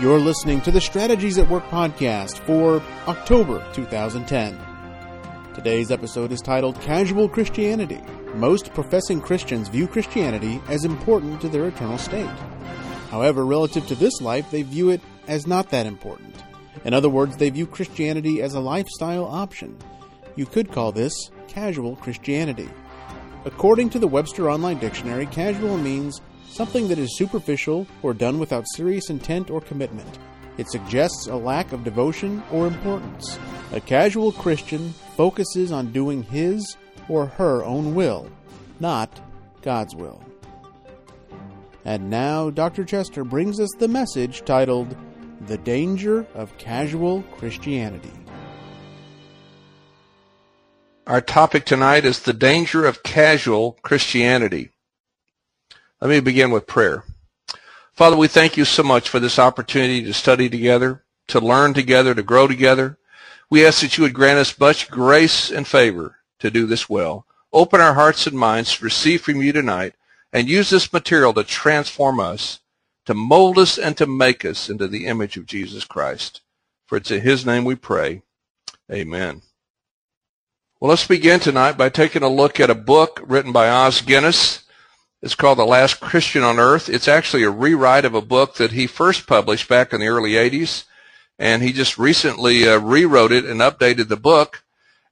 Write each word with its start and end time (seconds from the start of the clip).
You're 0.00 0.20
listening 0.20 0.60
to 0.60 0.70
the 0.70 0.80
Strategies 0.80 1.38
at 1.38 1.48
Work 1.48 1.64
podcast 1.70 2.38
for 2.38 2.80
October 3.08 3.66
2010. 3.72 4.56
Today's 5.56 5.90
episode 5.90 6.30
is 6.30 6.40
titled 6.40 6.80
Casual 6.80 7.28
Christianity. 7.28 8.00
Most 8.36 8.72
professing 8.74 9.20
Christians 9.20 9.68
view 9.68 9.88
Christianity 9.88 10.62
as 10.68 10.84
important 10.84 11.40
to 11.40 11.48
their 11.48 11.66
eternal 11.66 11.98
state. 11.98 12.30
However, 13.10 13.44
relative 13.44 13.88
to 13.88 13.96
this 13.96 14.20
life, 14.20 14.48
they 14.52 14.62
view 14.62 14.90
it 14.90 15.00
as 15.26 15.48
not 15.48 15.70
that 15.70 15.84
important. 15.84 16.44
In 16.84 16.94
other 16.94 17.08
words, 17.08 17.36
they 17.36 17.50
view 17.50 17.66
Christianity 17.66 18.40
as 18.40 18.54
a 18.54 18.60
lifestyle 18.60 19.24
option. 19.24 19.76
You 20.36 20.46
could 20.46 20.70
call 20.70 20.92
this 20.92 21.32
casual 21.48 21.96
Christianity. 21.96 22.68
According 23.44 23.90
to 23.90 23.98
the 23.98 24.06
Webster 24.06 24.48
Online 24.48 24.78
Dictionary, 24.78 25.26
casual 25.26 25.76
means 25.76 26.20
something 26.50 26.88
that 26.88 26.98
is 26.98 27.16
superficial 27.16 27.86
or 28.02 28.14
done 28.14 28.38
without 28.38 28.66
serious 28.74 29.10
intent 29.10 29.50
or 29.50 29.60
commitment. 29.60 30.18
It 30.56 30.68
suggests 30.70 31.28
a 31.28 31.36
lack 31.36 31.72
of 31.72 31.84
devotion 31.84 32.42
or 32.50 32.66
importance. 32.66 33.38
A 33.72 33.80
casual 33.80 34.32
Christian 34.32 34.92
focuses 35.16 35.70
on 35.70 35.92
doing 35.92 36.22
his 36.24 36.76
or 37.08 37.26
her 37.26 37.64
own 37.64 37.94
will, 37.94 38.30
not 38.80 39.20
God's 39.62 39.94
will. 39.94 40.22
And 41.84 42.10
now, 42.10 42.50
Dr. 42.50 42.84
Chester 42.84 43.24
brings 43.24 43.60
us 43.60 43.70
the 43.78 43.88
message 43.88 44.44
titled 44.44 44.96
The 45.46 45.58
Danger 45.58 46.26
of 46.34 46.56
Casual 46.58 47.22
Christianity. 47.36 48.12
Our 51.06 51.22
topic 51.22 51.64
tonight 51.64 52.04
is 52.04 52.20
the 52.20 52.34
danger 52.34 52.84
of 52.84 53.02
casual 53.02 53.78
Christianity. 53.82 54.72
Let 56.00 56.10
me 56.10 56.20
begin 56.20 56.52
with 56.52 56.68
prayer. 56.68 57.02
Father, 57.92 58.16
we 58.16 58.28
thank 58.28 58.56
you 58.56 58.64
so 58.64 58.84
much 58.84 59.08
for 59.08 59.18
this 59.18 59.38
opportunity 59.38 60.02
to 60.04 60.12
study 60.12 60.48
together, 60.48 61.02
to 61.26 61.40
learn 61.40 61.74
together, 61.74 62.14
to 62.14 62.22
grow 62.22 62.46
together. 62.46 62.98
We 63.50 63.66
ask 63.66 63.80
that 63.80 63.98
you 63.98 64.04
would 64.04 64.14
grant 64.14 64.38
us 64.38 64.60
much 64.60 64.88
grace 64.88 65.50
and 65.50 65.66
favor 65.66 66.16
to 66.38 66.50
do 66.50 66.66
this 66.66 66.88
well. 66.88 67.26
Open 67.52 67.80
our 67.80 67.94
hearts 67.94 68.28
and 68.28 68.38
minds 68.38 68.76
to 68.76 68.84
receive 68.84 69.22
from 69.22 69.42
you 69.42 69.52
tonight 69.52 69.94
and 70.32 70.48
use 70.48 70.70
this 70.70 70.92
material 70.92 71.34
to 71.34 71.42
transform 71.42 72.20
us, 72.20 72.60
to 73.06 73.14
mold 73.14 73.58
us, 73.58 73.76
and 73.76 73.96
to 73.96 74.06
make 74.06 74.44
us 74.44 74.68
into 74.68 74.86
the 74.86 75.06
image 75.06 75.36
of 75.36 75.46
Jesus 75.46 75.84
Christ. 75.84 76.42
For 76.86 76.98
it's 76.98 77.10
in 77.10 77.22
his 77.22 77.44
name 77.44 77.64
we 77.64 77.74
pray. 77.74 78.22
Amen. 78.92 79.42
Well, 80.78 80.90
let's 80.90 81.08
begin 81.08 81.40
tonight 81.40 81.76
by 81.76 81.88
taking 81.88 82.22
a 82.22 82.28
look 82.28 82.60
at 82.60 82.70
a 82.70 82.74
book 82.76 83.20
written 83.26 83.50
by 83.50 83.68
Os 83.68 84.00
Guinness. 84.00 84.62
It's 85.20 85.34
called 85.34 85.58
The 85.58 85.64
Last 85.66 85.98
Christian 85.98 86.44
on 86.44 86.60
Earth. 86.60 86.88
It's 86.88 87.08
actually 87.08 87.42
a 87.42 87.50
rewrite 87.50 88.04
of 88.04 88.14
a 88.14 88.22
book 88.22 88.54
that 88.54 88.70
he 88.70 88.86
first 88.86 89.26
published 89.26 89.68
back 89.68 89.92
in 89.92 89.98
the 89.98 90.06
early 90.06 90.32
80s, 90.32 90.84
and 91.40 91.60
he 91.60 91.72
just 91.72 91.98
recently 91.98 92.68
uh, 92.68 92.78
rewrote 92.78 93.32
it 93.32 93.44
and 93.44 93.60
updated 93.60 94.06
the 94.06 94.16
book. 94.16 94.62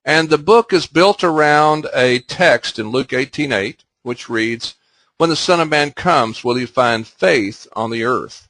And 0.04 0.28
the 0.28 0.38
book 0.38 0.72
is 0.72 0.86
built 0.86 1.24
around 1.24 1.88
a 1.92 2.20
text 2.20 2.78
in 2.78 2.90
Luke 2.90 3.08
18:8, 3.12 3.78
which 4.04 4.28
reads, 4.28 4.76
"When 5.18 5.28
the 5.28 5.34
Son 5.34 5.60
of 5.60 5.68
Man 5.68 5.90
comes, 5.90 6.44
will 6.44 6.54
he 6.54 6.66
find 6.66 7.04
faith 7.04 7.66
on 7.72 7.90
the 7.90 8.04
earth?" 8.04 8.48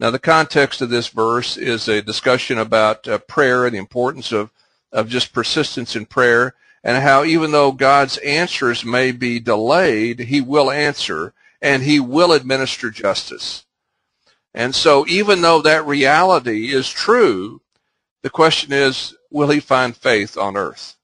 Now, 0.00 0.10
the 0.10 0.18
context 0.18 0.80
of 0.80 0.90
this 0.90 1.06
verse 1.06 1.56
is 1.56 1.86
a 1.86 2.02
discussion 2.02 2.58
about 2.58 3.06
uh, 3.06 3.18
prayer 3.18 3.64
and 3.64 3.76
the 3.76 3.78
importance 3.78 4.32
of 4.32 4.50
of 4.90 5.08
just 5.08 5.32
persistence 5.32 5.94
in 5.94 6.06
prayer 6.06 6.56
and 6.82 7.02
how 7.02 7.24
even 7.24 7.50
though 7.50 7.72
God's 7.72 8.16
answers 8.18 8.84
may 8.84 9.12
be 9.12 9.38
delayed, 9.38 10.20
he 10.20 10.40
will 10.40 10.70
answer 10.70 11.34
and 11.60 11.82
he 11.82 12.00
will 12.00 12.32
administer 12.32 12.90
justice. 12.90 13.66
And 14.54 14.74
so 14.74 15.06
even 15.06 15.42
though 15.42 15.62
that 15.62 15.86
reality 15.86 16.72
is 16.72 16.88
true, 16.88 17.60
the 18.22 18.30
question 18.30 18.72
is, 18.72 19.14
will 19.30 19.50
he 19.50 19.60
find 19.60 19.96
faith 19.96 20.36
on 20.36 20.56
earth? 20.56 20.96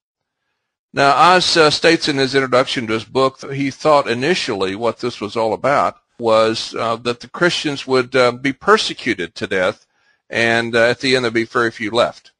Now, 0.93 1.15
Os 1.15 1.57
uh, 1.57 1.71
states 1.71 2.09
in 2.09 2.17
his 2.17 2.35
introduction 2.35 2.87
to 2.87 2.95
his 2.95 3.05
book 3.05 3.39
that 3.41 3.53
he 3.53 3.71
thought 3.71 4.09
initially 4.09 4.75
what 4.75 4.99
this 4.99 5.21
was 5.21 5.37
all 5.37 5.53
about 5.53 5.99
was 6.19 6.75
uh, 6.75 6.97
that 6.97 7.21
the 7.21 7.29
Christians 7.29 7.87
would 7.87 8.17
uh, 8.17 8.33
be 8.33 8.53
persecuted 8.53 9.35
to 9.35 9.47
death, 9.47 9.87
and 10.31 10.75
uh, 10.75 10.87
at 10.87 11.01
the 11.01 11.15
end 11.15 11.25
there'd 11.25 11.35
be 11.35 11.45
very 11.45 11.71
few 11.71 11.91
left. 11.91 12.33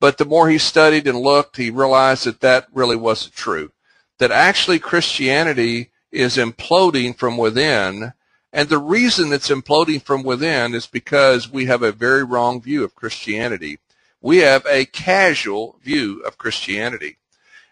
But 0.00 0.18
the 0.18 0.24
more 0.24 0.48
he 0.48 0.58
studied 0.58 1.06
and 1.06 1.18
looked, 1.18 1.56
he 1.56 1.70
realized 1.70 2.24
that 2.24 2.40
that 2.40 2.68
really 2.72 2.96
wasn't 2.96 3.34
true. 3.34 3.72
That 4.18 4.30
actually 4.30 4.78
Christianity 4.78 5.90
is 6.12 6.36
imploding 6.36 7.16
from 7.16 7.36
within. 7.36 8.12
And 8.52 8.68
the 8.68 8.78
reason 8.78 9.32
it's 9.32 9.50
imploding 9.50 10.02
from 10.02 10.22
within 10.22 10.74
is 10.74 10.86
because 10.86 11.50
we 11.50 11.66
have 11.66 11.82
a 11.82 11.92
very 11.92 12.24
wrong 12.24 12.62
view 12.62 12.84
of 12.84 12.94
Christianity. 12.94 13.78
We 14.20 14.38
have 14.38 14.66
a 14.66 14.84
casual 14.86 15.76
view 15.82 16.22
of 16.22 16.38
Christianity. 16.38 17.18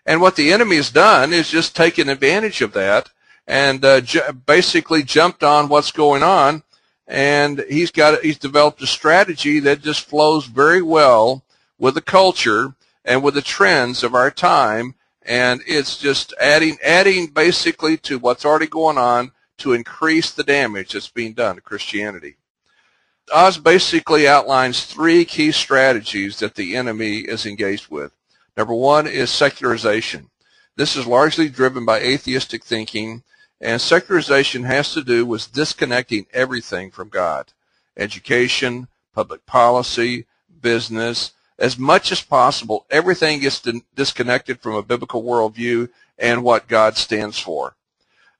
And 0.04 0.20
what 0.20 0.36
the 0.36 0.52
enemy 0.52 0.76
has 0.76 0.90
done 0.90 1.32
is 1.32 1.50
just 1.50 1.74
taken 1.74 2.08
advantage 2.08 2.60
of 2.62 2.72
that 2.74 3.10
and 3.46 3.84
uh, 3.84 4.00
ju- 4.00 4.32
basically 4.46 5.02
jumped 5.02 5.42
on 5.42 5.68
what's 5.68 5.90
going 5.90 6.22
on. 6.22 6.62
And 7.08 7.64
he's 7.68 7.92
got 7.92 8.22
he's 8.22 8.38
developed 8.38 8.82
a 8.82 8.86
strategy 8.86 9.60
that 9.60 9.80
just 9.80 10.02
flows 10.02 10.46
very 10.46 10.82
well 10.82 11.44
with 11.78 11.94
the 11.94 12.00
culture 12.00 12.74
and 13.04 13.22
with 13.22 13.34
the 13.34 13.42
trends 13.42 14.02
of 14.02 14.14
our 14.14 14.30
time. 14.30 14.94
And 15.22 15.62
it's 15.66 15.98
just 15.98 16.34
adding, 16.40 16.78
adding 16.84 17.28
basically 17.28 17.96
to 17.98 18.18
what's 18.18 18.44
already 18.44 18.66
going 18.66 18.98
on 18.98 19.32
to 19.58 19.72
increase 19.72 20.30
the 20.30 20.44
damage 20.44 20.92
that's 20.92 21.08
being 21.08 21.32
done 21.32 21.56
to 21.56 21.60
Christianity. 21.60 22.36
Os 23.32 23.58
basically 23.58 24.28
outlines 24.28 24.84
three 24.84 25.24
key 25.24 25.50
strategies 25.50 26.38
that 26.38 26.54
the 26.54 26.76
enemy 26.76 27.18
is 27.18 27.44
engaged 27.44 27.88
with. 27.90 28.12
Number 28.56 28.74
one 28.74 29.06
is 29.06 29.30
secularization. 29.30 30.30
This 30.76 30.94
is 30.94 31.06
largely 31.06 31.48
driven 31.48 31.84
by 31.84 32.00
atheistic 32.00 32.62
thinking, 32.62 33.24
and 33.60 33.80
secularization 33.80 34.64
has 34.64 34.92
to 34.92 35.02
do 35.02 35.26
with 35.26 35.52
disconnecting 35.52 36.26
everything 36.32 36.90
from 36.90 37.08
God. 37.08 37.52
Education, 37.96 38.88
public 39.14 39.44
policy, 39.46 40.26
business, 40.60 41.32
as 41.58 41.78
much 41.78 42.12
as 42.12 42.20
possible, 42.20 42.86
everything 42.90 43.40
gets 43.40 43.62
disconnected 43.94 44.60
from 44.60 44.74
a 44.74 44.82
biblical 44.82 45.22
worldview 45.22 45.88
and 46.18 46.42
what 46.42 46.68
God 46.68 46.96
stands 46.96 47.38
for. 47.38 47.74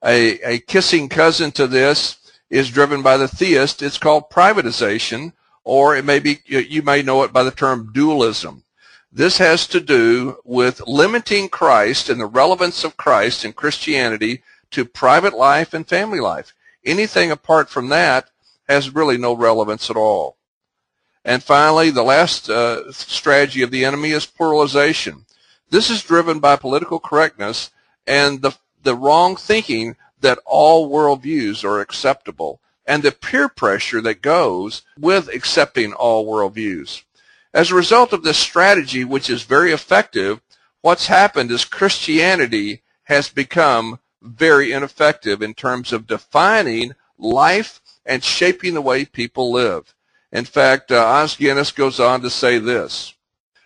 A, 0.05 0.39
a 0.41 0.59
kissing 0.59 1.09
cousin 1.09 1.53
to 1.53 1.67
this 1.67 2.19
is 2.51 2.71
driven 2.71 3.03
by 3.03 3.17
the 3.17 3.29
theist. 3.29 3.83
It's 3.83 3.99
called 3.99 4.31
privatization, 4.31 5.33
or 5.65 5.97
it 5.97 6.05
may 6.05 6.19
be, 6.19 6.39
you 6.47 6.83
may 6.83 7.03
know 7.03 7.23
it 7.23 7.33
by 7.33 7.43
the 7.43 7.51
term 7.51 7.91
dualism. 7.93 8.63
This 9.11 9.39
has 9.39 9.67
to 9.69 9.81
do 9.81 10.39
with 10.45 10.87
limiting 10.87 11.49
Christ 11.49 12.11
and 12.11 12.21
the 12.21 12.27
relevance 12.27 12.85
of 12.85 12.99
Christ 12.99 13.45
in 13.45 13.55
Christianity 13.55 14.43
to 14.73 14.85
private 14.85 15.33
life 15.33 15.73
and 15.73 15.89
family 15.89 16.21
life. 16.21 16.53
Anything 16.85 17.31
apart 17.31 17.71
from 17.71 17.89
that 17.89 18.29
has 18.69 18.95
really 18.95 19.17
no 19.17 19.33
relevance 19.33 19.89
at 19.91 19.97
all. 19.97 20.36
And 21.27 21.43
finally, 21.43 21.91
the 21.91 22.05
last 22.05 22.49
uh, 22.49 22.93
strategy 22.93 23.63
of 23.63 23.73
the 23.73 23.85
enemy 23.85 24.13
is 24.13 24.25
pluralization. 24.25 25.25
This 25.69 25.91
is 25.91 26.05
driven 26.05 26.39
by 26.39 26.55
political 26.55 27.01
correctness 27.01 27.73
and 28.07 28.43
the, 28.43 28.57
the 28.85 28.95
wrong 28.95 29.35
thinking 29.35 29.97
that 30.21 30.39
all 30.47 30.89
worldviews 30.89 31.65
are 31.65 31.81
acceptable 31.81 32.61
and 32.87 33.03
the 33.03 33.11
peer 33.11 33.49
pressure 33.49 34.01
that 34.03 34.23
goes 34.23 34.83
with 34.97 35.29
accepting 35.29 35.93
all 35.93 36.25
worldviews. 36.25 37.03
As 37.53 37.73
a 37.73 37.75
result 37.75 38.13
of 38.13 38.23
this 38.23 38.39
strategy, 38.39 39.03
which 39.03 39.29
is 39.29 39.43
very 39.43 39.73
effective, 39.73 40.41
what's 40.81 41.09
happened 41.09 41.51
is 41.51 41.65
Christianity 41.65 42.83
has 43.05 43.29
become 43.29 43.99
very 44.23 44.71
ineffective 44.71 45.43
in 45.43 45.55
terms 45.55 45.93
of 45.93 46.07
defining 46.07 46.93
life 47.19 47.81
and 48.05 48.23
shaping 48.23 48.75
the 48.75 48.81
way 48.81 49.05
people 49.05 49.51
live. 49.51 49.96
In 50.37 50.45
fact, 50.45 50.93
uh, 50.93 51.27
Guinness 51.39 51.73
goes 51.73 51.99
on 51.99 52.21
to 52.21 52.29
say 52.29 52.59
this. 52.59 53.15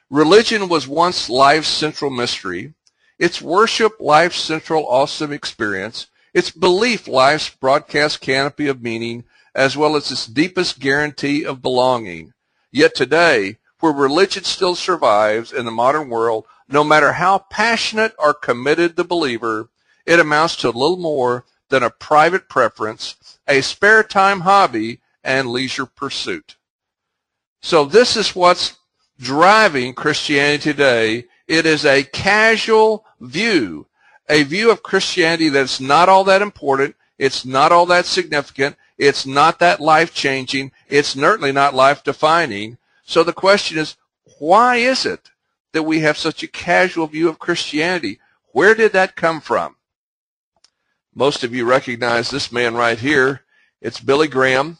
Religion 0.08 0.69
was 0.69 0.87
once 0.87 1.28
life's 1.28 1.67
central 1.67 2.12
mystery, 2.12 2.75
its 3.19 3.43
worship 3.43 3.94
life's 3.99 4.38
central 4.38 4.87
awesome 4.87 5.32
experience, 5.32 6.06
its 6.32 6.52
belief 6.52 7.08
life's 7.08 7.49
broadcast 7.49 8.20
canopy 8.20 8.69
of 8.69 8.82
meaning, 8.82 9.25
as 9.52 9.76
well 9.76 9.96
as 9.96 10.12
its 10.12 10.26
deepest 10.26 10.78
guarantee 10.78 11.44
of 11.44 11.61
belonging. 11.61 12.34
Yet 12.70 12.94
today, 12.94 13.56
where 13.81 13.93
religion 13.93 14.44
still 14.44 14.76
survives 14.76 15.52
in 15.52 15.64
the 15.64 15.73
modern 15.73 16.08
world, 16.08 16.46
no 16.69 16.84
matter 16.84 17.14
how 17.14 17.38
passionate 17.50 18.14
or 18.16 18.32
committed 18.32 18.94
the 18.94 19.02
believer, 19.02 19.70
it 20.06 20.20
amounts 20.20 20.55
to 20.58 20.69
little 20.69 20.99
more 20.99 21.46
than 21.69 21.82
a 21.82 21.90
private 21.90 22.49
preference, 22.49 23.16
a 23.49 23.61
spare 23.61 24.05
time 24.05 24.43
hobby, 24.43 25.00
and 25.25 25.50
leisure 25.50 25.87
pursuit. 25.87 26.55
So 27.61 27.85
this 27.85 28.17
is 28.17 28.35
what's 28.35 28.79
driving 29.19 29.95
Christianity 29.95 30.62
today. 30.62 31.25
It 31.47 31.67
is 31.67 31.85
a 31.85 32.05
casual 32.05 33.05
view, 33.21 33.87
a 34.29 34.45
view 34.45 34.71
of 34.71 34.83
Christianity 34.83 35.49
that's 35.49 35.81
not 35.81 36.09
all 36.09 36.25
that 36.25 36.43
important. 36.43 36.97
It's 37.19 37.45
not 37.45 37.73
all 37.73 37.87
that 37.87 38.07
significant. 38.07 38.77
It's 38.97 39.27
not 39.27 39.59
that 39.59 39.81
life 39.81 40.15
changing. 40.15 40.73
It's 40.89 41.09
certainly 41.09 41.53
not 41.53 41.75
life 41.75 42.03
defining. 42.03 42.79
So 43.05 43.23
the 43.23 43.33
question 43.33 43.79
is, 43.79 43.97
why 44.39 44.77
is 44.77 45.05
it 45.05 45.31
that 45.73 45.83
we 45.83 46.01
have 46.01 46.17
such 46.17 46.43
a 46.43 46.49
casual 46.49 47.07
view 47.07 47.29
of 47.29 47.39
Christianity? 47.39 48.21
Where 48.53 48.75
did 48.75 48.93
that 48.93 49.17
come 49.17 49.41
from? 49.41 49.77
Most 51.15 51.45
of 51.45 51.55
you 51.55 51.65
recognize 51.65 52.31
this 52.31 52.53
man 52.53 52.75
right 52.75 52.99
here. 52.99 53.43
It's 53.81 54.01
Billy 54.01 54.29
Graham, 54.29 54.79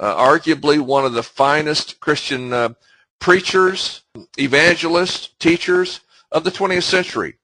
uh, 0.00 0.16
arguably 0.16 0.80
one 0.80 1.04
of 1.04 1.12
the 1.12 1.22
finest 1.22 2.00
Christian 2.00 2.52
uh, 2.52 2.70
preachers, 3.18 4.02
evangelists, 4.38 5.28
teachers 5.38 6.00
of 6.32 6.42
the 6.42 6.50
20th 6.50 6.84
century. 6.84 7.34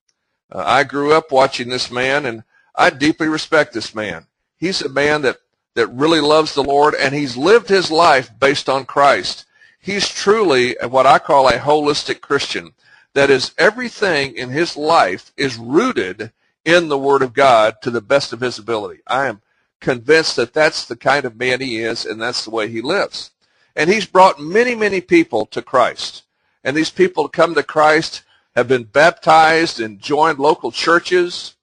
Uh, 0.51 0.65
I 0.67 0.85
grew 0.85 1.13
up 1.13 1.31
watching 1.31 1.69
this 1.69 1.91
man, 1.91 2.25
and 2.25 2.45
I 2.75 2.89
deeply 2.91 3.29
respect 3.29 3.75
this 3.75 3.95
man. 3.95 4.27
He's 4.57 4.81
a 4.81 4.89
man 4.89 5.21
that, 5.23 5.37
that 5.75 5.89
really 5.89 6.21
loves 6.21 6.55
the 6.55 6.65
Lord, 6.65 6.95
and 6.95 7.15
he's 7.15 7.37
lived 7.37 7.69
his 7.69 7.91
life 7.91 8.31
based 8.41 8.71
on 8.71 8.87
Christ. 8.87 9.45
He's 9.79 10.09
truly 10.09 10.77
what 10.89 11.07
I 11.07 11.19
call 11.19 11.49
a 11.49 11.59
holistic 11.59 12.23
Christian. 12.23 12.73
That 13.13 13.29
is, 13.29 13.53
everything 13.59 14.35
in 14.35 14.49
his 14.49 14.77
life 14.77 15.31
is 15.37 15.59
rooted 15.59 16.33
in 16.65 16.89
the 16.89 16.99
Word 16.99 17.23
of 17.23 17.35
God 17.35 17.77
to 17.83 17.91
the 17.91 18.01
best 18.01 18.33
of 18.33 18.41
his 18.41 18.59
ability. 18.59 19.03
I 19.07 19.27
am 19.27 19.43
convinced 19.87 20.35
that 20.35 20.53
that's 20.53 20.85
the 20.85 20.97
kind 20.97 21.25
of 21.25 21.37
man 21.37 21.61
he 21.61 21.77
is, 21.77 22.05
and 22.05 22.21
that's 22.21 22.45
the 22.45 22.51
way 22.51 22.69
he 22.69 22.83
lives. 22.83 23.31
And 23.77 23.89
he's 23.89 24.05
brought 24.05 24.41
many, 24.41 24.75
many 24.75 25.01
people 25.01 25.47
to 25.47 25.63
Christ. 25.63 26.25
And 26.65 26.77
these 26.77 26.91
people 26.91 27.29
come 27.29 27.55
to 27.55 27.63
Christ 27.63 28.25
have 28.57 28.67
been 28.67 28.83
baptized 28.83 29.79
and 29.79 30.01
joined 30.01 30.41
local 30.41 30.73
churches, 30.73 31.55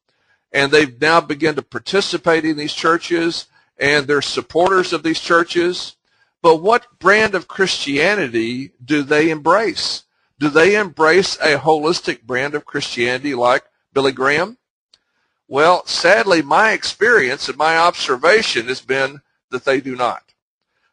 and 0.54 0.72
they've 0.72 1.02
now 1.02 1.20
begun 1.20 1.56
to 1.56 1.62
participate 1.62 2.46
in 2.46 2.56
these 2.56 2.72
churches, 2.72 3.48
and 3.78 4.08
they're 4.08 4.22
supporters 4.22 4.94
of 4.94 5.04
these 5.04 5.20
churches. 5.20 5.98
But 6.42 6.62
what 6.62 6.98
brand 7.00 7.36
of 7.36 7.50
Christianity 7.50 8.72
do 8.86 9.04
they 9.04 9.31
embrace? 9.31 10.04
Do 10.40 10.48
they 10.48 10.78
embrace 10.78 11.36
a 11.42 11.58
holistic 11.58 12.22
brand 12.22 12.56
of 12.56 12.64
Christianity 12.64 13.36
like 13.36 13.66
Billy 13.92 14.14
Graham? 14.14 14.58
Well, 15.48 15.86
sadly, 15.86 16.42
my 16.42 16.72
experience 16.72 17.50
and 17.50 17.57
my 17.57 17.78
observation 17.78 18.68
has 18.68 18.81
been 18.81 19.22
that 19.51 19.66
they 19.66 19.81
do 19.81 19.95
not. 19.95 20.34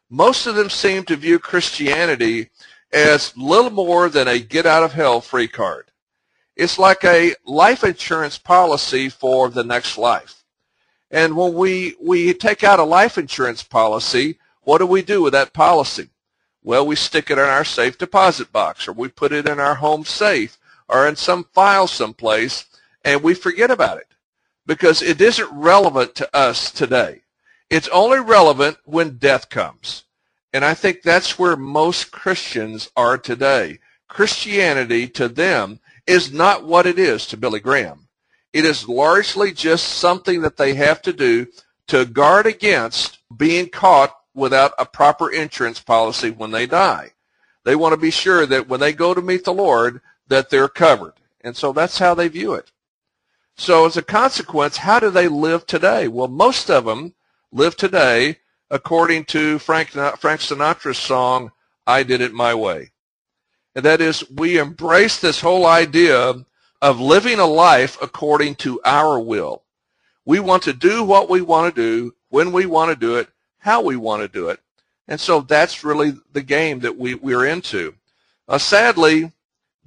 Most 0.09 0.45
of 0.45 0.55
them 0.55 0.69
seem 0.69 1.03
to 1.05 1.15
view 1.15 1.39
Christianity 1.39 2.49
as 2.91 3.35
little 3.37 3.69
more 3.69 4.09
than 4.09 4.27
a 4.27 4.39
get 4.39 4.65
out 4.65 4.83
of 4.83 4.93
hell 4.93 5.21
free 5.21 5.47
card. 5.47 5.91
It's 6.57 6.77
like 6.77 7.03
a 7.05 7.33
life 7.45 7.83
insurance 7.83 8.37
policy 8.37 9.07
for 9.07 9.49
the 9.49 9.63
next 9.63 9.97
life. 9.97 10.43
And 11.09 11.35
when 11.35 11.53
we, 11.53 11.95
we 12.01 12.33
take 12.33 12.63
out 12.63 12.79
a 12.79 12.83
life 12.83 13.17
insurance 13.17 13.63
policy, 13.63 14.37
what 14.61 14.79
do 14.79 14.85
we 14.85 15.01
do 15.01 15.21
with 15.21 15.33
that 15.33 15.53
policy? 15.53 16.09
Well, 16.61 16.85
we 16.85 16.95
stick 16.97 17.31
it 17.31 17.37
in 17.37 17.43
our 17.43 17.65
safe 17.65 17.97
deposit 17.97 18.51
box 18.51 18.87
or 18.87 18.91
we 18.91 19.07
put 19.07 19.31
it 19.31 19.47
in 19.47 19.59
our 19.59 19.75
home 19.75 20.03
safe 20.03 20.57
or 20.89 21.07
in 21.07 21.15
some 21.15 21.45
file 21.53 21.87
someplace 21.87 22.65
and 23.03 23.23
we 23.23 23.33
forget 23.33 23.71
about 23.71 23.97
it 23.97 24.10
because 24.71 25.01
it 25.01 25.19
isn't 25.19 25.51
relevant 25.51 26.15
to 26.15 26.33
us 26.33 26.71
today. 26.71 27.19
It's 27.69 27.89
only 27.89 28.21
relevant 28.21 28.77
when 28.85 29.17
death 29.17 29.49
comes. 29.49 30.05
And 30.53 30.63
I 30.63 30.75
think 30.75 31.01
that's 31.01 31.37
where 31.37 31.57
most 31.57 32.13
Christians 32.13 32.89
are 32.95 33.17
today. 33.17 33.79
Christianity 34.07 35.09
to 35.09 35.27
them 35.27 35.81
is 36.07 36.31
not 36.31 36.63
what 36.63 36.85
it 36.85 36.97
is 36.97 37.25
to 37.27 37.35
Billy 37.35 37.59
Graham. 37.59 38.07
It 38.53 38.63
is 38.63 38.87
largely 38.87 39.51
just 39.51 39.89
something 39.89 40.39
that 40.39 40.55
they 40.55 40.75
have 40.75 41.01
to 41.01 41.11
do 41.11 41.47
to 41.87 42.05
guard 42.05 42.45
against 42.45 43.17
being 43.35 43.67
caught 43.67 44.15
without 44.33 44.71
a 44.79 44.85
proper 44.85 45.29
insurance 45.29 45.81
policy 45.81 46.31
when 46.31 46.51
they 46.51 46.65
die. 46.65 47.11
They 47.65 47.75
want 47.75 47.91
to 47.91 47.97
be 47.97 48.09
sure 48.09 48.45
that 48.45 48.69
when 48.69 48.79
they 48.79 48.93
go 48.93 49.13
to 49.13 49.21
meet 49.21 49.43
the 49.43 49.53
Lord 49.53 49.99
that 50.29 50.49
they're 50.49 50.69
covered. 50.69 51.15
And 51.41 51.57
so 51.57 51.73
that's 51.73 51.99
how 51.99 52.13
they 52.13 52.29
view 52.29 52.53
it. 52.53 52.71
So 53.61 53.85
as 53.85 53.95
a 53.95 54.01
consequence, 54.01 54.75
how 54.77 54.99
do 54.99 55.11
they 55.11 55.27
live 55.27 55.67
today? 55.67 56.07
Well, 56.07 56.27
most 56.27 56.71
of 56.71 56.85
them 56.85 57.13
live 57.51 57.77
today 57.77 58.37
according 58.71 59.25
to 59.25 59.59
Frank, 59.59 59.89
Frank 59.89 60.41
Sinatra's 60.41 60.97
song, 60.97 61.51
I 61.85 62.01
Did 62.01 62.21
It 62.21 62.33
My 62.33 62.55
Way. 62.55 62.89
And 63.75 63.85
that 63.85 64.01
is, 64.01 64.27
we 64.31 64.57
embrace 64.57 65.19
this 65.19 65.41
whole 65.41 65.67
idea 65.67 66.43
of 66.81 66.99
living 66.99 67.37
a 67.37 67.45
life 67.45 67.99
according 68.01 68.55
to 68.55 68.81
our 68.83 69.19
will. 69.19 69.61
We 70.25 70.39
want 70.39 70.63
to 70.63 70.73
do 70.73 71.03
what 71.03 71.29
we 71.29 71.41
want 71.41 71.75
to 71.75 71.81
do, 71.81 72.15
when 72.29 72.51
we 72.51 72.65
want 72.65 72.89
to 72.89 72.95
do 72.95 73.17
it, 73.17 73.29
how 73.59 73.83
we 73.83 73.95
want 73.95 74.23
to 74.23 74.27
do 74.27 74.49
it. 74.49 74.59
And 75.07 75.21
so 75.21 75.39
that's 75.39 75.83
really 75.83 76.13
the 76.33 76.41
game 76.41 76.79
that 76.79 76.97
we, 76.97 77.13
we're 77.13 77.45
into. 77.45 77.93
Uh, 78.47 78.57
sadly, 78.57 79.31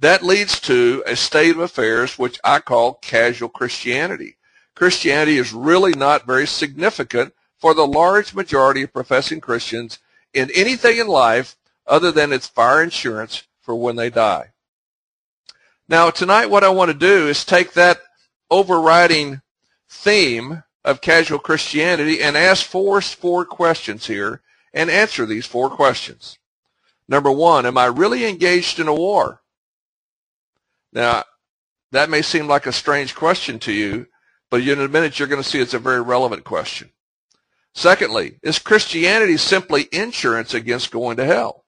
that 0.05 0.21
leads 0.21 0.59
to 0.59 1.03
a 1.07 1.15
state 1.15 1.49
of 1.49 1.59
affairs 1.59 2.19
which 2.19 2.39
I 2.43 2.59
call 2.59 2.93
casual 2.93 3.49
Christianity. 3.49 4.37
Christianity 4.75 5.39
is 5.39 5.51
really 5.51 5.93
not 5.93 6.27
very 6.27 6.45
significant 6.45 7.33
for 7.57 7.73
the 7.73 7.87
large 7.87 8.35
majority 8.35 8.83
of 8.83 8.93
professing 8.93 9.41
Christians 9.41 9.97
in 10.31 10.51
anything 10.53 10.99
in 10.99 11.07
life 11.07 11.55
other 11.87 12.11
than 12.11 12.31
its 12.31 12.45
fire 12.45 12.83
insurance 12.83 13.45
for 13.61 13.73
when 13.73 13.95
they 13.95 14.11
die. 14.11 14.51
Now, 15.89 16.11
tonight 16.11 16.51
what 16.51 16.63
I 16.63 16.69
want 16.69 16.91
to 16.91 16.97
do 16.97 17.27
is 17.27 17.43
take 17.43 17.73
that 17.73 17.99
overriding 18.51 19.41
theme 19.89 20.61
of 20.83 21.01
casual 21.01 21.39
Christianity 21.39 22.21
and 22.21 22.37
ask 22.37 22.63
four, 22.63 23.01
four 23.01 23.43
questions 23.43 24.05
here 24.05 24.41
and 24.71 24.91
answer 24.91 25.25
these 25.25 25.47
four 25.47 25.71
questions. 25.71 26.37
Number 27.07 27.31
one, 27.31 27.65
am 27.65 27.75
I 27.75 27.85
really 27.87 28.25
engaged 28.25 28.79
in 28.79 28.87
a 28.87 28.93
war? 28.93 29.41
Now, 30.95 31.25
that 31.91 32.09
may 32.09 32.21
seem 32.21 32.47
like 32.47 32.65
a 32.65 32.71
strange 32.71 33.13
question 33.13 33.59
to 33.59 33.73
you, 33.73 34.07
but 34.49 34.61
in 34.61 34.79
a 34.79 34.87
minute 34.87 35.19
you're 35.19 35.27
going 35.27 35.43
to 35.43 35.47
see 35.47 35.59
it's 35.59 35.73
a 35.73 35.79
very 35.79 36.01
relevant 36.01 36.45
question. 36.45 36.89
Secondly, 37.75 38.39
is 38.41 38.57
Christianity 38.57 39.35
simply 39.35 39.89
insurance 39.91 40.53
against 40.53 40.91
going 40.91 41.17
to 41.17 41.25
hell? 41.25 41.65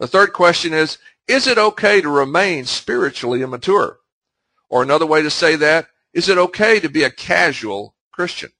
The 0.00 0.08
third 0.08 0.32
question 0.32 0.72
is, 0.72 0.96
is 1.28 1.46
it 1.46 1.58
okay 1.58 2.00
to 2.00 2.08
remain 2.08 2.64
spiritually 2.64 3.42
immature? 3.42 3.98
Or 4.70 4.82
another 4.82 5.06
way 5.06 5.22
to 5.22 5.30
say 5.30 5.56
that, 5.56 5.88
is 6.14 6.30
it 6.30 6.38
okay 6.38 6.80
to 6.80 6.88
be 6.88 7.04
a 7.04 7.10
casual 7.10 7.94
Christian? 8.10 8.50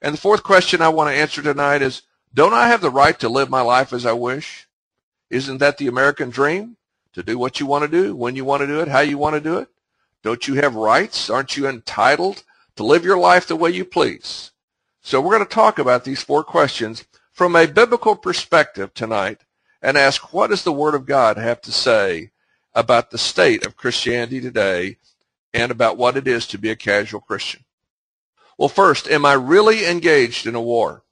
And 0.00 0.14
the 0.14 0.20
fourth 0.20 0.42
question 0.42 0.80
I 0.80 0.88
want 0.88 1.10
to 1.10 1.20
answer 1.20 1.42
tonight 1.42 1.82
is, 1.82 2.02
don't 2.32 2.54
I 2.54 2.68
have 2.68 2.80
the 2.80 2.90
right 2.90 3.18
to 3.20 3.28
live 3.28 3.50
my 3.50 3.60
life 3.60 3.92
as 3.92 4.06
I 4.06 4.12
wish? 4.12 4.66
Isn't 5.28 5.58
that 5.58 5.76
the 5.76 5.88
American 5.88 6.30
dream? 6.30 6.77
To 7.18 7.24
do 7.24 7.36
what 7.36 7.58
you 7.58 7.66
want 7.66 7.82
to 7.82 7.88
do, 7.88 8.14
when 8.14 8.36
you 8.36 8.44
want 8.44 8.60
to 8.60 8.66
do 8.68 8.78
it, 8.78 8.86
how 8.86 9.00
you 9.00 9.18
want 9.18 9.34
to 9.34 9.40
do 9.40 9.58
it? 9.58 9.66
Don't 10.22 10.46
you 10.46 10.54
have 10.54 10.76
rights? 10.76 11.28
Aren't 11.28 11.56
you 11.56 11.66
entitled 11.66 12.44
to 12.76 12.84
live 12.84 13.04
your 13.04 13.18
life 13.18 13.48
the 13.48 13.56
way 13.56 13.70
you 13.70 13.84
please? 13.84 14.52
So 15.02 15.20
we're 15.20 15.36
going 15.36 15.48
to 15.48 15.52
talk 15.52 15.80
about 15.80 16.04
these 16.04 16.22
four 16.22 16.44
questions 16.44 17.06
from 17.32 17.56
a 17.56 17.66
biblical 17.66 18.14
perspective 18.14 18.94
tonight 18.94 19.40
and 19.82 19.98
ask 19.98 20.32
what 20.32 20.50
does 20.50 20.62
the 20.62 20.72
Word 20.72 20.94
of 20.94 21.06
God 21.06 21.38
have 21.38 21.60
to 21.62 21.72
say 21.72 22.30
about 22.72 23.10
the 23.10 23.18
state 23.18 23.66
of 23.66 23.76
Christianity 23.76 24.40
today 24.40 24.98
and 25.52 25.72
about 25.72 25.96
what 25.96 26.16
it 26.16 26.28
is 26.28 26.46
to 26.46 26.56
be 26.56 26.70
a 26.70 26.76
casual 26.76 27.20
Christian. 27.20 27.64
Well, 28.56 28.68
first, 28.68 29.08
am 29.08 29.26
I 29.26 29.32
really 29.32 29.84
engaged 29.84 30.46
in 30.46 30.54
a 30.54 30.62
war? 30.62 31.02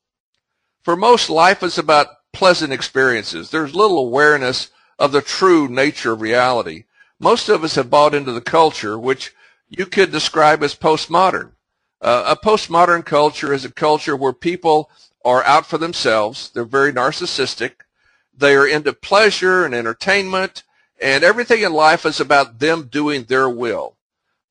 For 0.84 0.94
most, 0.94 1.28
life 1.28 1.64
is 1.64 1.78
about 1.78 2.06
pleasant 2.32 2.72
experiences. 2.72 3.50
There's 3.50 3.74
little 3.74 3.98
awareness 3.98 4.70
of 4.98 5.12
the 5.12 5.22
true 5.22 5.68
nature 5.68 6.12
of 6.12 6.20
reality. 6.20 6.84
Most 7.18 7.48
of 7.48 7.64
us 7.64 7.74
have 7.74 7.90
bought 7.90 8.14
into 8.14 8.32
the 8.32 8.40
culture, 8.40 8.98
which 8.98 9.34
you 9.68 9.86
could 9.86 10.12
describe 10.12 10.62
as 10.62 10.74
postmodern. 10.74 11.52
Uh, 12.00 12.24
a 12.26 12.46
postmodern 12.46 13.04
culture 13.04 13.52
is 13.52 13.64
a 13.64 13.70
culture 13.72 14.16
where 14.16 14.32
people 14.32 14.90
are 15.24 15.42
out 15.44 15.66
for 15.66 15.78
themselves. 15.78 16.50
They're 16.50 16.64
very 16.64 16.92
narcissistic. 16.92 17.72
They 18.36 18.54
are 18.54 18.66
into 18.66 18.92
pleasure 18.92 19.64
and 19.64 19.74
entertainment, 19.74 20.62
and 21.00 21.24
everything 21.24 21.62
in 21.62 21.72
life 21.72 22.04
is 22.04 22.20
about 22.20 22.58
them 22.58 22.88
doing 22.88 23.24
their 23.24 23.48
will. 23.48 23.96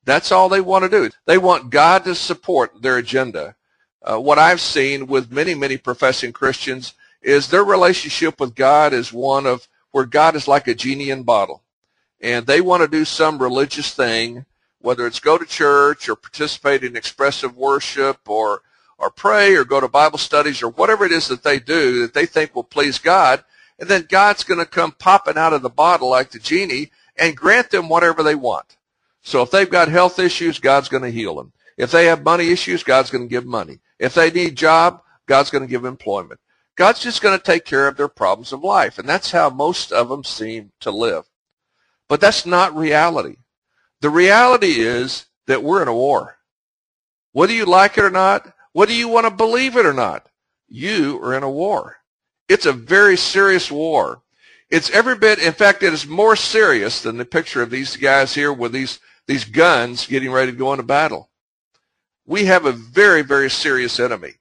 That's 0.04 0.32
all 0.32 0.50
they 0.50 0.62
want 0.62 0.84
to 0.84 0.90
do. 0.90 1.10
They 1.25 1.38
want 1.38 1.70
God 1.70 2.04
to 2.06 2.16
support 2.16 2.82
their 2.82 2.98
agenda. 2.98 3.56
Uh, 4.02 4.20
what 4.20 4.38
I've 4.38 4.62
seen 4.62 5.08
with 5.08 5.32
many, 5.32 5.56
many 5.56 5.78
professing 5.78 6.32
Christians 6.32 6.94
is 7.22 7.48
their 7.48 7.64
relationship 7.64 8.40
with 8.40 8.54
God 8.54 8.94
is 8.94 9.12
one 9.12 9.48
of 9.48 9.68
where 9.96 10.04
God 10.04 10.36
is 10.36 10.46
like 10.46 10.68
a 10.68 10.75
genie 10.75 11.10
in 11.10 11.22
a 11.22 11.24
bottle. 11.24 11.64
And 12.20 12.46
they 12.46 12.60
want 12.60 12.82
to 12.82 12.88
do 12.90 13.06
some 13.06 13.42
religious 13.42 13.94
thing, 13.94 14.46
whether 14.82 15.08
it's 15.08 15.22
go 15.22 15.38
to 15.38 15.46
church 15.46 16.10
or 16.10 16.18
participate 16.18 16.84
in 16.84 16.98
expressive 16.98 17.56
worship 17.56 18.28
or, 18.28 18.62
or 18.98 19.10
pray 19.10 19.56
or 19.56 19.64
go 19.64 19.80
to 19.80 19.88
Bible 19.88 20.18
studies 20.18 20.62
or 20.62 20.68
whatever 20.68 21.06
it 21.06 21.14
is 21.14 21.30
that 21.30 21.44
they 21.44 21.60
do 21.60 22.02
that 22.02 22.14
they 22.14 22.25
think 22.25 22.54
will 22.54 22.66
please 22.66 22.98
God 22.98 23.46
and 23.80 23.88
then 23.88 24.06
God's 24.10 24.44
going 24.44 24.60
to 24.60 24.66
come 24.66 24.92
popping 24.92 25.38
out 25.38 25.54
of 25.54 25.62
the 25.62 25.70
bottle 25.70 26.10
like 26.10 26.32
the 26.32 26.40
genie 26.40 26.92
and 27.16 27.38
grant 27.38 27.72
them 27.72 27.88
whatever 27.88 28.22
they 28.22 28.36
want. 28.36 28.75
So 29.22 29.44
if 29.44 29.52
they've 29.52 29.70
got 29.70 29.88
health 29.88 30.20
issues, 30.20 30.60
God's 30.60 30.90
going 30.90 31.04
to 31.04 31.10
heal 31.10 31.36
them. 31.36 31.54
If 31.78 31.92
they 31.92 32.08
have 32.08 32.22
money 32.22 32.50
issues, 32.50 32.84
God's 32.84 33.12
going 33.12 33.24
to 33.24 33.32
give 33.32 33.46
money. 33.46 33.80
If 33.98 34.14
they 34.14 34.30
need 34.30 34.58
job, 34.58 35.04
God's 35.25 35.52
going 35.52 35.64
to 35.64 35.72
give 35.72 35.86
employment. 35.86 36.42
God's 36.75 37.00
just 37.00 37.22
going 37.22 37.38
to 37.38 37.44
take 37.44 37.65
care 37.65 37.88
of 37.88 37.98
their 37.98 38.08
problems 38.08 38.51
of 38.51 38.63
life. 38.63 39.00
And 39.00 39.08
that's 39.08 39.32
how 39.32 39.50
most 39.50 39.91
of 39.91 40.10
them 40.10 40.24
seem 40.24 40.72
to 40.82 40.91
live. 40.91 41.25
But 42.08 42.22
that's 42.22 42.46
not 42.46 42.75
reality. 42.75 43.38
The 44.01 44.10
reality 44.10 44.79
is 44.79 45.25
that 45.48 45.63
we're 45.63 45.82
in 45.82 45.88
a 45.88 45.94
war. 45.94 46.38
Whether 47.32 47.53
you 47.53 47.65
like 47.65 47.98
it 47.98 48.03
or 48.03 48.10
not, 48.10 48.53
whether 48.74 48.91
you 48.91 49.08
want 49.08 49.25
to 49.25 49.32
believe 49.32 49.77
it 49.77 49.86
or 49.86 49.94
not, 49.94 50.27
you 50.67 51.20
are 51.24 51.34
in 51.34 51.44
a 51.44 51.50
war. 51.50 51.98
It's 52.50 52.65
a 52.65 52.74
very 52.74 53.17
serious 53.17 53.72
war. 53.72 54.22
It's 54.70 54.89
every 54.89 55.15
bit, 55.15 55.39
in 55.39 55.53
fact, 55.53 55.84
it 55.84 55.94
is 55.94 56.08
more 56.08 56.36
serious 56.36 57.01
than 57.01 57.17
the 57.17 57.25
picture 57.25 57.62
of 57.62 57.70
these 57.70 57.96
guys 57.98 58.34
here 58.34 58.51
with 58.51 58.72
these, 58.72 59.00
these 59.27 59.46
guns 59.46 60.08
getting 60.08 60.32
ready 60.32 60.51
to 60.51 60.58
go 60.58 60.74
into 60.74 60.84
battle. 60.84 61.29
We 62.25 62.46
have 62.46 62.65
a 62.65 62.72
very, 62.72 63.22
very 63.22 63.50
serious 63.50 64.00
enemy. 64.00 64.34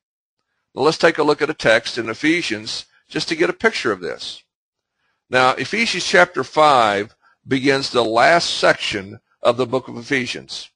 Now 0.75 0.83
let's 0.83 0.99
take 0.99 1.19
a 1.19 1.23
look 1.23 1.41
at 1.41 1.51
a 1.51 1.55
text 1.55 1.99
in 1.99 2.09
Ephesians 2.09 2.87
just 3.09 3.29
to 3.29 3.37
get 3.37 3.51
a 3.51 3.55
picture 3.55 3.93
of 3.93 4.01
this. 4.01 4.43
Now, 5.31 5.51
Ephesians 5.53 6.05
chapter 6.05 6.45
5 6.45 7.15
begins 7.47 7.91
the 7.91 8.05
last 8.05 8.59
section 8.59 9.21
of 9.43 9.57
the 9.57 9.67
book 9.67 9.89
of 9.89 9.97
Ephesians. 9.97 10.71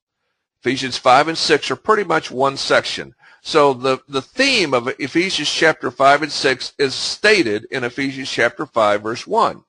Ephesians 0.60 0.96
5 0.96 1.28
and 1.28 1.38
6 1.38 1.70
are 1.70 1.76
pretty 1.76 2.04
much 2.04 2.30
one 2.30 2.56
section. 2.56 3.14
So 3.40 3.72
the, 3.72 3.98
the 4.08 4.22
theme 4.22 4.74
of 4.74 4.88
Ephesians 4.98 5.50
chapter 5.50 5.90
5 5.90 6.22
and 6.22 6.32
6 6.32 6.72
is 6.78 6.94
stated 6.94 7.66
in 7.70 7.84
Ephesians 7.84 8.30
chapter 8.30 8.66
5 8.66 9.02
verse 9.02 9.26
1, 9.26 9.64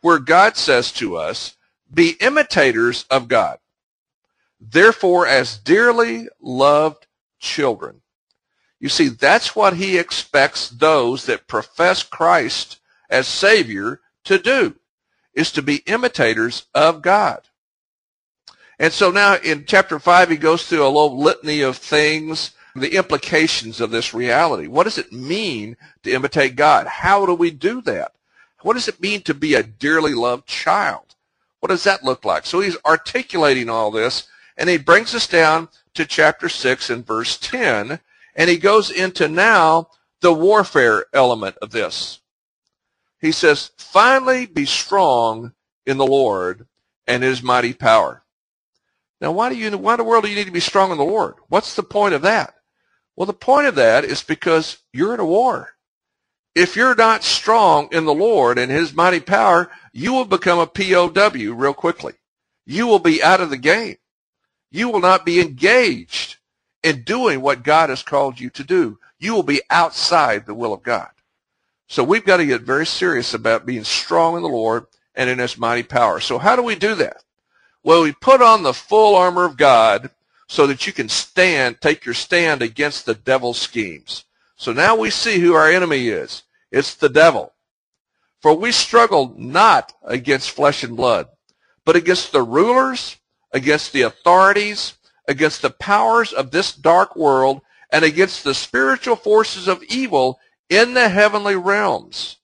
where 0.00 0.18
God 0.18 0.56
says 0.56 0.92
to 0.92 1.16
us, 1.16 1.56
be 1.92 2.16
imitators 2.20 3.04
of 3.10 3.28
God. 3.28 3.58
Therefore, 4.60 5.26
as 5.26 5.58
dearly 5.58 6.28
loved 6.40 7.06
children. 7.38 8.02
You 8.78 8.88
see, 8.88 9.08
that's 9.08 9.56
what 9.56 9.74
he 9.74 9.98
expects 9.98 10.68
those 10.68 11.26
that 11.26 11.48
profess 11.48 12.02
Christ 12.02 12.78
as 13.08 13.26
Savior 13.26 14.00
to 14.24 14.38
do, 14.38 14.76
is 15.32 15.50
to 15.52 15.62
be 15.62 15.76
imitators 15.86 16.66
of 16.74 17.02
God. 17.02 17.42
And 18.78 18.92
so 18.92 19.10
now 19.10 19.36
in 19.36 19.64
chapter 19.66 19.98
5, 19.98 20.30
he 20.30 20.36
goes 20.36 20.66
through 20.66 20.84
a 20.84 20.88
little 20.88 21.18
litany 21.18 21.62
of 21.62 21.78
things, 21.78 22.50
the 22.74 22.96
implications 22.96 23.80
of 23.80 23.90
this 23.90 24.12
reality. 24.12 24.66
What 24.66 24.84
does 24.84 24.98
it 24.98 25.12
mean 25.12 25.78
to 26.02 26.12
imitate 26.12 26.56
God? 26.56 26.86
How 26.86 27.24
do 27.24 27.34
we 27.34 27.50
do 27.50 27.80
that? 27.82 28.12
What 28.62 28.74
does 28.74 28.88
it 28.88 29.00
mean 29.00 29.22
to 29.22 29.32
be 29.32 29.54
a 29.54 29.62
dearly 29.62 30.12
loved 30.12 30.46
child? 30.46 31.14
What 31.60 31.70
does 31.70 31.84
that 31.84 32.04
look 32.04 32.24
like? 32.24 32.44
So 32.44 32.60
he's 32.60 32.76
articulating 32.84 33.70
all 33.70 33.90
this, 33.90 34.28
and 34.58 34.68
he 34.68 34.76
brings 34.76 35.14
us 35.14 35.26
down 35.26 35.68
to 35.94 36.04
chapter 36.04 36.48
6 36.48 36.90
and 36.90 37.06
verse 37.06 37.38
10, 37.38 38.00
and 38.36 38.50
he 38.50 38.58
goes 38.58 38.90
into 38.90 39.28
now 39.28 39.88
the 40.20 40.32
warfare 40.32 41.06
element 41.12 41.56
of 41.62 41.70
this. 41.70 42.20
He 43.20 43.32
says, 43.32 43.72
finally 43.78 44.46
be 44.46 44.66
strong 44.66 45.52
in 45.86 45.96
the 45.96 46.06
Lord 46.06 46.66
and 47.06 47.22
his 47.22 47.42
mighty 47.42 47.72
power. 47.72 48.22
Now, 49.20 49.32
why 49.32 49.48
do 49.48 49.56
you, 49.56 49.76
why 49.78 49.94
in 49.94 49.98
the 49.98 50.04
world 50.04 50.24
do 50.24 50.30
you 50.30 50.36
need 50.36 50.44
to 50.44 50.52
be 50.52 50.60
strong 50.60 50.92
in 50.92 50.98
the 50.98 51.04
Lord? 51.04 51.36
What's 51.48 51.74
the 51.74 51.82
point 51.82 52.14
of 52.14 52.22
that? 52.22 52.54
Well, 53.16 53.26
the 53.26 53.32
point 53.32 53.66
of 53.66 53.74
that 53.76 54.04
is 54.04 54.22
because 54.22 54.78
you're 54.92 55.14
in 55.14 55.20
a 55.20 55.24
war. 55.24 55.70
If 56.54 56.76
you're 56.76 56.94
not 56.94 57.24
strong 57.24 57.88
in 57.92 58.04
the 58.04 58.14
Lord 58.14 58.58
and 58.58 58.70
his 58.70 58.94
mighty 58.94 59.20
power, 59.20 59.70
you 59.92 60.12
will 60.12 60.26
become 60.26 60.58
a 60.58 60.66
POW 60.66 61.52
real 61.54 61.74
quickly. 61.74 62.14
You 62.66 62.86
will 62.86 62.98
be 62.98 63.22
out 63.22 63.40
of 63.40 63.48
the 63.48 63.56
game. 63.56 63.96
You 64.70 64.90
will 64.90 65.00
not 65.00 65.24
be 65.24 65.40
engaged 65.40 66.35
in 66.86 67.02
doing 67.02 67.40
what 67.40 67.64
God 67.64 67.90
has 67.90 68.04
called 68.04 68.38
you 68.38 68.48
to 68.50 68.62
do. 68.62 69.00
You 69.18 69.34
will 69.34 69.42
be 69.42 69.60
outside 69.70 70.46
the 70.46 70.54
will 70.54 70.72
of 70.72 70.84
God. 70.84 71.10
So 71.88 72.04
we've 72.04 72.24
got 72.24 72.36
to 72.36 72.46
get 72.46 72.60
very 72.60 72.86
serious 72.86 73.34
about 73.34 73.66
being 73.66 73.82
strong 73.82 74.36
in 74.36 74.42
the 74.44 74.48
Lord 74.48 74.86
and 75.12 75.28
in 75.28 75.40
his 75.40 75.58
mighty 75.58 75.82
power. 75.82 76.20
So 76.20 76.38
how 76.38 76.54
do 76.54 76.62
we 76.62 76.76
do 76.76 76.94
that? 76.94 77.24
Well, 77.82 78.04
we 78.04 78.12
put 78.12 78.40
on 78.40 78.62
the 78.62 78.72
full 78.72 79.16
armor 79.16 79.44
of 79.44 79.56
God 79.56 80.10
so 80.46 80.68
that 80.68 80.86
you 80.86 80.92
can 80.92 81.08
stand, 81.08 81.80
take 81.80 82.04
your 82.04 82.14
stand 82.14 82.62
against 82.62 83.04
the 83.04 83.14
devil's 83.14 83.58
schemes. 83.58 84.24
So 84.54 84.72
now 84.72 84.94
we 84.94 85.10
see 85.10 85.40
who 85.40 85.54
our 85.54 85.68
enemy 85.68 86.06
is. 86.06 86.44
It's 86.70 86.94
the 86.94 87.08
devil. 87.08 87.52
For 88.40 88.54
we 88.54 88.70
struggle 88.70 89.34
not 89.36 89.92
against 90.04 90.52
flesh 90.52 90.84
and 90.84 90.96
blood, 90.96 91.26
but 91.84 91.96
against 91.96 92.30
the 92.30 92.42
rulers, 92.42 93.16
against 93.50 93.92
the 93.92 94.02
authorities, 94.02 94.95
against 95.28 95.62
the 95.62 95.70
powers 95.70 96.32
of 96.32 96.50
this 96.50 96.72
dark 96.72 97.16
world, 97.16 97.62
and 97.90 98.04
against 98.04 98.44
the 98.44 98.54
spiritual 98.54 99.16
forces 99.16 99.68
of 99.68 99.82
evil 99.84 100.40
in 100.68 100.94
the 100.94 101.08
heavenly 101.08 101.56
realms. 101.56 102.38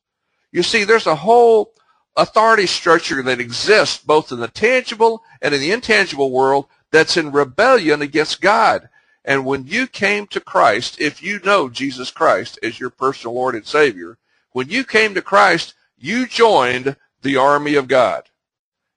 You 0.52 0.62
see, 0.62 0.84
there's 0.84 1.06
a 1.06 1.16
whole 1.16 1.72
authority 2.16 2.66
structure 2.66 3.22
that 3.22 3.40
exists 3.40 3.98
both 3.98 4.32
in 4.32 4.40
the 4.40 4.48
tangible 4.48 5.22
and 5.40 5.54
in 5.54 5.60
the 5.60 5.72
intangible 5.72 6.30
world 6.30 6.66
that's 6.90 7.16
in 7.16 7.32
rebellion 7.32 8.02
against 8.02 8.40
God. 8.40 8.88
And 9.24 9.46
when 9.46 9.66
you 9.66 9.86
came 9.86 10.26
to 10.28 10.40
Christ, 10.40 11.00
if 11.00 11.22
you 11.22 11.40
know 11.44 11.68
Jesus 11.68 12.10
Christ 12.10 12.58
as 12.62 12.78
your 12.78 12.90
personal 12.90 13.34
Lord 13.34 13.54
and 13.54 13.66
Savior, 13.66 14.18
when 14.52 14.68
you 14.68 14.84
came 14.84 15.14
to 15.14 15.22
Christ, 15.22 15.74
you 15.96 16.26
joined 16.26 16.96
the 17.22 17.36
army 17.36 17.74
of 17.76 17.88
God. 17.88 18.24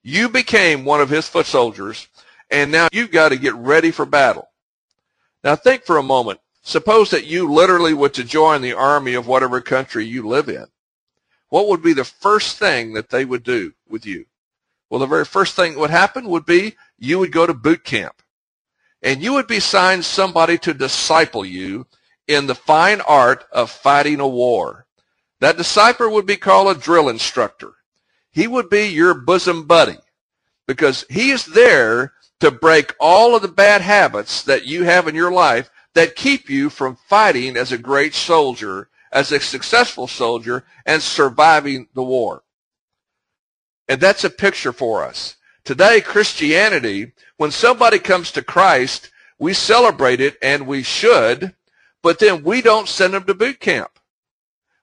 You 0.03 0.29
became 0.29 0.83
one 0.83 1.01
of 1.01 1.09
his 1.09 1.27
foot 1.27 1.45
soldiers, 1.45 2.07
and 2.55 2.71
now 2.71 2.87
you've 2.91 3.11
got 3.11 3.29
to 3.29 3.37
get 3.37 3.53
ready 3.55 3.91
for 3.91 4.05
battle. 4.05 4.49
Now 5.43 5.55
think 5.55 5.83
for 5.83 5.97
a 5.97 6.03
moment. 6.03 6.39
Suppose 6.63 7.11
that 7.11 7.25
you 7.25 7.51
literally 7.51 7.93
were 7.93 8.09
to 8.09 8.23
join 8.23 8.61
the 8.61 8.73
army 8.73 9.13
of 9.13 9.27
whatever 9.27 9.61
country 9.61 10.05
you 10.05 10.27
live 10.27 10.49
in 10.49 10.65
what 11.49 11.67
would 11.67 11.81
be 11.81 11.93
the 11.93 12.03
first 12.03 12.57
thing 12.57 12.93
that 12.93 13.09
they 13.09 13.23
would 13.23 13.43
do 13.43 13.73
with 13.87 14.05
you? 14.05 14.25
Well, 14.89 14.99
the 14.99 15.05
very 15.05 15.23
first 15.23 15.55
thing 15.55 15.73
that 15.73 15.79
would 15.79 15.89
happen 15.89 16.27
would 16.27 16.45
be 16.45 16.75
you 16.97 17.19
would 17.19 17.31
go 17.31 17.45
to 17.45 17.53
boot 17.53 17.83
camp. 17.83 18.21
And 19.01 19.21
you 19.21 19.33
would 19.33 19.47
be 19.47 19.57
assigned 19.57 20.03
somebody 20.03 20.57
to 20.57 20.73
disciple 20.73 21.45
you 21.45 21.87
in 22.27 22.47
the 22.47 22.55
fine 22.55 23.01
art 23.01 23.45
of 23.51 23.71
fighting 23.71 24.19
a 24.19 24.27
war. 24.27 24.85
That 25.39 25.57
disciple 25.57 26.11
would 26.11 26.25
be 26.25 26.37
called 26.37 26.75
a 26.75 26.79
drill 26.79 27.07
instructor. 27.07 27.73
He 28.31 28.47
would 28.47 28.69
be 28.69 28.87
your 28.87 29.13
bosom 29.13 29.65
buddy 29.65 29.99
because 30.67 31.05
he 31.09 31.31
is 31.31 31.45
there 31.45 32.11
to 32.39 32.51
break 32.51 32.93
all 32.99 33.35
of 33.35 33.41
the 33.41 33.47
bad 33.47 33.81
habits 33.81 34.43
that 34.43 34.65
you 34.65 34.83
have 34.83 35.07
in 35.07 35.15
your 35.15 35.31
life 35.31 35.69
that 35.93 36.15
keep 36.15 36.49
you 36.49 36.69
from 36.69 36.97
fighting 37.07 37.55
as 37.55 37.71
a 37.71 37.77
great 37.77 38.13
soldier 38.13 38.89
as 39.15 39.31
a 39.31 39.39
successful 39.39 40.07
soldier 40.07 40.65
and 40.85 41.01
surviving 41.01 41.87
the 41.93 42.03
war. 42.03 42.43
And 43.87 44.01
that's 44.01 44.25
a 44.25 44.29
picture 44.29 44.73
for 44.73 45.05
us. 45.05 45.37
Today, 45.63 46.01
Christianity, 46.01 47.13
when 47.37 47.51
somebody 47.51 47.97
comes 47.97 48.31
to 48.33 48.43
Christ, 48.43 49.09
we 49.39 49.53
celebrate 49.53 50.19
it 50.19 50.37
and 50.41 50.67
we 50.67 50.83
should, 50.83 51.55
but 52.03 52.19
then 52.19 52.43
we 52.43 52.61
don't 52.61 52.89
send 52.89 53.13
them 53.13 53.23
to 53.23 53.33
boot 53.33 53.59
camp. 53.61 53.99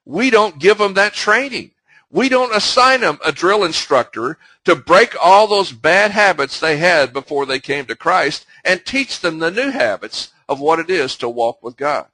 We 0.03 0.31
don't 0.31 0.59
give 0.59 0.79
them 0.79 0.95
that 0.95 1.13
training. 1.13 1.71
We 2.13 2.29
don't 2.29 2.55
assign 2.55 3.01
them 3.01 3.17
a 3.25 3.31
drill 3.31 3.63
instructor 3.63 4.37
to 4.65 4.75
break 4.75 5.15
all 5.19 5.47
those 5.47 5.71
bad 5.71 6.11
habits 6.11 6.59
they 6.59 6.77
had 6.77 7.11
before 7.11 7.47
they 7.47 7.59
came 7.59 7.87
to 7.87 7.95
Christ 7.95 8.45
and 8.63 8.85
teach 8.85 9.19
them 9.19 9.39
the 9.39 9.49
new 9.49 9.71
habits 9.71 10.31
of 10.47 10.59
what 10.59 10.77
it 10.77 10.91
is 10.91 11.15
to 11.17 11.27
walk 11.27 11.63
with 11.63 11.75
God. 11.75 12.05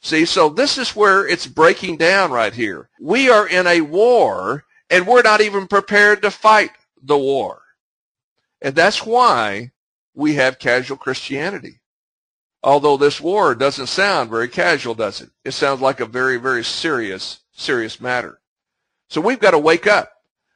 See, 0.00 0.24
so 0.24 0.48
this 0.48 0.78
is 0.78 0.94
where 0.94 1.26
it's 1.26 1.48
breaking 1.48 1.96
down 1.96 2.30
right 2.30 2.54
here. 2.54 2.90
We 3.00 3.28
are 3.28 3.48
in 3.48 3.66
a 3.66 3.80
war 3.80 4.64
and 4.88 5.04
we're 5.04 5.22
not 5.22 5.40
even 5.40 5.66
prepared 5.66 6.22
to 6.22 6.30
fight 6.30 6.70
the 7.02 7.18
war. 7.18 7.62
And 8.62 8.76
that's 8.76 9.04
why 9.04 9.72
we 10.14 10.34
have 10.34 10.60
casual 10.60 10.96
Christianity. 10.96 11.80
Although 12.62 12.96
this 12.96 13.20
war 13.20 13.56
doesn't 13.56 13.88
sound 13.88 14.30
very 14.30 14.48
casual, 14.48 14.94
does 14.94 15.20
it? 15.20 15.30
It 15.44 15.54
sounds 15.54 15.80
like 15.80 15.98
a 15.98 16.06
very, 16.06 16.36
very 16.36 16.62
serious, 16.62 17.40
serious 17.50 18.00
matter. 18.00 18.38
So 19.08 19.20
we've 19.20 19.40
got 19.40 19.52
to 19.52 19.58
wake 19.58 19.86
up. 19.86 20.12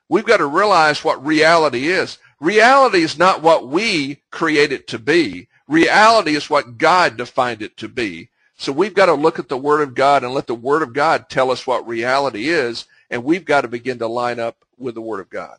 We've 0.08 0.26
got 0.26 0.38
to 0.38 0.46
realize 0.46 1.02
what 1.02 1.24
reality 1.24 1.88
is. 1.88 2.18
Reality 2.40 2.98
is 2.98 3.18
not 3.18 3.42
what 3.42 3.68
we 3.68 4.22
create 4.30 4.72
it 4.72 4.86
to 4.88 4.98
be. 4.98 5.48
Reality 5.68 6.34
is 6.34 6.50
what 6.50 6.76
God 6.76 7.16
defined 7.16 7.62
it 7.62 7.76
to 7.78 7.88
be. 7.88 8.28
So 8.56 8.72
we've 8.72 8.94
got 8.94 9.06
to 9.06 9.14
look 9.14 9.38
at 9.38 9.48
the 9.48 9.56
Word 9.56 9.80
of 9.80 9.94
God 9.94 10.22
and 10.22 10.34
let 10.34 10.46
the 10.46 10.54
Word 10.54 10.82
of 10.82 10.92
God 10.92 11.28
tell 11.28 11.50
us 11.50 11.66
what 11.66 11.86
reality 11.86 12.48
is, 12.48 12.86
and 13.10 13.24
we've 13.24 13.44
got 13.44 13.62
to 13.62 13.68
begin 13.68 13.98
to 14.00 14.06
line 14.06 14.38
up 14.38 14.64
with 14.76 14.94
the 14.94 15.00
Word 15.00 15.20
of 15.20 15.30
God. 15.30 15.56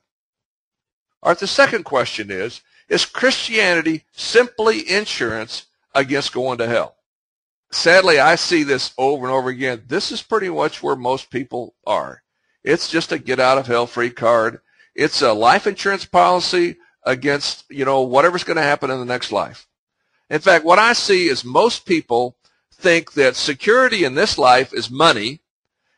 All 1.21 1.31
right, 1.31 1.39
the 1.39 1.47
second 1.47 1.83
question 1.83 2.29
is, 2.29 2.61
is 2.89 3.05
Christianity 3.05 4.03
simply 4.11 4.89
insurance 4.89 5.65
against 5.95 6.33
going 6.33 6.57
to 6.59 6.67
hell? 6.67 6.95
Sadly, 7.71 8.19
I 8.19 8.35
see 8.35 8.63
this 8.63 8.93
over 8.97 9.25
and 9.25 9.33
over 9.33 9.49
again. 9.49 9.83
This 9.87 10.11
is 10.11 10.21
pretty 10.21 10.49
much 10.49 10.83
where 10.83 10.95
most 10.95 11.31
people 11.31 11.73
are. 11.87 12.22
It's 12.63 12.89
just 12.89 13.11
a 13.11 13.17
get 13.17 13.39
out 13.39 13.57
of 13.57 13.67
hell 13.67 13.87
free 13.87 14.09
card. 14.09 14.61
It's 14.95 15.21
a 15.21 15.33
life 15.33 15.67
insurance 15.67 16.05
policy 16.05 16.77
against, 17.05 17.65
you 17.69 17.85
know, 17.85 18.01
whatever's 18.01 18.43
going 18.43 18.57
to 18.57 18.63
happen 18.63 18.89
in 18.89 18.99
the 18.99 19.05
next 19.05 19.31
life. 19.31 19.67
In 20.29 20.39
fact, 20.39 20.65
what 20.65 20.79
I 20.79 20.93
see 20.93 21.27
is 21.27 21.43
most 21.43 21.85
people 21.85 22.37
think 22.71 23.13
that 23.13 23.35
security 23.35 24.03
in 24.03 24.15
this 24.15 24.37
life 24.37 24.73
is 24.73 24.89
money 24.89 25.41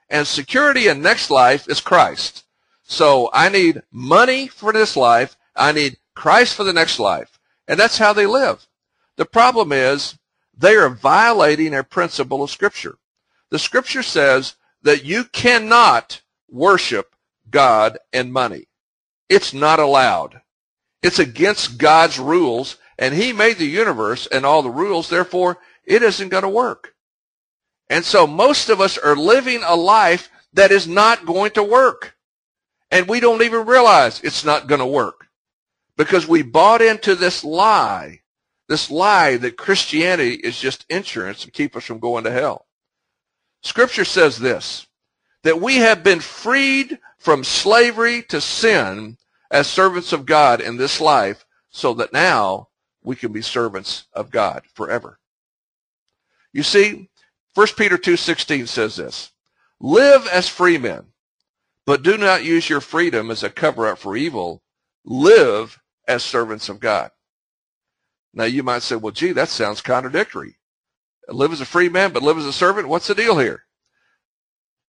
and 0.09 0.27
security 0.27 0.87
in 0.87 1.01
next 1.01 1.29
life 1.29 1.67
is 1.67 1.79
Christ. 1.79 2.43
So 2.83 3.29
I 3.33 3.49
need 3.49 3.81
money 3.91 4.47
for 4.47 4.71
this 4.71 4.95
life. 4.95 5.35
I 5.55 5.71
need 5.71 5.97
Christ 6.13 6.55
for 6.55 6.63
the 6.63 6.73
next 6.73 6.99
life. 6.99 7.39
And 7.67 7.79
that's 7.79 7.97
how 7.97 8.13
they 8.13 8.25
live. 8.25 8.67
The 9.15 9.25
problem 9.25 9.71
is 9.71 10.17
they 10.57 10.75
are 10.75 10.89
violating 10.89 11.73
a 11.73 11.83
principle 11.83 12.43
of 12.43 12.51
Scripture. 12.51 12.97
The 13.49 13.59
Scripture 13.59 14.03
says 14.03 14.55
that 14.83 15.03
you 15.03 15.23
cannot 15.25 16.21
worship 16.55 17.15
God 17.49 17.99
and 18.11 18.33
money. 18.33 18.67
It's 19.29 19.53
not 19.53 19.79
allowed. 19.79 20.41
It's 21.03 21.19
against 21.19 21.77
God's 21.77 22.17
rules, 22.17 22.77
and 22.97 23.13
He 23.13 23.33
made 23.33 23.57
the 23.57 23.65
universe 23.65 24.27
and 24.27 24.45
all 24.45 24.61
the 24.61 24.69
rules, 24.69 25.09
therefore 25.09 25.59
it 25.83 26.01
isn't 26.01 26.29
going 26.29 26.43
to 26.43 26.49
work. 26.49 26.95
And 27.89 28.03
so 28.03 28.25
most 28.25 28.69
of 28.69 28.81
us 28.81 28.97
are 28.97 29.15
living 29.15 29.61
a 29.63 29.75
life 29.75 30.29
that 30.53 30.71
is 30.71 30.87
not 30.87 31.25
going 31.25 31.51
to 31.51 31.63
work. 31.63 32.15
And 32.89 33.07
we 33.07 33.19
don't 33.19 33.43
even 33.43 33.65
realize 33.65 34.21
it's 34.23 34.45
not 34.45 34.67
going 34.67 34.79
to 34.79 34.85
work 34.85 35.27
because 35.97 36.27
we 36.27 36.41
bought 36.41 36.81
into 36.81 37.15
this 37.15 37.43
lie, 37.43 38.21
this 38.67 38.89
lie 38.89 39.37
that 39.37 39.57
Christianity 39.57 40.35
is 40.35 40.59
just 40.59 40.85
insurance 40.89 41.43
to 41.43 41.51
keep 41.51 41.75
us 41.75 41.83
from 41.83 41.99
going 41.99 42.23
to 42.23 42.31
hell. 42.31 42.65
Scripture 43.61 44.05
says 44.05 44.37
this, 44.37 44.87
that 45.45 45.61
we 45.61 45.75
have 45.75 46.03
been 46.03 46.19
freed 46.19 46.97
from 47.19 47.43
slavery 47.43 48.23
to 48.23 48.41
sin 48.41 49.15
as 49.51 49.67
servants 49.67 50.11
of 50.11 50.25
God 50.25 50.59
in 50.59 50.75
this 50.75 50.99
life 50.99 51.45
so 51.69 51.93
that 51.93 52.11
now 52.11 52.67
we 53.03 53.15
can 53.15 53.31
be 53.31 53.43
servants 53.43 54.07
of 54.11 54.31
God 54.31 54.63
forever. 54.73 55.19
You 56.51 56.63
see, 56.63 57.09
1 57.53 57.67
Peter 57.77 57.95
2.16 57.95 58.67
says 58.67 58.95
this, 58.95 59.33
Live 59.79 60.25
as 60.25 60.49
free 60.49 60.79
men, 60.79 61.03
but 61.85 62.01
do 62.01 62.17
not 62.17 62.43
use 62.43 62.67
your 62.67 62.81
freedom 62.81 63.29
as 63.29 63.43
a 63.43 63.49
cover-up 63.51 63.99
for 63.99 64.17
evil. 64.17 64.63
Live 65.03 65.79
as 66.07 66.23
servants 66.23 66.69
of 66.69 66.79
God. 66.79 67.11
Now 68.33 68.45
you 68.45 68.63
might 68.63 68.81
say, 68.81 68.95
well, 68.95 69.11
gee, 69.11 69.33
that 69.33 69.49
sounds 69.49 69.81
contradictory. 69.81 70.55
Live 71.27 71.51
as 71.51 71.61
a 71.61 71.65
free 71.65 71.89
man, 71.89 72.13
but 72.13 72.23
live 72.23 72.39
as 72.39 72.45
a 72.47 72.53
servant? 72.53 72.87
What's 72.87 73.07
the 73.07 73.13
deal 73.13 73.37
here? 73.37 73.64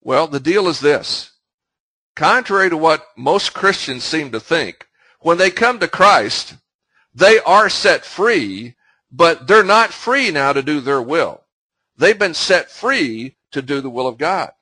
Well, 0.07 0.29
the 0.29 0.39
deal 0.39 0.69
is 0.69 0.79
this. 0.79 1.33
Contrary 2.15 2.71
to 2.71 2.77
what 2.77 3.09
most 3.17 3.53
Christians 3.53 4.05
seem 4.05 4.31
to 4.31 4.39
think, 4.39 4.87
when 5.19 5.37
they 5.37 5.51
come 5.51 5.81
to 5.81 5.89
Christ, 5.89 6.55
they 7.13 7.41
are 7.41 7.69
set 7.69 8.05
free, 8.05 8.77
but 9.11 9.49
they're 9.49 9.65
not 9.65 9.93
free 9.93 10.31
now 10.31 10.53
to 10.53 10.63
do 10.63 10.79
their 10.79 11.03
will. 11.03 11.43
They've 11.97 12.17
been 12.17 12.35
set 12.35 12.71
free 12.71 13.35
to 13.51 13.61
do 13.61 13.81
the 13.81 13.91
will 13.91 14.07
of 14.07 14.17
God. 14.17 14.53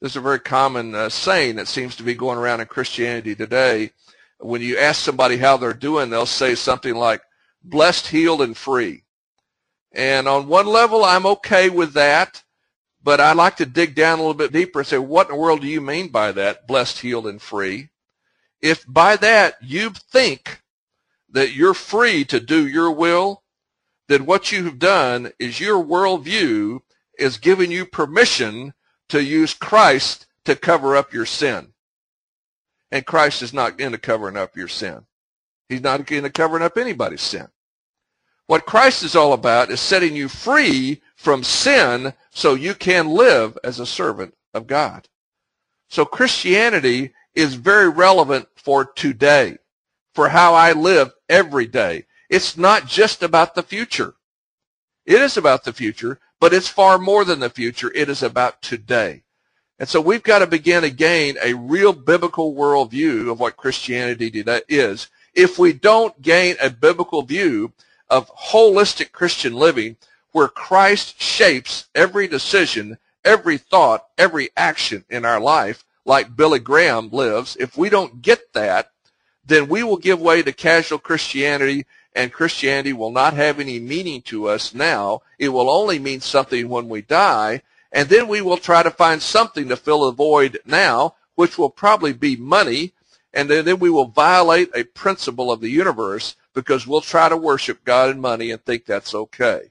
This 0.00 0.12
is 0.12 0.16
a 0.16 0.22
very 0.22 0.40
common 0.40 0.94
uh, 0.94 1.10
saying 1.10 1.56
that 1.56 1.68
seems 1.68 1.94
to 1.96 2.02
be 2.02 2.14
going 2.14 2.38
around 2.38 2.62
in 2.62 2.66
Christianity 2.66 3.34
today. 3.34 3.90
When 4.38 4.62
you 4.62 4.78
ask 4.78 5.02
somebody 5.02 5.36
how 5.36 5.58
they're 5.58 5.74
doing, 5.74 6.08
they'll 6.08 6.24
say 6.24 6.54
something 6.54 6.94
like, 6.94 7.20
blessed, 7.62 8.06
healed, 8.06 8.40
and 8.40 8.56
free. 8.56 9.04
And 9.92 10.26
on 10.26 10.48
one 10.48 10.66
level, 10.66 11.04
I'm 11.04 11.26
okay 11.26 11.68
with 11.68 11.92
that, 11.92 12.42
but 13.02 13.20
I'd 13.20 13.36
like 13.36 13.56
to 13.56 13.66
dig 13.66 13.94
down 13.94 14.18
a 14.18 14.22
little 14.22 14.34
bit 14.34 14.52
deeper 14.52 14.80
and 14.80 14.86
say, 14.86 14.98
what 14.98 15.28
in 15.28 15.34
the 15.34 15.40
world 15.40 15.62
do 15.62 15.66
you 15.66 15.80
mean 15.80 16.08
by 16.08 16.32
that, 16.32 16.66
blessed, 16.66 16.98
healed, 16.98 17.26
and 17.26 17.40
free? 17.40 17.90
If 18.60 18.84
by 18.86 19.16
that 19.16 19.54
you 19.62 19.90
think 19.90 20.62
that 21.30 21.52
you're 21.52 21.74
free 21.74 22.24
to 22.26 22.40
do 22.40 22.66
your 22.66 22.90
will, 22.90 23.42
then 24.08 24.26
what 24.26 24.52
you 24.52 24.64
have 24.64 24.78
done 24.78 25.32
is 25.38 25.60
your 25.60 25.82
worldview 25.82 26.80
is 27.18 27.38
giving 27.38 27.70
you 27.70 27.86
permission 27.86 28.74
to 29.08 29.22
use 29.22 29.54
Christ 29.54 30.26
to 30.44 30.56
cover 30.56 30.96
up 30.96 31.12
your 31.12 31.26
sin. 31.26 31.72
And 32.90 33.06
Christ 33.06 33.42
is 33.42 33.54
not 33.54 33.78
into 33.80 33.98
covering 33.98 34.36
up 34.36 34.56
your 34.56 34.68
sin. 34.68 35.06
He's 35.68 35.82
not 35.82 36.10
into 36.10 36.30
covering 36.30 36.64
up 36.64 36.76
anybody's 36.76 37.22
sin. 37.22 37.48
What 38.46 38.66
Christ 38.66 39.04
is 39.04 39.14
all 39.14 39.32
about 39.32 39.70
is 39.70 39.80
setting 39.80 40.16
you 40.16 40.28
free 40.28 41.00
from 41.14 41.44
sin 41.44 42.12
so 42.30 42.54
you 42.54 42.74
can 42.74 43.08
live 43.08 43.58
as 43.62 43.78
a 43.78 43.86
servant 43.86 44.34
of 44.54 44.66
God. 44.66 45.08
So 45.88 46.04
Christianity 46.04 47.12
is 47.34 47.54
very 47.54 47.88
relevant 47.88 48.48
for 48.56 48.84
today, 48.84 49.58
for 50.14 50.28
how 50.28 50.54
I 50.54 50.72
live 50.72 51.12
every 51.28 51.66
day. 51.66 52.06
It's 52.28 52.56
not 52.56 52.86
just 52.86 53.22
about 53.22 53.54
the 53.54 53.62
future. 53.62 54.14
It 55.04 55.20
is 55.20 55.36
about 55.36 55.64
the 55.64 55.72
future, 55.72 56.20
but 56.38 56.54
it's 56.54 56.68
far 56.68 56.98
more 56.98 57.24
than 57.24 57.40
the 57.40 57.50
future. 57.50 57.92
It 57.94 58.08
is 58.08 58.22
about 58.22 58.62
today. 58.62 59.24
And 59.78 59.88
so 59.88 60.00
we've 60.00 60.22
got 60.22 60.40
to 60.40 60.46
begin 60.46 60.82
to 60.82 60.90
gain 60.90 61.36
a 61.42 61.54
real 61.54 61.92
biblical 61.92 62.54
worldview 62.54 63.30
of 63.30 63.40
what 63.40 63.56
Christianity 63.56 64.30
is. 64.68 65.08
If 65.34 65.58
we 65.58 65.72
don't 65.72 66.20
gain 66.22 66.56
a 66.60 66.70
biblical 66.70 67.22
view 67.22 67.72
of 68.08 68.30
holistic 68.36 69.10
Christian 69.12 69.54
living 69.54 69.96
where 70.32 70.48
Christ 70.48 71.20
shapes 71.20 71.88
every 71.94 72.28
decision, 72.28 72.98
every 73.24 73.58
thought, 73.58 74.06
every 74.16 74.50
action 74.56 75.04
in 75.08 75.24
our 75.24 75.40
life 75.40 75.84
like 76.04 76.36
Billy 76.36 76.58
Graham 76.58 77.10
lives, 77.10 77.56
if 77.60 77.76
we 77.76 77.88
don't 77.88 78.22
get 78.22 78.52
that, 78.52 78.90
then 79.44 79.68
we 79.68 79.82
will 79.82 79.96
give 79.96 80.20
way 80.20 80.42
to 80.42 80.52
casual 80.52 80.98
Christianity 80.98 81.84
and 82.14 82.32
Christianity 82.32 82.92
will 82.92 83.10
not 83.10 83.34
have 83.34 83.60
any 83.60 83.78
meaning 83.78 84.22
to 84.22 84.48
us 84.48 84.74
now. 84.74 85.22
It 85.38 85.50
will 85.50 85.70
only 85.70 85.98
mean 85.98 86.20
something 86.20 86.68
when 86.68 86.88
we 86.88 87.02
die, 87.02 87.62
and 87.92 88.08
then 88.08 88.28
we 88.28 88.40
will 88.40 88.56
try 88.56 88.82
to 88.82 88.90
find 88.90 89.22
something 89.22 89.68
to 89.68 89.76
fill 89.76 90.06
the 90.06 90.12
void 90.12 90.58
now, 90.64 91.14
which 91.34 91.56
will 91.58 91.70
probably 91.70 92.12
be 92.12 92.36
money, 92.36 92.92
and 93.32 93.48
then 93.48 93.78
we 93.78 93.90
will 93.90 94.06
violate 94.06 94.70
a 94.74 94.84
principle 94.84 95.52
of 95.52 95.60
the 95.60 95.70
universe 95.70 96.34
because 96.52 96.86
we'll 96.86 97.00
try 97.00 97.28
to 97.28 97.36
worship 97.36 97.84
God 97.84 98.10
and 98.10 98.20
money 98.20 98.50
and 98.50 98.64
think 98.64 98.86
that's 98.86 99.14
okay. 99.14 99.70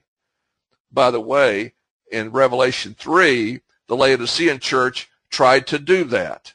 By 0.92 1.10
the 1.10 1.20
way, 1.20 1.74
in 2.10 2.32
Revelation 2.32 2.94
3, 2.98 3.60
the 3.86 3.96
Laodicean 3.96 4.58
church 4.58 5.08
tried 5.30 5.66
to 5.68 5.78
do 5.78 6.04
that. 6.04 6.54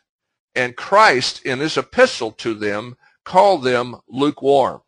And 0.53 0.75
Christ, 0.75 1.45
in 1.45 1.59
his 1.59 1.77
epistle 1.77 2.31
to 2.33 2.53
them, 2.53 2.97
called 3.23 3.63
them 3.63 3.97
lukewarm 4.07 4.81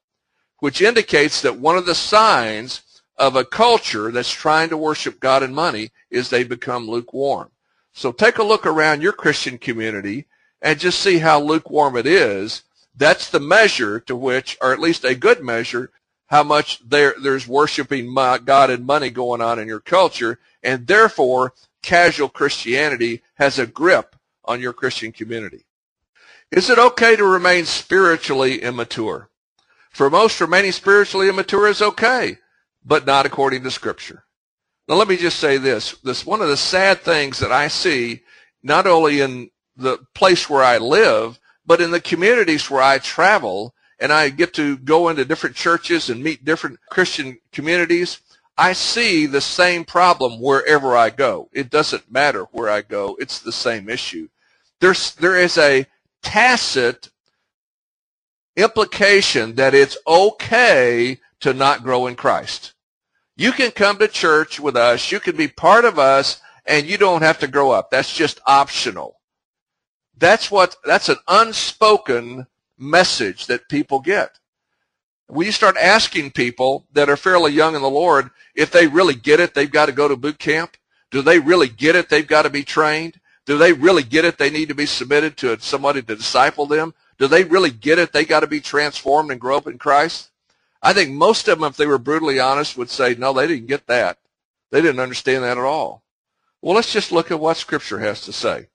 which 0.59 0.81
indicates 0.81 1.41
that 1.41 1.59
one 1.59 1.77
of 1.77 1.85
the 1.85 1.95
signs 1.95 2.81
of 3.17 3.35
a 3.35 3.45
culture 3.45 4.11
that's 4.11 4.31
trying 4.31 4.69
to 4.69 4.77
worship 4.77 5.19
God 5.19 5.43
and 5.43 5.53
money 5.53 5.91
is 6.09 6.29
they 6.29 6.43
become 6.43 6.87
lukewarm. 6.87 7.51
So 7.93 8.11
take 8.11 8.37
a 8.37 8.43
look 8.43 8.65
around 8.65 9.01
your 9.01 9.13
Christian 9.13 9.57
community 9.57 10.27
and 10.61 10.79
just 10.79 10.99
see 10.99 11.19
how 11.19 11.41
lukewarm 11.41 11.97
it 11.97 12.05
is. 12.05 12.63
That's 12.95 13.29
the 13.29 13.39
measure 13.39 13.99
to 14.01 14.15
which, 14.15 14.57
or 14.61 14.71
at 14.71 14.79
least 14.79 15.03
a 15.03 15.15
good 15.15 15.43
measure, 15.43 15.91
how 16.27 16.43
much 16.43 16.79
there, 16.87 17.15
there's 17.21 17.47
worshiping 17.47 18.13
God 18.13 18.69
and 18.69 18.85
money 18.85 19.09
going 19.09 19.41
on 19.41 19.59
in 19.59 19.67
your 19.67 19.79
culture, 19.79 20.39
and 20.61 20.85
therefore 20.85 21.53
casual 21.81 22.29
Christianity 22.29 23.23
has 23.35 23.59
a 23.59 23.67
grip 23.67 24.15
on 24.45 24.61
your 24.61 24.73
Christian 24.73 25.11
community. 25.11 25.65
Is 26.51 26.69
it 26.69 26.79
okay 26.79 27.15
to 27.15 27.25
remain 27.25 27.65
spiritually 27.65 28.61
immature? 28.61 29.29
For 29.91 30.09
most 30.09 30.39
remaining 30.39 30.71
spiritually 30.71 31.27
immature 31.27 31.67
is 31.67 31.81
okay, 31.81 32.37
but 32.85 33.05
not 33.05 33.25
according 33.25 33.63
to 33.63 33.71
Scripture. 33.71 34.23
Now 34.87 34.95
let 34.95 35.07
me 35.07 35.17
just 35.17 35.39
say 35.39 35.57
this. 35.57 35.93
This 36.03 36.25
one 36.25 36.41
of 36.41 36.47
the 36.47 36.57
sad 36.57 37.01
things 37.01 37.39
that 37.39 37.51
I 37.51 37.67
see, 37.67 38.21
not 38.63 38.87
only 38.87 39.21
in 39.21 39.49
the 39.75 39.99
place 40.13 40.49
where 40.49 40.63
I 40.63 40.77
live, 40.77 41.39
but 41.65 41.81
in 41.81 41.91
the 41.91 41.99
communities 41.99 42.69
where 42.69 42.81
I 42.81 42.99
travel, 42.99 43.73
and 43.99 44.13
I 44.13 44.29
get 44.29 44.53
to 44.55 44.77
go 44.77 45.09
into 45.09 45.25
different 45.25 45.55
churches 45.55 46.09
and 46.09 46.23
meet 46.23 46.45
different 46.45 46.79
Christian 46.89 47.39
communities, 47.51 48.19
I 48.57 48.73
see 48.73 49.25
the 49.25 49.41
same 49.41 49.85
problem 49.85 50.41
wherever 50.41 50.95
I 50.95 51.09
go. 51.09 51.49
It 51.53 51.69
doesn't 51.69 52.11
matter 52.11 52.43
where 52.51 52.69
I 52.69 52.81
go. 52.81 53.15
It's 53.19 53.39
the 53.39 53.51
same 53.51 53.89
issue. 53.89 54.29
There's, 54.79 55.13
there 55.15 55.37
is 55.37 55.57
a 55.57 55.85
tacit 56.21 57.09
implication 58.55 59.55
that 59.55 59.75
it's 59.75 59.97
okay 60.07 61.19
to 61.39 61.53
not 61.53 61.83
grow 61.83 62.07
in 62.07 62.15
Christ. 62.15 62.73
You 63.35 63.51
can 63.51 63.69
come 63.69 63.99
to 63.99 64.07
church 64.07 64.59
with 64.59 64.75
us, 64.75 65.11
you 65.11 65.19
can 65.19 65.35
be 65.35 65.47
part 65.47 65.85
of 65.85 65.99
us, 65.99 66.41
and 66.65 66.87
you 66.87 66.97
don't 66.97 67.21
have 67.21 67.39
to 67.39 67.47
grow 67.47 67.69
up. 67.69 67.91
That's 67.91 68.13
just 68.13 68.39
optional. 68.47 69.19
That's 70.17 70.49
what, 70.49 70.75
that's 70.83 71.09
an 71.09 71.17
unspoken 71.27 72.47
message 72.77 73.47
that 73.47 73.69
people 73.69 73.99
get. 73.99 74.39
When 75.27 75.45
you 75.45 75.51
start 75.51 75.75
asking 75.77 76.31
people 76.31 76.85
that 76.93 77.09
are 77.09 77.17
fairly 77.17 77.51
young 77.51 77.75
in 77.75 77.81
the 77.81 77.89
Lord 77.89 78.29
if 78.55 78.71
they 78.71 78.87
really 78.87 79.15
get 79.15 79.39
it, 79.39 79.53
they've 79.53 79.69
got 79.69 79.87
to 79.87 79.91
go 79.91 80.07
to 80.07 80.15
boot 80.15 80.39
camp. 80.39 80.77
Do 81.11 81.21
they 81.21 81.39
really 81.39 81.67
get 81.69 81.95
it? 81.95 82.09
They've 82.09 82.27
got 82.27 82.43
to 82.43 82.49
be 82.49 82.63
trained. 82.63 83.19
Do 83.45 83.57
they 83.57 83.71
really 83.73 84.03
get 84.03 84.25
it? 84.25 84.37
They 84.37 84.49
need 84.49 84.69
to 84.69 84.75
be 84.75 84.85
submitted 84.85 85.37
to 85.37 85.59
somebody 85.59 86.01
to 86.01 86.15
disciple 86.15 86.65
them. 86.65 86.93
Do 87.17 87.27
they 87.27 87.43
really 87.43 87.71
get 87.71 87.99
it? 87.99 88.13
They 88.13 88.25
got 88.25 88.41
to 88.41 88.47
be 88.47 88.59
transformed 88.59 89.31
and 89.31 89.39
grow 89.39 89.57
up 89.57 89.67
in 89.67 89.77
Christ. 89.77 90.31
I 90.81 90.93
think 90.93 91.11
most 91.11 91.47
of 91.47 91.59
them, 91.59 91.67
if 91.67 91.77
they 91.77 91.87
were 91.87 91.97
brutally 91.97 92.39
honest, 92.39 92.77
would 92.77 92.89
say, 92.89 93.15
no, 93.15 93.33
they 93.33 93.47
didn't 93.47 93.67
get 93.67 93.87
that. 93.87 94.19
They 94.71 94.81
didn't 94.81 94.99
understand 94.99 95.43
that 95.43 95.57
at 95.57 95.63
all. 95.63 96.03
Well, 96.61 96.75
let's 96.75 96.91
just 96.91 97.11
look 97.11 97.31
at 97.31 97.39
what 97.39 97.57
Scripture 97.57 97.99
has 97.99 98.21
to 98.21 98.33
say. 98.33 98.67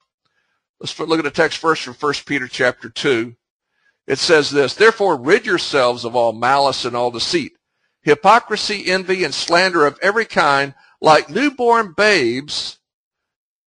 Let's 0.80 0.98
look 0.98 1.18
at 1.18 1.26
a 1.26 1.30
text 1.30 1.58
first 1.58 1.82
from 1.82 1.94
1 1.94 2.14
Peter 2.26 2.48
chapter 2.48 2.88
2. 2.88 3.36
It 4.12 4.18
says 4.18 4.50
this, 4.50 4.74
Therefore 4.74 5.16
rid 5.16 5.46
yourselves 5.46 6.04
of 6.04 6.14
all 6.14 6.34
malice 6.34 6.84
and 6.84 6.94
all 6.94 7.10
deceit, 7.10 7.56
hypocrisy, 8.02 8.84
envy, 8.90 9.24
and 9.24 9.32
slander 9.32 9.86
of 9.86 9.98
every 10.02 10.26
kind, 10.26 10.74
like 11.00 11.30
newborn 11.30 11.94
babes, 11.96 12.78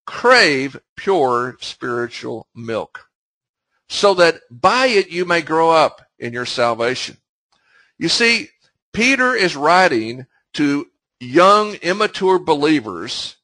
crave 0.06 0.80
pure 0.96 1.58
spiritual 1.62 2.48
milk, 2.54 3.10
so 3.90 4.14
that 4.14 4.42
by 4.52 4.86
it 4.86 5.10
you 5.10 5.26
may 5.26 5.42
grow 5.42 5.72
up 5.72 6.04
in 6.20 6.32
your 6.32 6.46
salvation. 6.46 7.18
You 7.98 8.08
see, 8.08 8.50
Peter 8.94 9.34
is 9.34 9.56
writing 9.56 10.28
to 10.54 10.86
young, 11.20 11.74
immature 11.74 12.38
believers, 12.38 13.38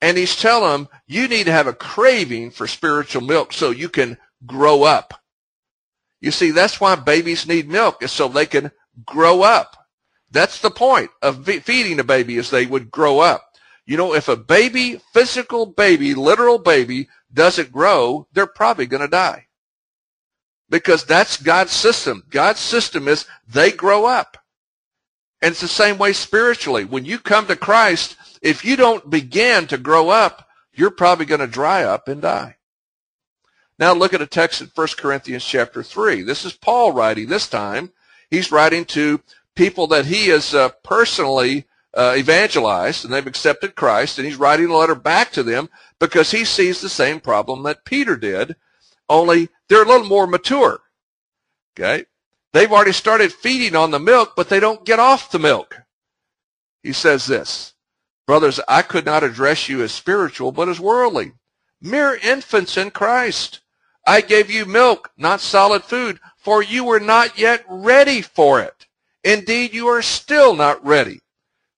and 0.00 0.16
he's 0.16 0.36
telling 0.36 0.70
them 0.84 0.88
you 1.08 1.26
need 1.26 1.46
to 1.46 1.52
have 1.52 1.66
a 1.66 1.72
craving 1.72 2.52
for 2.52 2.68
spiritual 2.68 3.22
milk 3.22 3.52
so 3.52 3.70
you 3.70 3.88
can 3.88 4.18
grow 4.46 4.84
up. 4.84 5.20
You 6.20 6.30
see, 6.30 6.50
that's 6.50 6.80
why 6.80 6.94
babies 6.94 7.46
need 7.46 7.68
milk, 7.68 8.02
is 8.02 8.12
so 8.12 8.28
they 8.28 8.46
can 8.46 8.70
grow 9.04 9.42
up. 9.42 9.76
That's 10.30 10.60
the 10.60 10.70
point 10.70 11.10
of 11.22 11.44
feeding 11.44 12.00
a 12.00 12.04
baby 12.04 12.36
is 12.36 12.50
they 12.50 12.66
would 12.66 12.90
grow 12.90 13.20
up. 13.20 13.42
You 13.86 13.96
know, 13.96 14.14
if 14.14 14.28
a 14.28 14.36
baby, 14.36 15.00
physical 15.12 15.66
baby, 15.66 16.14
literal 16.14 16.58
baby 16.58 17.08
doesn't 17.32 17.72
grow, 17.72 18.26
they're 18.32 18.46
probably 18.46 18.86
going 18.86 19.02
to 19.02 19.08
die. 19.08 19.46
Because 20.70 21.04
that's 21.04 21.36
God's 21.36 21.72
system. 21.72 22.24
God's 22.30 22.60
system 22.60 23.06
is 23.06 23.26
they 23.46 23.70
grow 23.70 24.06
up. 24.06 24.38
And 25.42 25.52
it's 25.52 25.60
the 25.60 25.68
same 25.68 25.98
way 25.98 26.14
spiritually. 26.14 26.84
When 26.84 27.04
you 27.04 27.18
come 27.18 27.46
to 27.46 27.56
Christ, 27.56 28.16
if 28.40 28.64
you 28.64 28.76
don't 28.76 29.10
begin 29.10 29.66
to 29.66 29.76
grow 29.76 30.08
up, 30.08 30.48
you're 30.72 30.90
probably 30.90 31.26
going 31.26 31.42
to 31.42 31.46
dry 31.46 31.84
up 31.84 32.08
and 32.08 32.22
die. 32.22 32.56
Now 33.78 33.92
look 33.92 34.14
at 34.14 34.22
a 34.22 34.26
text 34.26 34.60
in 34.60 34.70
1 34.74 34.88
Corinthians 34.96 35.44
chapter 35.44 35.82
3. 35.82 36.22
This 36.22 36.44
is 36.44 36.52
Paul 36.52 36.92
writing 36.92 37.28
this 37.28 37.48
time. 37.48 37.92
He's 38.30 38.52
writing 38.52 38.84
to 38.86 39.20
people 39.54 39.86
that 39.88 40.06
he 40.06 40.28
has 40.28 40.54
uh, 40.54 40.70
personally 40.82 41.66
uh, 41.92 42.14
evangelized 42.16 43.04
and 43.04 43.12
they've 43.12 43.26
accepted 43.26 43.74
Christ 43.74 44.18
and 44.18 44.26
he's 44.26 44.36
writing 44.36 44.66
a 44.66 44.76
letter 44.76 44.94
back 44.94 45.32
to 45.32 45.42
them 45.42 45.68
because 45.98 46.30
he 46.30 46.44
sees 46.44 46.80
the 46.80 46.88
same 46.88 47.20
problem 47.20 47.62
that 47.64 47.84
Peter 47.84 48.16
did, 48.16 48.56
only 49.08 49.48
they're 49.68 49.84
a 49.84 49.88
little 49.88 50.06
more 50.06 50.26
mature. 50.26 50.80
Okay? 51.78 52.06
They've 52.52 52.70
already 52.70 52.92
started 52.92 53.32
feeding 53.32 53.74
on 53.74 53.90
the 53.90 53.98
milk, 53.98 54.34
but 54.36 54.48
they 54.48 54.60
don't 54.60 54.84
get 54.84 55.00
off 55.00 55.30
the 55.30 55.38
milk. 55.40 55.82
He 56.82 56.92
says 56.92 57.26
this, 57.26 57.72
Brothers, 58.26 58.60
I 58.68 58.82
could 58.82 59.04
not 59.04 59.24
address 59.24 59.68
you 59.68 59.82
as 59.82 59.92
spiritual, 59.92 60.52
but 60.52 60.68
as 60.68 60.80
worldly, 60.80 61.32
mere 61.80 62.14
infants 62.14 62.76
in 62.76 62.90
Christ. 62.90 63.60
I 64.06 64.20
gave 64.20 64.50
you 64.50 64.66
milk, 64.66 65.10
not 65.16 65.40
solid 65.40 65.82
food, 65.84 66.20
for 66.36 66.62
you 66.62 66.84
were 66.84 67.00
not 67.00 67.38
yet 67.38 67.64
ready 67.68 68.20
for 68.20 68.60
it. 68.60 68.86
Indeed, 69.22 69.72
you 69.72 69.88
are 69.88 70.02
still 70.02 70.54
not 70.54 70.84
ready, 70.84 71.20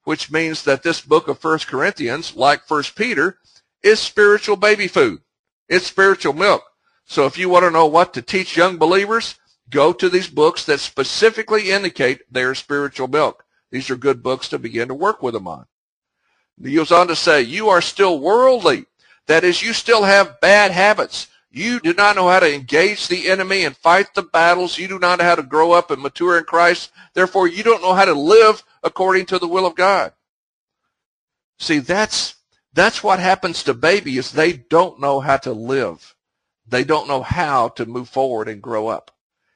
which 0.05 0.33
means 0.33 0.65
that 0.65 0.83
this 0.83 1.01
book 1.01 1.29
of 1.29 1.43
1 1.43 1.61
Corinthians, 1.61 2.35
like 2.35 2.69
1 2.69 2.83
Peter, 2.97 3.39
is 3.83 4.01
spiritual 4.01 4.57
baby 4.57 4.89
food. 4.89 5.21
It's 5.69 5.87
spiritual 5.87 6.33
milk. 6.33 6.65
So 7.05 7.27
if 7.27 7.39
you 7.39 7.49
want 7.49 7.65
to 7.65 7.71
know 7.71 7.87
what 7.87 8.13
to 8.15 8.23
teach 8.23 8.57
young 8.57 8.77
believers, 8.77 9.37
go 9.71 9.93
to 9.93 10.09
these 10.09 10.29
books 10.29 10.65
that 10.65 10.81
specifically 10.81 11.71
indicate 11.71 12.23
their 12.33 12.55
spiritual 12.57 13.07
milk. 13.07 13.45
These 13.71 13.91
are 13.91 13.97
good 13.97 14.23
books 14.23 14.49
to 14.49 14.59
begin 14.59 14.89
to 14.89 14.95
work 14.95 15.23
with 15.23 15.35
them 15.35 15.47
on. 15.47 15.67
He 16.61 16.75
goes 16.75 16.91
on 16.91 17.07
to 17.09 17.17
say, 17.17 17.43
you 17.43 17.69
are 17.69 17.83
still 17.83 18.19
worldly. 18.19 18.87
That 19.27 19.45
is, 19.45 19.63
you 19.63 19.73
still 19.73 20.05
have 20.05 20.41
bad 20.41 20.73
habits. 20.73 21.29
You 21.57 21.81
do 21.81 21.95
not 21.95 22.17
know 22.17 22.29
how 22.29 22.41
to 22.41 22.55
engage 22.55 23.09
the 23.09 23.31
enemy 23.31 23.65
and 23.65 23.75
fight 23.75 24.13
the 24.13 24.21
battles. 24.21 24.77
You 24.77 24.89
do 24.89 24.99
not 24.99 25.21
know 25.21 25.25
how 25.25 25.37
to 25.37 25.43
grow 25.43 25.73
up 25.73 25.91
and 25.91 26.03
mature 26.03 26.37
in 26.37 26.45
Christ. 26.45 26.91
Therefore, 27.15 27.49
you 27.49 27.63
don't 27.63 27.81
know 27.81 27.95
how 27.95 28.05
to 28.05 28.13
live 28.13 28.63
according 28.83 29.25
to 29.27 29.39
the 29.39 29.49
will 29.49 29.65
of 29.65 29.75
God. 29.75 30.13
See, 31.59 31.79
that's, 31.79 32.35
that's 32.75 33.03
what 33.03 33.21
happens 33.21 33.63
to 33.63 33.73
babies. 33.73 34.33
They 34.33 34.53
don't 34.53 35.01
know 35.01 35.21
how 35.21 35.39
to 35.39 35.53
live. 35.55 36.15
They 36.69 36.85
don't 36.85 37.09
know 37.09 37.23
how 37.23 37.69
to 37.71 37.87
move 37.87 38.11
forward 38.11 38.49
and 38.49 38.61
grow 38.61 38.89
up. 38.89 39.11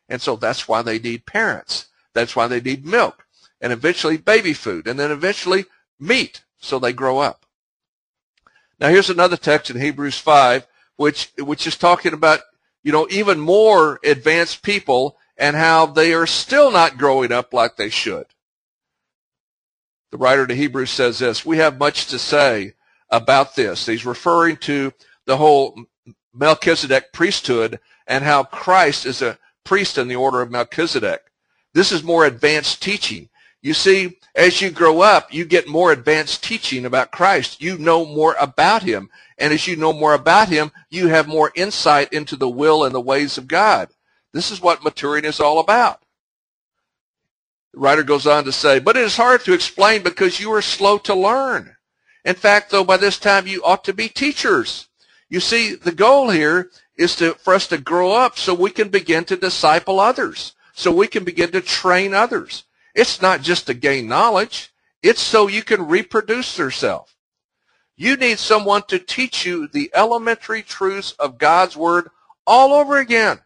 And 0.09 0.23
so 0.23 0.37
that's 0.37 0.67
why 0.67 0.81
they 0.81 0.99
need 0.99 1.27
parents. 1.27 1.89
That's 2.15 2.35
why 2.35 2.47
they 2.47 2.63
need 2.63 2.87
milk 2.87 3.27
and 3.61 3.75
eventually 3.75 4.17
baby 4.17 4.55
food 4.55 4.87
and 4.87 4.99
then 4.99 5.11
eventually 5.11 5.67
meat 5.99 6.45
so 6.57 6.79
they 6.79 6.95
grow 6.95 7.19
up. 7.19 7.45
Now 8.79 8.89
here's 8.89 9.11
another 9.11 9.37
text 9.37 9.69
in 9.69 9.79
Hebrews 9.79 10.17
5 10.17 10.67
which 11.01 11.33
which 11.39 11.67
is 11.67 11.79
talking 11.79 12.13
about 12.13 12.41
you 12.83 12.93
know 12.93 13.09
even 13.11 13.41
more 13.41 13.99
advanced 14.05 14.63
people 14.63 15.17
and 15.39 15.57
how 15.57 15.87
they 15.87 16.13
are 16.13 16.27
still 16.27 16.71
not 16.71 16.99
growing 16.99 17.33
up 17.33 17.55
like 17.55 17.77
they 17.77 17.89
should. 17.89 18.27
The 20.11 20.19
writer 20.19 20.47
to 20.47 20.55
Hebrews 20.55 20.91
says 20.91 21.19
this, 21.19 21.47
we 21.47 21.57
have 21.57 21.79
much 21.79 22.09
to 22.09 22.19
say 22.19 22.75
about 23.09 23.57
this. 23.57 23.87
He's 23.87 24.05
referring 24.05 24.59
to 24.59 24.93
the 25.25 25.39
whole 25.39 25.75
Melchizedek 26.35 27.15
priesthood 27.15 27.81
and 28.07 28.23
how 28.23 28.45
Christ 28.45 29.07
is 29.07 29.23
a 29.23 29.39
priest 29.65 29.97
in 29.97 30.07
the 30.07 30.17
order 30.17 30.43
of 30.43 30.51
Melchizedek. 30.51 31.23
This 31.73 31.93
is 31.93 32.03
more 32.03 32.27
advanced 32.27 32.83
teaching. 32.83 33.30
You 33.62 33.75
see, 33.75 34.18
as 34.35 34.62
you 34.62 34.70
grow 34.70 35.01
up, 35.01 35.35
you 35.35 35.44
get 35.44 35.68
more 35.68 35.92
advanced 35.92 36.42
teaching 36.42 36.87
about 36.87 37.11
Christ. 37.11 37.61
You 37.61 37.77
know 37.79 38.07
more 38.07 38.35
about 38.40 38.83
him. 38.83 39.11
And 39.37 39.53
as 39.53 39.66
you 39.66 39.77
know 39.77 39.92
more 39.92 40.14
about 40.14 40.49
him, 40.49 40.73
you 40.88 41.09
have 41.09 41.29
more 41.29 41.53
insight 41.55 42.12
into 42.12 42.37
the 42.37 42.49
will 42.49 42.85
and 42.85 42.94
the 42.94 43.01
ways 43.01 43.37
of 43.37 43.49
God. 43.49 43.88
This 44.33 44.51
is 44.51 44.61
what 44.61 44.85
maturing 44.85 45.25
is 45.25 45.40
all 45.40 45.59
about. 45.59 46.03
The 47.75 47.81
writer 47.81 48.03
goes 48.03 48.27
on 48.27 48.44
to 48.44 48.53
say, 48.53 48.79
but 48.79 48.96
it 48.96 49.05
is 49.05 49.16
hard 49.16 49.44
to 49.44 49.53
explain 49.53 50.03
because 50.03 50.40
you 50.40 50.53
are 50.53 50.62
slow 50.62 50.99
to 50.99 51.14
learn. 51.14 51.77
In 52.25 52.35
fact, 52.35 52.70
though, 52.70 52.85
by 52.85 52.96
this 52.96 53.18
time 53.18 53.46
you 53.46 53.62
ought 53.62 53.85
to 53.85 53.92
be 53.92 54.09
teachers. 54.09 54.88
You 55.29 55.40
see, 55.40 55.75
the 55.75 55.92
goal 55.92 56.31
here 56.31 56.70
is 56.96 57.14
to, 57.16 57.35
for 57.35 57.55
us 57.55 57.66
to 57.68 57.79
grow 57.79 58.12
up 58.12 58.38
so 58.38 58.53
we 58.53 58.70
can 58.70 58.88
begin 58.88 59.25
to 59.27 59.37
disciple 59.37 60.01
others, 60.01 60.55
so 60.75 60.90
we 60.90 61.07
can 61.07 61.25
begin 61.25 61.53
to 61.53 61.61
train 61.61 62.12
others. 62.12 62.64
It's 62.94 63.22
not 63.22 63.42
just 63.42 63.66
to 63.66 63.74
gain 63.74 64.09
knowledge. 64.09 64.72
It's 65.03 65.20
so 65.20 65.48
you 65.48 65.62
can 65.62 65.87
reproduce 65.87 66.59
yourself. 66.59 67.16
You 67.96 68.16
need 68.16 68.38
someone 68.38 68.83
to 68.88 68.98
teach 68.98 69.44
you 69.44 69.68
the 69.68 69.90
elementary 69.94 70.62
truths 70.62 71.12
of 71.12 71.38
God's 71.38 71.76
Word 71.76 72.09
all 72.46 72.72
over 72.72 72.98
again. 72.98 73.40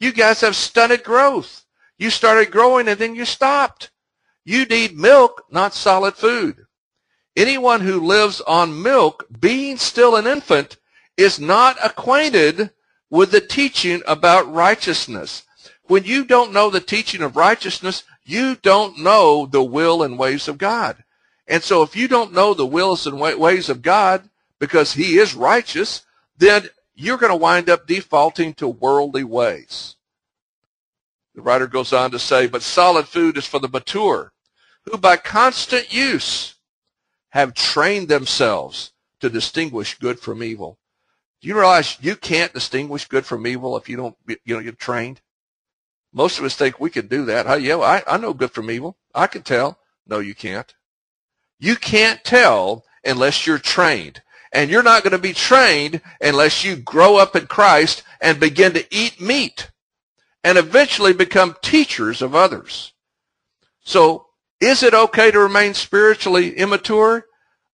You 0.00 0.12
guys 0.12 0.40
have 0.40 0.56
stunted 0.56 1.04
growth. 1.04 1.64
You 1.98 2.10
started 2.10 2.50
growing 2.50 2.88
and 2.88 2.98
then 2.98 3.14
you 3.14 3.24
stopped. 3.24 3.90
You 4.44 4.64
need 4.66 4.96
milk, 4.96 5.44
not 5.50 5.74
solid 5.74 6.14
food. 6.14 6.66
Anyone 7.36 7.80
who 7.80 8.00
lives 8.00 8.40
on 8.42 8.82
milk, 8.82 9.26
being 9.40 9.76
still 9.76 10.16
an 10.16 10.26
infant, 10.26 10.76
is 11.16 11.40
not 11.40 11.76
acquainted 11.82 12.70
with 13.10 13.30
the 13.30 13.40
teaching 13.40 14.02
about 14.06 14.52
righteousness. 14.52 15.44
When 15.84 16.04
you 16.04 16.24
don't 16.24 16.52
know 16.52 16.70
the 16.70 16.80
teaching 16.80 17.22
of 17.22 17.36
righteousness, 17.36 18.04
you 18.24 18.56
don't 18.56 18.98
know 18.98 19.46
the 19.46 19.62
will 19.62 20.02
and 20.02 20.18
ways 20.18 20.48
of 20.48 20.58
God. 20.58 21.04
And 21.46 21.62
so 21.62 21.82
if 21.82 21.94
you 21.94 22.08
don't 22.08 22.32
know 22.32 22.54
the 22.54 22.66
wills 22.66 23.06
and 23.06 23.20
ways 23.20 23.68
of 23.68 23.82
God 23.82 24.28
because 24.58 24.94
he 24.94 25.18
is 25.18 25.34
righteous, 25.34 26.04
then 26.38 26.68
you're 26.94 27.18
going 27.18 27.32
to 27.32 27.36
wind 27.36 27.68
up 27.68 27.86
defaulting 27.86 28.54
to 28.54 28.68
worldly 28.68 29.24
ways. 29.24 29.96
The 31.34 31.42
writer 31.42 31.66
goes 31.66 31.92
on 31.92 32.12
to 32.12 32.18
say, 32.18 32.46
but 32.46 32.62
solid 32.62 33.08
food 33.08 33.36
is 33.36 33.46
for 33.46 33.58
the 33.58 33.68
mature, 33.68 34.32
who 34.84 34.96
by 34.96 35.16
constant 35.16 35.92
use 35.92 36.54
have 37.30 37.54
trained 37.54 38.08
themselves 38.08 38.92
to 39.20 39.28
distinguish 39.28 39.98
good 39.98 40.20
from 40.20 40.42
evil. 40.42 40.78
Do 41.40 41.48
you 41.48 41.56
realize 41.56 41.98
you 42.00 42.16
can't 42.16 42.54
distinguish 42.54 43.06
good 43.06 43.26
from 43.26 43.46
evil 43.46 43.76
if 43.76 43.88
you 43.88 43.96
don't, 43.96 44.16
you 44.26 44.54
know, 44.54 44.60
you're 44.60 44.72
trained? 44.72 45.20
Most 46.14 46.38
of 46.38 46.44
us 46.44 46.54
think 46.54 46.78
we 46.78 46.90
can 46.90 47.08
do 47.08 47.24
that. 47.26 47.46
Oh, 47.48 47.56
yeah, 47.56 47.76
I, 47.78 48.02
I 48.06 48.16
know 48.16 48.32
good 48.32 48.52
from 48.52 48.70
evil. 48.70 48.96
I 49.14 49.26
can 49.26 49.42
tell. 49.42 49.78
No, 50.06 50.20
you 50.20 50.34
can't. 50.34 50.72
You 51.58 51.74
can't 51.74 52.22
tell 52.22 52.84
unless 53.04 53.46
you're 53.46 53.58
trained. 53.58 54.22
And 54.52 54.70
you're 54.70 54.84
not 54.84 55.02
going 55.02 55.10
to 55.10 55.18
be 55.18 55.32
trained 55.32 56.00
unless 56.20 56.64
you 56.64 56.76
grow 56.76 57.16
up 57.16 57.34
in 57.34 57.48
Christ 57.48 58.04
and 58.20 58.38
begin 58.38 58.72
to 58.74 58.86
eat 58.94 59.20
meat 59.20 59.72
and 60.44 60.56
eventually 60.56 61.12
become 61.12 61.56
teachers 61.60 62.22
of 62.22 62.36
others. 62.36 62.92
So 63.80 64.26
is 64.60 64.84
it 64.84 64.94
okay 64.94 65.32
to 65.32 65.40
remain 65.40 65.74
spiritually 65.74 66.56
immature? 66.56 67.26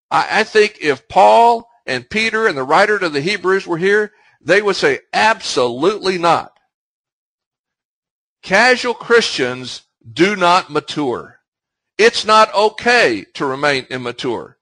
I, 0.10 0.40
I 0.40 0.44
think 0.46 0.78
if 0.80 1.10
Paul 1.10 1.68
and 1.86 2.10
Peter 2.10 2.48
and 2.48 2.58
the 2.58 2.64
writer 2.64 2.98
to 3.00 3.10
the 3.10 3.22
Hebrews 3.22 3.68
were 3.68 3.78
here, 3.78 4.14
they 4.40 4.62
would 4.62 4.78
say 4.78 5.00
absolutely 5.12 6.18
not. 6.18 6.59
Casual 8.42 8.94
Christians 8.94 9.84
do 10.12 10.36
not 10.36 10.70
mature. 10.70 11.40
It's 11.98 12.26
not 12.26 12.54
okay 12.54 13.26
to 13.34 13.46
remain 13.46 13.86
immature. 13.90 14.58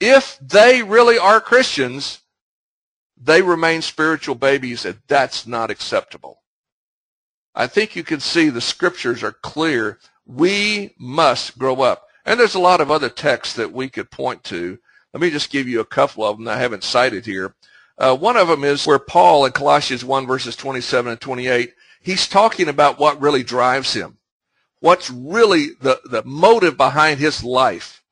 If 0.00 0.38
they 0.40 0.82
really 0.82 1.18
are 1.18 1.40
Christians, 1.40 2.20
they 3.20 3.42
remain 3.42 3.82
spiritual 3.82 4.36
babies 4.36 4.84
and 4.84 4.98
that's 5.08 5.46
not 5.46 5.70
acceptable. 5.70 6.42
I 7.54 7.66
think 7.66 7.96
you 7.96 8.04
can 8.04 8.20
see 8.20 8.48
the 8.48 8.60
scriptures 8.60 9.24
are 9.24 9.32
clear. 9.32 9.98
We 10.24 10.94
must 10.98 11.58
grow 11.58 11.80
up. 11.82 12.06
And 12.24 12.38
there's 12.38 12.54
a 12.54 12.60
lot 12.60 12.80
of 12.80 12.90
other 12.90 13.08
texts 13.08 13.56
that 13.56 13.72
we 13.72 13.88
could 13.88 14.10
point 14.10 14.44
to. 14.44 14.78
Let 15.12 15.20
me 15.20 15.30
just 15.30 15.50
give 15.50 15.66
you 15.66 15.80
a 15.80 15.84
couple 15.84 16.22
of 16.22 16.36
them 16.36 16.44
that 16.44 16.58
I 16.58 16.60
haven't 16.60 16.84
cited 16.84 17.26
here. 17.26 17.54
Uh, 17.96 18.16
one 18.16 18.36
of 18.36 18.46
them 18.46 18.62
is 18.62 18.86
where 18.86 19.00
Paul 19.00 19.46
in 19.46 19.52
Colossians 19.52 20.04
1 20.04 20.26
verses 20.26 20.54
27 20.54 21.10
and 21.10 21.20
28, 21.20 21.74
he's 22.00 22.28
talking 22.28 22.68
about 22.68 22.98
what 22.98 23.20
really 23.20 23.42
drives 23.42 23.94
him. 23.94 24.18
What's 24.80 25.10
really 25.10 25.70
the, 25.80 26.00
the 26.04 26.22
motive 26.24 26.76
behind 26.76 27.18
his 27.18 27.42
life. 27.42 28.02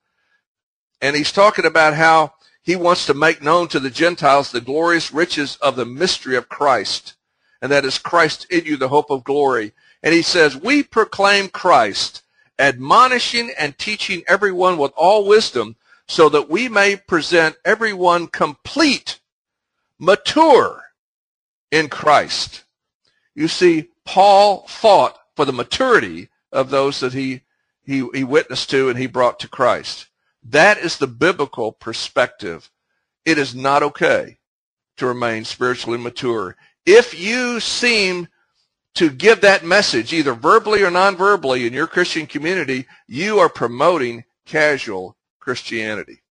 And 1.01 1.14
he's 1.14 1.33
talking 1.33 1.64
about 1.64 1.94
how 1.94 2.35
he 2.62 2.75
wants 2.75 3.07
to 3.07 3.14
make 3.14 3.40
known 3.40 3.68
to 3.68 3.79
the 3.79 3.90
Gentiles 3.90 4.51
the 4.51 4.61
glorious 4.61 5.12
riches 5.12 5.57
of 5.57 5.77
the 5.77 5.87
mystery 5.87 6.37
of 6.37 6.49
Christ. 6.49 7.14
And 7.62 7.70
that 7.70 7.85
is 7.85 7.99
Christ 7.99 8.46
in 8.51 8.64
you, 8.64 8.77
the 8.77 8.88
hope 8.88 9.11
of 9.11 9.25
glory. 9.25 9.72
And 10.03 10.12
he 10.12 10.22
says, 10.22 10.57
we 10.57 10.83
proclaim 10.83 11.49
Christ, 11.49 12.22
admonishing 12.59 13.53
and 13.59 13.79
teaching 13.79 14.25
everyone 14.27 14.79
with 14.79 14.92
all 14.96 15.27
wisdom, 15.27 15.77
so 16.09 16.29
that 16.29 16.51
we 16.51 16.68
may 16.68 16.96
present 16.96 17.57
everyone 17.64 18.27
complete 18.27 19.20
mature 19.99 20.83
in 21.70 21.88
Christ. 21.88 22.64
You 23.37 23.49
see, 23.49 23.90
Paul 24.05 24.66
fought 24.66 25.18
for 25.37 25.44
the 25.44 25.53
maturity 25.53 26.31
of 26.51 26.70
those 26.70 27.01
that 27.01 27.12
he, 27.12 27.42
he, 27.85 28.09
he 28.14 28.25
witnessed 28.25 28.70
to 28.70 28.88
and 28.88 28.99
he 28.99 29.07
brought 29.07 29.38
to 29.40 29.49
Christ. 29.49 30.09
That 30.42 30.79
is 30.79 30.96
the 30.96 31.07
biblical 31.07 31.70
perspective. 31.70 32.70
It 33.27 33.37
is 33.37 33.55
not 33.55 33.83
okay 33.83 34.38
to 34.96 35.07
remain 35.07 35.44
spiritually 35.44 35.99
mature. 35.99 36.57
If 36.87 37.18
you 37.18 37.61
seem 37.61 38.29
to 38.94 39.11
give 39.11 39.42
that 39.42 39.64
message, 39.64 40.14
either 40.14 40.33
verbally 40.33 40.83
or 40.83 40.90
non-verbally 40.90 41.66
in 41.66 41.75
your 41.75 41.87
Christian 41.87 42.27
community, 42.27 42.87
you 43.07 43.38
are 43.38 43.51
promoting 43.51 44.25
casual 44.46 45.14
Christianity. 45.40 46.22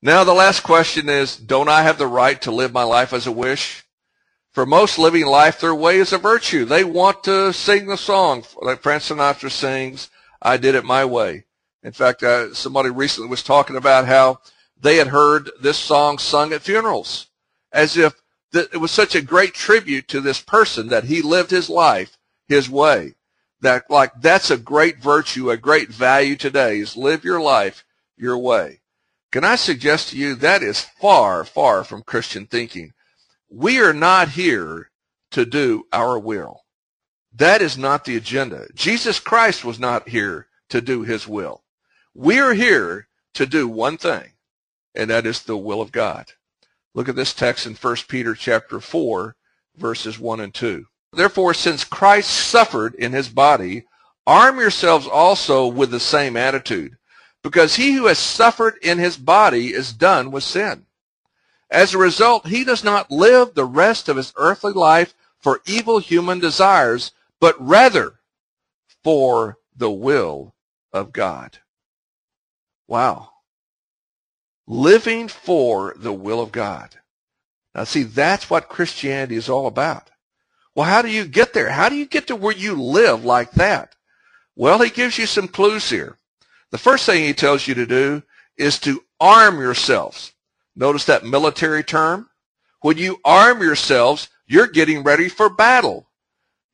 Now 0.00 0.22
the 0.22 0.34
last 0.34 0.60
question 0.60 1.08
is, 1.08 1.36
don't 1.36 1.68
I 1.68 1.82
have 1.82 1.98
the 1.98 2.06
right 2.06 2.40
to 2.42 2.52
live 2.52 2.72
my 2.72 2.84
life 2.84 3.12
as 3.12 3.26
a 3.26 3.32
wish? 3.32 3.84
For 4.52 4.66
most 4.66 4.98
living 4.98 5.24
life, 5.24 5.60
their 5.60 5.74
way 5.74 5.96
is 5.96 6.12
a 6.12 6.18
virtue. 6.18 6.66
They 6.66 6.84
want 6.84 7.24
to 7.24 7.52
sing 7.52 7.86
the 7.86 7.96
song 7.96 8.44
like 8.60 8.82
Frank 8.82 9.02
Sinatra 9.02 9.50
sings, 9.50 10.10
I 10.42 10.58
did 10.58 10.74
it 10.74 10.84
my 10.84 11.04
way. 11.04 11.44
In 11.82 11.92
fact, 11.92 12.22
uh, 12.22 12.52
somebody 12.52 12.90
recently 12.90 13.30
was 13.30 13.42
talking 13.42 13.76
about 13.76 14.06
how 14.06 14.40
they 14.78 14.96
had 14.96 15.08
heard 15.08 15.50
this 15.60 15.78
song 15.78 16.18
sung 16.18 16.52
at 16.52 16.62
funerals 16.62 17.28
as 17.72 17.96
if 17.96 18.20
th- 18.52 18.68
it 18.72 18.76
was 18.76 18.90
such 18.90 19.14
a 19.14 19.22
great 19.22 19.54
tribute 19.54 20.06
to 20.08 20.20
this 20.20 20.40
person 20.40 20.88
that 20.88 21.04
he 21.04 21.22
lived 21.22 21.50
his 21.50 21.70
life 21.70 22.18
his 22.46 22.68
way. 22.68 23.14
That 23.62 23.88
like 23.88 24.12
that's 24.20 24.50
a 24.50 24.58
great 24.58 24.98
virtue, 24.98 25.50
a 25.50 25.56
great 25.56 25.88
value 25.88 26.36
today 26.36 26.80
is 26.80 26.96
live 26.96 27.24
your 27.24 27.40
life 27.40 27.84
your 28.16 28.36
way. 28.36 28.80
Can 29.30 29.44
I 29.44 29.56
suggest 29.56 30.10
to 30.10 30.16
you 30.18 30.34
that 30.34 30.62
is 30.62 30.80
far, 30.80 31.44
far 31.44 31.84
from 31.84 32.02
Christian 32.02 32.46
thinking? 32.46 32.92
We 33.54 33.82
are 33.82 33.92
not 33.92 34.30
here 34.30 34.90
to 35.32 35.44
do 35.44 35.86
our 35.92 36.18
will. 36.18 36.62
That 37.34 37.60
is 37.60 37.76
not 37.76 38.06
the 38.06 38.16
agenda. 38.16 38.66
Jesus 38.74 39.20
Christ 39.20 39.62
was 39.62 39.78
not 39.78 40.08
here 40.08 40.46
to 40.70 40.80
do 40.80 41.02
his 41.02 41.28
will. 41.28 41.62
We 42.14 42.38
are 42.38 42.54
here 42.54 43.08
to 43.34 43.44
do 43.44 43.68
one 43.68 43.98
thing, 43.98 44.32
and 44.94 45.10
that 45.10 45.26
is 45.26 45.42
the 45.42 45.58
will 45.58 45.82
of 45.82 45.92
God. 45.92 46.32
Look 46.94 47.10
at 47.10 47.14
this 47.14 47.34
text 47.34 47.66
in 47.66 47.74
1 47.74 47.96
Peter 48.08 48.34
chapter 48.34 48.80
4, 48.80 49.36
verses 49.76 50.18
1 50.18 50.40
and 50.40 50.54
2. 50.54 50.86
Therefore, 51.12 51.52
since 51.52 51.84
Christ 51.84 52.30
suffered 52.30 52.94
in 52.94 53.12
his 53.12 53.28
body, 53.28 53.84
arm 54.26 54.60
yourselves 54.60 55.06
also 55.06 55.66
with 55.66 55.90
the 55.90 56.00
same 56.00 56.38
attitude 56.38 56.96
because 57.42 57.74
he 57.74 57.92
who 57.92 58.06
has 58.06 58.18
suffered 58.18 58.78
in 58.80 58.96
his 58.96 59.18
body 59.18 59.74
is 59.74 59.92
done 59.92 60.30
with 60.30 60.42
sin. 60.42 60.86
As 61.72 61.94
a 61.94 61.98
result, 61.98 62.48
he 62.48 62.64
does 62.64 62.84
not 62.84 63.10
live 63.10 63.54
the 63.54 63.64
rest 63.64 64.10
of 64.10 64.18
his 64.18 64.34
earthly 64.36 64.74
life 64.74 65.14
for 65.38 65.62
evil 65.64 66.00
human 66.00 66.38
desires, 66.38 67.12
but 67.40 67.56
rather 67.58 68.20
for 69.02 69.56
the 69.74 69.90
will 69.90 70.54
of 70.92 71.14
God. 71.14 71.60
Wow. 72.86 73.30
Living 74.66 75.28
for 75.28 75.94
the 75.96 76.12
will 76.12 76.42
of 76.42 76.52
God. 76.52 76.90
Now 77.74 77.84
see, 77.84 78.02
that's 78.02 78.50
what 78.50 78.68
Christianity 78.68 79.36
is 79.36 79.48
all 79.48 79.66
about. 79.66 80.10
Well, 80.74 80.86
how 80.86 81.00
do 81.00 81.08
you 81.08 81.24
get 81.24 81.54
there? 81.54 81.70
How 81.70 81.88
do 81.88 81.96
you 81.96 82.04
get 82.04 82.26
to 82.26 82.36
where 82.36 82.54
you 82.54 82.74
live 82.74 83.24
like 83.24 83.52
that? 83.52 83.96
Well, 84.54 84.82
he 84.82 84.90
gives 84.90 85.16
you 85.16 85.24
some 85.24 85.48
clues 85.48 85.88
here. 85.88 86.18
The 86.70 86.76
first 86.76 87.06
thing 87.06 87.24
he 87.24 87.32
tells 87.32 87.66
you 87.66 87.74
to 87.76 87.86
do 87.86 88.22
is 88.58 88.78
to 88.80 89.02
arm 89.18 89.58
yourselves. 89.58 90.32
Notice 90.74 91.04
that 91.06 91.24
military 91.24 91.82
term? 91.82 92.30
When 92.80 92.98
you 92.98 93.18
arm 93.24 93.60
yourselves, 93.62 94.28
you're 94.46 94.66
getting 94.66 95.02
ready 95.02 95.28
for 95.28 95.48
battle. 95.48 96.08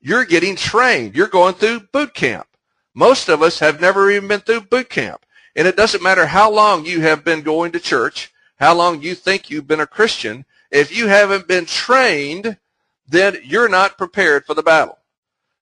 You're 0.00 0.24
getting 0.24 0.56
trained. 0.56 1.14
You're 1.14 1.26
going 1.26 1.54
through 1.54 1.88
boot 1.92 2.14
camp. 2.14 2.46
Most 2.94 3.28
of 3.28 3.42
us 3.42 3.58
have 3.58 3.80
never 3.80 4.10
even 4.10 4.28
been 4.28 4.40
through 4.40 4.62
boot 4.62 4.88
camp. 4.88 5.24
And 5.54 5.66
it 5.66 5.76
doesn't 5.76 6.02
matter 6.02 6.26
how 6.26 6.50
long 6.50 6.84
you 6.84 7.00
have 7.00 7.24
been 7.24 7.42
going 7.42 7.72
to 7.72 7.80
church, 7.80 8.32
how 8.56 8.74
long 8.74 9.02
you 9.02 9.14
think 9.14 9.50
you've 9.50 9.66
been 9.66 9.80
a 9.80 9.86
Christian. 9.86 10.44
If 10.70 10.96
you 10.96 11.08
haven't 11.08 11.48
been 11.48 11.66
trained, 11.66 12.58
then 13.06 13.38
you're 13.44 13.68
not 13.68 13.98
prepared 13.98 14.46
for 14.46 14.54
the 14.54 14.62
battle. 14.62 14.98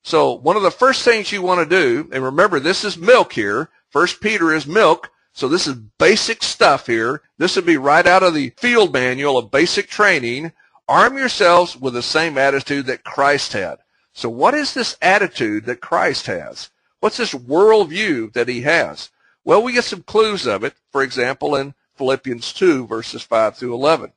So 0.03 0.35
one 0.35 0.57
of 0.57 0.62
the 0.62 0.70
first 0.70 1.03
things 1.03 1.33
you 1.33 1.42
want 1.42 1.61
to 1.61 1.66
do, 1.66 2.09
and 2.12 2.22
remember 2.22 2.61
this 2.61 2.85
is 2.85 2.96
milk 2.96 3.33
here, 3.33 3.70
First 3.90 4.20
Peter 4.20 4.53
is 4.53 4.66
milk, 4.66 5.11
so 5.37 5.49
this 5.49 5.66
is 5.66 5.75
basic 5.75 6.42
stuff 6.42 6.87
here. 6.87 7.20
This 7.37 7.57
would 7.57 7.66
be 7.66 7.77
right 7.77 8.07
out 8.07 8.22
of 8.22 8.33
the 8.33 8.55
field 8.57 8.94
manual 8.94 9.37
of 9.37 9.51
basic 9.51 9.87
training. 9.87 10.53
Arm 10.88 11.18
yourselves 11.18 11.77
with 11.77 11.92
the 11.92 12.03
same 12.03 12.38
attitude 12.38 12.87
that 12.87 13.05
Christ 13.05 13.53
had. 13.53 13.81
So 14.14 14.31
what 14.31 14.55
is 14.55 14.72
this 14.72 14.96
attitude 15.03 15.66
that 15.66 15.83
Christ 15.83 16.25
has? 16.25 16.70
What's 17.01 17.18
this 17.18 17.35
worldview 17.35 18.33
that 18.33 18.49
he 18.49 18.62
has? 18.62 19.11
Well, 19.44 19.62
we 19.62 19.75
get 19.75 19.85
some 19.85 20.05
clues 20.05 20.46
of 20.46 20.64
it, 20.64 20.72
for 20.90 21.03
example, 21.03 21.55
in 21.55 21.75
Philippians 21.96 22.55
2, 22.55 22.87
verses 22.87 23.20
5 23.20 23.59
through 23.59 23.75
11. 23.75 24.12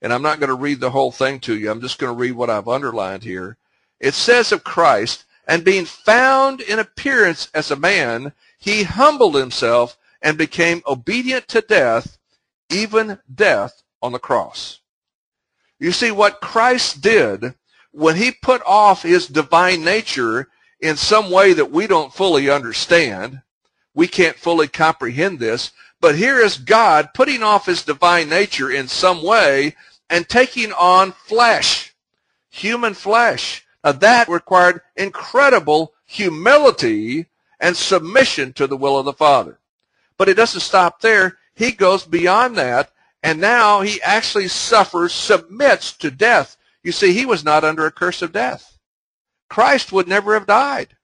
And 0.00 0.14
I'm 0.14 0.22
not 0.22 0.40
going 0.40 0.48
to 0.48 0.54
read 0.54 0.80
the 0.80 0.92
whole 0.92 1.12
thing 1.12 1.40
to 1.40 1.58
you. 1.58 1.70
I'm 1.70 1.82
just 1.82 1.98
going 1.98 2.10
to 2.10 2.18
read 2.18 2.32
what 2.32 2.48
I've 2.48 2.68
underlined 2.68 3.24
here. 3.24 3.58
It 4.00 4.14
says 4.14 4.50
of 4.50 4.64
Christ, 4.64 5.26
and 5.46 5.62
being 5.62 5.84
found 5.84 6.62
in 6.62 6.78
appearance 6.78 7.50
as 7.52 7.70
a 7.70 7.76
man, 7.76 8.32
he 8.58 8.84
humbled 8.84 9.34
himself 9.34 9.97
and 10.22 10.36
became 10.36 10.82
obedient 10.86 11.48
to 11.48 11.60
death, 11.60 12.18
even 12.70 13.18
death 13.32 13.82
on 14.02 14.12
the 14.12 14.18
cross. 14.18 14.80
You 15.78 15.92
see, 15.92 16.10
what 16.10 16.40
Christ 16.40 17.00
did 17.00 17.54
when 17.92 18.16
he 18.16 18.30
put 18.30 18.62
off 18.66 19.02
his 19.02 19.26
divine 19.26 19.84
nature 19.84 20.48
in 20.80 20.96
some 20.96 21.30
way 21.30 21.52
that 21.52 21.70
we 21.70 21.86
don't 21.86 22.12
fully 22.12 22.50
understand, 22.50 23.42
we 23.94 24.06
can't 24.06 24.36
fully 24.36 24.68
comprehend 24.68 25.38
this, 25.38 25.72
but 26.00 26.16
here 26.16 26.38
is 26.38 26.58
God 26.58 27.10
putting 27.14 27.42
off 27.42 27.66
his 27.66 27.82
divine 27.82 28.28
nature 28.28 28.70
in 28.70 28.86
some 28.86 29.22
way 29.22 29.74
and 30.08 30.28
taking 30.28 30.72
on 30.72 31.12
flesh, 31.12 31.94
human 32.50 32.94
flesh. 32.94 33.64
Now 33.82 33.92
that 33.92 34.28
required 34.28 34.80
incredible 34.96 35.94
humility 36.04 37.26
and 37.60 37.76
submission 37.76 38.52
to 38.54 38.66
the 38.66 38.76
will 38.76 38.98
of 38.98 39.04
the 39.04 39.12
Father. 39.12 39.58
But 40.18 40.28
it 40.28 40.34
doesn't 40.34 40.60
stop 40.60 41.00
there. 41.00 41.38
He 41.54 41.72
goes 41.72 42.04
beyond 42.04 42.56
that, 42.56 42.92
and 43.22 43.40
now 43.40 43.80
he 43.80 44.02
actually 44.02 44.48
suffers, 44.48 45.12
submits 45.12 45.92
to 45.94 46.10
death. 46.10 46.56
You 46.82 46.92
see, 46.92 47.12
he 47.12 47.24
was 47.24 47.44
not 47.44 47.64
under 47.64 47.86
a 47.86 47.92
curse 47.92 48.20
of 48.22 48.32
death. 48.32 48.78
Christ 49.48 49.92
would 49.92 50.08
never 50.08 50.34
have 50.34 50.46
died. 50.46 50.96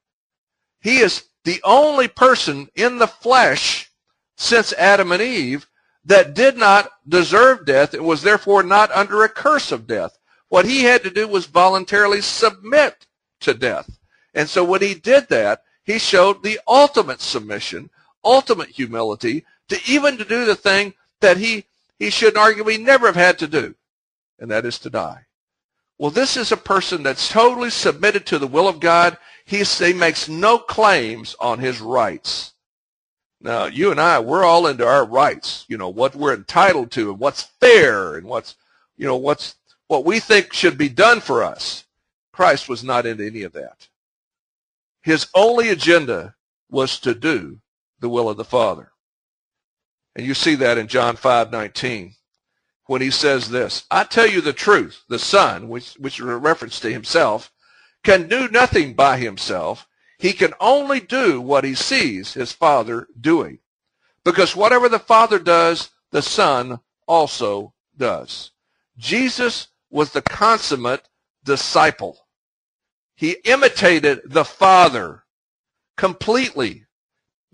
He 0.80 0.98
is 0.98 1.24
the 1.44 1.60
only 1.64 2.08
person 2.08 2.68
in 2.74 2.98
the 2.98 3.06
flesh 3.06 3.90
since 4.36 4.72
Adam 4.74 5.12
and 5.12 5.22
Eve 5.22 5.66
that 6.04 6.34
did 6.34 6.56
not 6.56 6.90
deserve 7.08 7.64
death 7.64 7.94
and 7.94 8.04
was 8.04 8.22
therefore 8.22 8.62
not 8.62 8.90
under 8.92 9.24
a 9.24 9.28
curse 9.28 9.72
of 9.72 9.86
death. 9.86 10.18
What 10.48 10.66
he 10.66 10.82
had 10.82 11.02
to 11.04 11.10
do 11.10 11.26
was 11.26 11.46
voluntarily 11.46 12.20
submit 12.20 13.06
to 13.40 13.54
death. 13.54 13.98
And 14.34 14.48
so 14.48 14.64
when 14.64 14.82
he 14.82 14.94
did 14.94 15.28
that, 15.28 15.62
he 15.84 15.98
showed 15.98 16.42
the 16.42 16.60
ultimate 16.66 17.20
submission, 17.20 17.90
ultimate 18.24 18.70
humility 18.70 19.44
to 19.68 19.78
even 19.86 20.18
to 20.18 20.24
do 20.24 20.44
the 20.44 20.56
thing 20.56 20.94
that 21.20 21.36
he, 21.36 21.64
he 21.98 22.10
should 22.10 22.34
arguably 22.34 22.80
never 22.80 23.06
have 23.06 23.16
had 23.16 23.38
to 23.38 23.46
do, 23.46 23.74
and 24.38 24.50
that 24.50 24.64
is 24.64 24.78
to 24.80 24.90
die. 24.90 25.26
Well, 25.98 26.10
this 26.10 26.36
is 26.36 26.50
a 26.50 26.56
person 26.56 27.02
that's 27.02 27.28
totally 27.28 27.70
submitted 27.70 28.26
to 28.26 28.38
the 28.38 28.46
will 28.46 28.66
of 28.66 28.80
God. 28.80 29.16
he, 29.46 29.64
makes 29.92 30.28
no 30.28 30.58
claims 30.58 31.36
on 31.40 31.60
his 31.60 31.80
rights. 31.80 32.52
Now, 33.40 33.66
you 33.66 33.90
and 33.90 34.00
I, 34.00 34.18
we're 34.20 34.44
all 34.44 34.66
into 34.66 34.86
our 34.86 35.06
rights, 35.06 35.66
you 35.68 35.76
know, 35.76 35.90
what 35.90 36.16
we're 36.16 36.34
entitled 36.34 36.90
to 36.92 37.10
and 37.10 37.18
what's 37.18 37.42
fair 37.60 38.16
and 38.16 38.26
what's, 38.26 38.56
you 38.96 39.06
know, 39.06 39.16
what's, 39.16 39.56
what 39.86 40.04
we 40.04 40.18
think 40.18 40.52
should 40.52 40.78
be 40.78 40.88
done 40.88 41.20
for 41.20 41.44
us. 41.44 41.84
Christ 42.32 42.68
was 42.68 42.82
not 42.82 43.06
into 43.06 43.26
any 43.26 43.42
of 43.42 43.52
that. 43.52 43.88
His 45.02 45.28
only 45.34 45.68
agenda 45.68 46.34
was 46.70 46.98
to 47.00 47.14
do 47.14 47.60
the 48.00 48.08
will 48.08 48.28
of 48.28 48.36
the 48.36 48.44
Father. 48.44 48.92
And 50.16 50.26
you 50.26 50.34
see 50.34 50.54
that 50.56 50.78
in 50.78 50.88
John 50.88 51.16
5:19 51.16 52.14
when 52.86 53.00
he 53.00 53.10
says 53.10 53.48
this, 53.48 53.84
I 53.90 54.04
tell 54.04 54.26
you 54.26 54.40
the 54.40 54.52
truth, 54.52 55.04
the 55.08 55.18
Son, 55.18 55.68
which, 55.68 55.94
which 55.94 56.20
is 56.20 56.26
a 56.26 56.36
reference 56.36 56.80
to 56.80 56.92
himself, 56.92 57.50
can 58.02 58.28
do 58.28 58.48
nothing 58.48 58.94
by 58.94 59.16
himself. 59.16 59.86
He 60.18 60.32
can 60.32 60.52
only 60.60 61.00
do 61.00 61.40
what 61.40 61.64
he 61.64 61.74
sees 61.74 62.34
his 62.34 62.52
Father 62.52 63.08
doing. 63.18 63.60
Because 64.24 64.54
whatever 64.54 64.88
the 64.88 64.98
Father 64.98 65.38
does, 65.38 65.90
the 66.10 66.22
Son 66.22 66.80
also 67.06 67.74
does. 67.96 68.50
Jesus 68.98 69.68
was 69.90 70.10
the 70.10 70.22
consummate 70.22 71.08
disciple. 71.44 72.26
He 73.16 73.36
imitated 73.44 74.20
the 74.24 74.44
Father 74.44 75.24
completely 75.96 76.83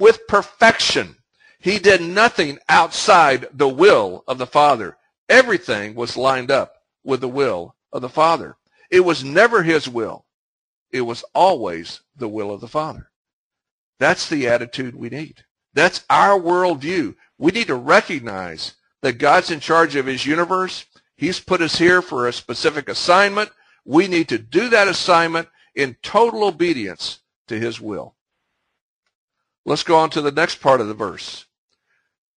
with 0.01 0.27
perfection. 0.27 1.17
He 1.61 1.79
did 1.79 2.01
nothing 2.01 2.59
outside 2.69 3.47
the 3.53 3.69
will 3.69 4.25
of 4.27 4.39
the 4.39 4.47
Father. 4.47 4.97
Everything 5.29 5.95
was 5.95 6.17
lined 6.17 6.51
up 6.51 6.75
with 7.05 7.21
the 7.21 7.29
will 7.29 7.77
of 7.93 8.03
the 8.03 8.09
Father. 8.09 8.57
It 8.91 9.01
was 9.01 9.23
never 9.23 9.63
his 9.63 9.87
will. 9.89 10.25
It 10.91 11.03
was 11.03 11.23
always 11.35 12.01
the 12.17 12.29
will 12.29 12.51
of 12.51 12.61
the 12.61 12.67
Father. 12.69 13.11
That's 14.01 14.29
the 14.29 14.49
attitude 14.49 14.97
we 14.97 15.11
need. 15.11 15.45
That's 15.75 16.05
our 16.11 16.41
worldview. 16.41 17.15
We 17.39 17.53
need 17.53 17.69
to 17.69 17.77
recognize 17.77 18.75
that 19.03 19.19
God's 19.19 19.51
in 19.51 19.61
charge 19.61 19.95
of 19.95 20.07
his 20.07 20.27
universe. 20.27 20.87
He's 21.15 21.39
put 21.39 21.61
us 21.61 21.77
here 21.77 22.03
for 22.03 22.27
a 22.27 22.33
specific 22.33 22.89
assignment. 22.89 23.51
We 23.85 24.09
need 24.09 24.29
to 24.31 24.39
do 24.39 24.69
that 24.71 24.89
assignment 24.89 25.49
in 25.75 25.97
total 26.03 26.45
obedience 26.45 27.21
to 27.49 27.59
his 27.59 27.81
will. 27.81 28.15
Let's 29.65 29.83
go 29.83 29.97
on 29.97 30.11
to 30.11 30.21
the 30.21 30.33
next 30.33 30.61
part 30.61 30.81
of 30.81 30.89
the 30.89 30.95
verse. 30.95 31.47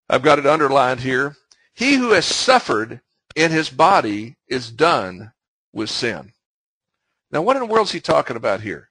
I've 0.10 0.22
got 0.22 0.40
it 0.40 0.46
underlined 0.46 1.00
here. 1.00 1.38
He 1.74 1.96
who 1.96 2.12
has 2.12 2.26
suffered 2.26 3.02
in 3.36 3.52
his 3.52 3.70
body 3.70 4.36
is 4.48 4.70
done 4.70 5.32
with 5.72 5.90
sin. 5.90 6.34
Now, 7.32 7.42
what 7.42 7.56
in 7.56 7.62
the 7.62 7.68
world 7.68 7.88
is 7.88 7.94
he 7.94 8.00
talking 8.00 8.36
about 8.36 8.62
here? 8.62 8.90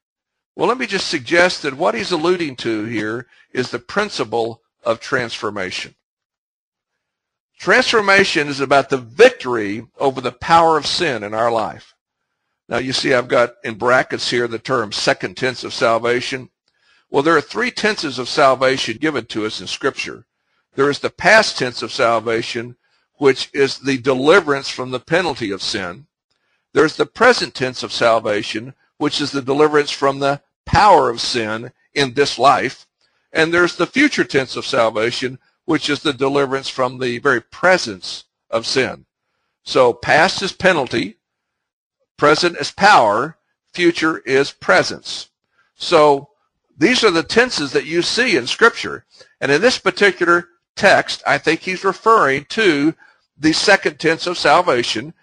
Well, 0.57 0.69
let 0.69 0.79
me 0.79 0.87
just 0.87 1.09
suggest 1.09 1.63
that 1.63 1.75
what 1.75 1.95
he's 1.95 2.11
alluding 2.13 2.57
to 2.57 2.85
here 2.85 3.27
is 3.53 3.71
the 3.71 3.79
principle 3.79 4.61
of 4.85 5.01
transformation. 5.01 5.95
Transformation 7.59 8.49
is 8.49 8.61
about 8.61 8.91
the 8.91 8.99
victory 8.99 9.87
over 9.99 10.21
the 10.21 10.33
power 10.33 10.77
of 10.77 10.87
sin 10.87 11.23
in 11.23 11.33
our 11.33 11.51
life. 11.53 11.95
Now, 12.69 12.79
you 12.79 12.93
see, 12.93 13.15
I've 13.15 13.29
got 13.29 13.55
in 13.63 13.77
brackets 13.77 14.31
here 14.31 14.49
the 14.49 14.59
term 14.59 14.91
second 14.91 15.37
tense 15.37 15.63
of 15.63 15.73
salvation. 15.73 16.51
Well, 17.13 17.23
there 17.23 17.37
are 17.37 17.43
three 17.43 17.71
tenses 17.71 18.19
of 18.19 18.27
salvation 18.27 18.97
given 18.97 19.27
to 19.27 19.45
us 19.45 19.61
in 19.61 19.67
Scripture. 19.67 20.25
There 20.77 20.89
is 20.89 21.01
the 21.01 21.11
past 21.11 21.59
tense 21.59 21.83
of 21.83 21.93
salvation, 21.93 22.77
which 23.19 23.51
is 23.53 23.81
the 23.81 23.99
deliverance 23.99 24.71
from 24.71 24.93
the 24.93 24.99
penalty 24.99 25.51
of 25.51 25.61
sin. 25.61 26.07
There's 26.73 26.97
the 26.97 27.05
present 27.05 27.55
tense 27.55 27.83
of 27.83 27.93
salvation, 27.93 28.73
which 28.97 29.21
is 29.21 29.31
the 29.31 29.43
deliverance 29.43 29.91
from 29.91 30.21
the 30.21 30.41
power 30.65 31.11
of 31.11 31.21
sin 31.21 31.73
in 31.93 32.15
this 32.15 32.39
life. 32.39 32.87
And 33.31 33.53
there's 33.53 33.77
the 33.77 33.87
future 33.87 34.25
tense 34.25 34.57
of 34.57 34.65
salvation, 34.65 35.39
which 35.67 35.91
is 35.91 36.01
the 36.01 36.15
deliverance 36.15 36.71
from 36.71 36.99
the 36.99 37.19
very 37.19 37.43
presence 37.43 38.25
of 38.49 38.67
sin. 38.67 39.05
So 39.65 39.93
past 39.93 40.41
is 40.41 40.53
penalty, 40.53 41.19
present 42.17 42.57
is 42.57 42.71
power, 42.71 43.37
future 43.75 44.21
is 44.21 44.51
presence. 44.51 45.29
So 45.75 46.31
these 46.77 47.05
are 47.05 47.11
the 47.11 47.23
tenses 47.23 47.73
that 47.73 47.87
you 47.87 48.03
see 48.03 48.37
in 48.37 48.47
Scripture. 48.47 49.05
And 49.41 49.53
in 49.53 49.61
this 49.61 49.79
particular 49.79 50.49
text, 50.77 51.23
I 51.27 51.39
think 51.39 51.61
he's 51.61 51.85
referring 51.85 52.47
to 52.51 52.95
the 53.39 53.53
second 53.53 53.99
tense 53.99 54.27
of 54.27 54.39
salvation, 54.39 55.15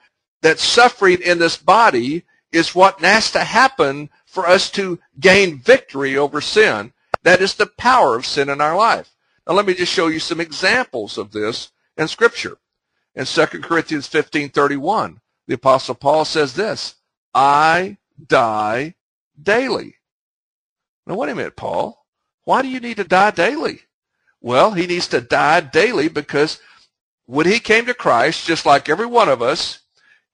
that 0.41 0.59
suffering 0.59 1.21
in 1.21 1.39
this 1.39 1.57
body 1.57 2.25
is 2.51 2.75
what 2.75 2.99
has 3.01 3.31
to 3.31 3.43
happen 3.43 4.09
for 4.25 4.47
us 4.47 4.69
to 4.71 4.99
gain 5.19 5.59
victory 5.59 6.17
over 6.17 6.41
sin. 6.41 6.93
That 7.23 7.41
is 7.41 7.55
the 7.55 7.67
power 7.67 8.15
of 8.15 8.25
sin 8.25 8.49
in 8.49 8.61
our 8.61 8.75
life. 8.75 9.11
Now 9.47 9.53
let 9.53 9.65
me 9.65 9.73
just 9.73 9.91
show 9.91 10.07
you 10.07 10.19
some 10.19 10.39
examples 10.39 11.17
of 11.17 11.31
this 11.31 11.71
in 11.97 12.07
Scripture. 12.07 12.57
In 13.15 13.25
2 13.25 13.61
Corinthians 13.61 14.07
15:31, 14.07 15.19
the 15.47 15.55
Apostle 15.55 15.95
Paul 15.95 16.25
says 16.25 16.53
this, 16.53 16.95
I 17.33 17.97
die 18.25 18.95
daily. 19.41 19.95
Now 21.09 21.15
wait 21.15 21.31
a 21.31 21.35
minute, 21.35 21.55
Paul. 21.55 22.05
Why 22.43 22.61
do 22.61 22.67
you 22.67 22.79
need 22.79 22.97
to 22.97 23.03
die 23.03 23.31
daily? 23.31 23.81
Well, 24.41 24.73
he 24.73 24.85
needs 24.85 25.07
to 25.07 25.19
die 25.19 25.59
daily 25.59 26.07
because 26.07 26.59
when 27.25 27.47
he 27.47 27.59
came 27.59 27.87
to 27.87 27.95
Christ, 27.95 28.45
just 28.45 28.63
like 28.63 28.87
every 28.87 29.07
one 29.07 29.27
of 29.27 29.41
us, 29.41 29.79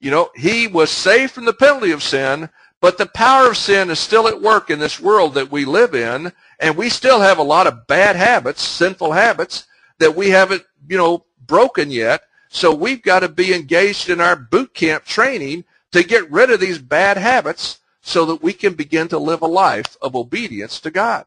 you 0.01 0.11
know, 0.11 0.29
he 0.35 0.67
was 0.67 0.91
saved 0.91 1.31
from 1.31 1.45
the 1.45 1.53
penalty 1.53 1.91
of 1.91 2.03
sin, 2.03 2.49
but 2.81 2.97
the 2.97 3.05
power 3.05 3.47
of 3.47 3.57
sin 3.57 3.89
is 3.89 3.99
still 3.99 4.27
at 4.27 4.41
work 4.41 4.69
in 4.69 4.77
this 4.79 4.99
world 4.99 5.35
that 5.35 5.49
we 5.49 5.63
live 5.63 5.95
in, 5.95 6.33
and 6.59 6.75
we 6.75 6.89
still 6.89 7.21
have 7.21 7.37
a 7.37 7.43
lot 7.43 7.67
of 7.67 7.87
bad 7.87 8.17
habits, 8.17 8.61
sinful 8.61 9.13
habits, 9.13 9.65
that 9.99 10.13
we 10.13 10.29
haven't, 10.29 10.63
you 10.89 10.97
know, 10.97 11.25
broken 11.47 11.89
yet. 11.89 12.23
So 12.49 12.75
we've 12.75 13.01
got 13.01 13.21
to 13.21 13.29
be 13.29 13.53
engaged 13.53 14.09
in 14.09 14.19
our 14.19 14.35
boot 14.35 14.73
camp 14.73 15.05
training 15.05 15.63
to 15.93 16.03
get 16.03 16.29
rid 16.29 16.51
of 16.51 16.59
these 16.59 16.79
bad 16.79 17.15
habits 17.15 17.79
so 18.05 18.23
that 18.23 18.43
we 18.43 18.53
can 18.53 18.75
begin 18.75 19.07
to 19.07 19.17
live 19.17 19.41
a 19.41 19.47
life 19.47 19.97
of 19.99 20.15
obedience 20.15 20.79
to 20.79 20.91
God. 20.91 21.25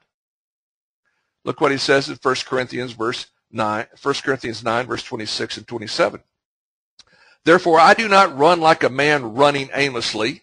Look 1.44 1.60
what 1.60 1.72
he 1.72 1.76
says 1.76 2.08
in 2.08 2.14
1 2.14 2.34
Corinthians 2.46 2.92
verse 2.92 3.26
9, 3.50 3.86
1 4.00 4.14
Corinthians 4.22 4.62
9 4.62 4.86
verse 4.86 5.02
26 5.02 5.56
and 5.56 5.66
27. 5.66 6.22
Therefore 7.44 7.80
I 7.80 7.94
do 7.94 8.06
not 8.06 8.38
run 8.38 8.60
like 8.60 8.84
a 8.84 8.88
man 8.88 9.34
running 9.34 9.70
aimlessly. 9.74 10.42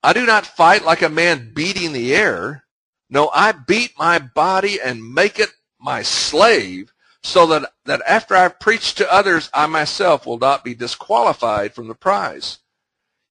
I 0.00 0.12
do 0.12 0.24
not 0.24 0.46
fight 0.46 0.84
like 0.84 1.02
a 1.02 1.08
man 1.08 1.50
beating 1.52 1.92
the 1.92 2.14
air. 2.14 2.62
No, 3.10 3.28
I 3.34 3.50
beat 3.50 3.98
my 3.98 4.20
body 4.20 4.80
and 4.80 5.12
make 5.12 5.40
it 5.40 5.50
my 5.80 6.02
slave 6.02 6.92
so 7.24 7.48
that, 7.48 7.72
that 7.84 8.02
after 8.06 8.36
I've 8.36 8.60
preached 8.60 8.98
to 8.98 9.12
others, 9.12 9.50
I 9.52 9.66
myself 9.66 10.24
will 10.24 10.38
not 10.38 10.62
be 10.62 10.76
disqualified 10.76 11.74
from 11.74 11.88
the 11.88 11.96
prize. 11.96 12.58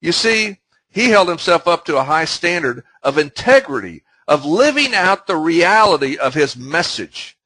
You 0.01 0.11
see, 0.11 0.59
he 0.97 1.10
held 1.10 1.29
himself 1.29 1.67
up 1.67 1.86
to 1.86 1.97
a 1.97 2.03
high 2.03 2.25
standard 2.25 2.83
of 3.03 3.19
integrity, 3.19 4.01
of 4.27 4.45
living 4.45 4.95
out 4.95 5.27
the 5.27 5.38
reality 5.38 6.17
of 6.17 6.33
his 6.33 6.57
message. 6.57 7.38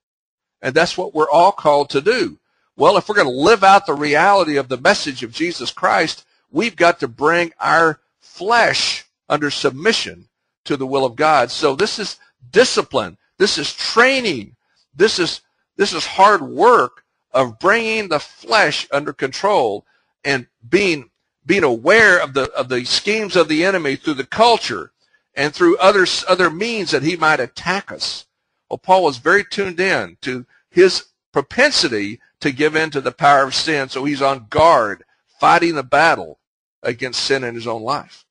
And 0.61 0.73
that's 0.73 0.97
what 0.97 1.13
we're 1.13 1.29
all 1.29 1.51
called 1.51 1.89
to 1.89 1.99
do. 1.99 2.39
Well, 2.77 2.95
if 2.95 3.09
we're 3.09 3.15
going 3.15 3.27
to 3.27 3.33
live 3.33 3.61
out 3.61 3.85
the 3.85 3.93
reality 3.93 4.55
of 4.55 4.69
the 4.69 4.77
message 4.77 5.21
of 5.21 5.33
Jesus 5.33 5.69
Christ, 5.69 6.25
we've 6.49 6.77
got 6.77 7.01
to 7.01 7.09
bring 7.09 7.51
our 7.59 7.99
flesh 8.21 9.03
under 9.27 9.51
submission 9.51 10.29
to 10.63 10.77
the 10.77 10.87
will 10.87 11.03
of 11.03 11.17
God. 11.17 11.51
So 11.51 11.75
this 11.75 11.99
is 11.99 12.19
discipline. 12.51 13.17
This 13.37 13.57
is 13.57 13.73
training. 13.73 14.55
This 14.95 15.19
is, 15.19 15.41
this 15.75 15.91
is 15.91 16.05
hard 16.05 16.41
work 16.41 17.03
of 17.33 17.59
bringing 17.59 18.07
the 18.07 18.19
flesh 18.21 18.87
under 18.93 19.11
control 19.11 19.85
and 20.23 20.47
being, 20.69 21.09
being 21.51 21.63
aware 21.65 22.17
of 22.17 22.33
the, 22.33 22.49
of 22.53 22.69
the 22.69 22.85
schemes 22.85 23.35
of 23.35 23.49
the 23.49 23.65
enemy 23.65 23.97
through 23.97 24.13
the 24.13 24.25
culture 24.25 24.93
and 25.35 25.53
through 25.53 25.77
other, 25.79 26.05
other 26.29 26.49
means 26.49 26.91
that 26.91 27.03
he 27.03 27.17
might 27.17 27.41
attack 27.41 27.91
us. 27.91 28.25
Well, 28.69 28.77
Paul 28.77 29.03
was 29.03 29.17
very 29.17 29.43
tuned 29.43 29.77
in 29.77 30.17
to 30.21 30.45
his 30.69 31.07
propensity 31.33 32.21
to 32.39 32.53
give 32.53 32.77
in 32.77 32.89
to 32.91 33.01
the 33.01 33.11
power 33.11 33.43
of 33.43 33.53
sin. 33.53 33.89
So 33.89 34.05
he's 34.05 34.21
on 34.21 34.47
guard, 34.49 35.03
fighting 35.41 35.75
the 35.75 35.83
battle 35.83 36.39
against 36.83 37.21
sin 37.21 37.43
in 37.43 37.53
his 37.53 37.67
own 37.67 37.81
life. 37.81 38.23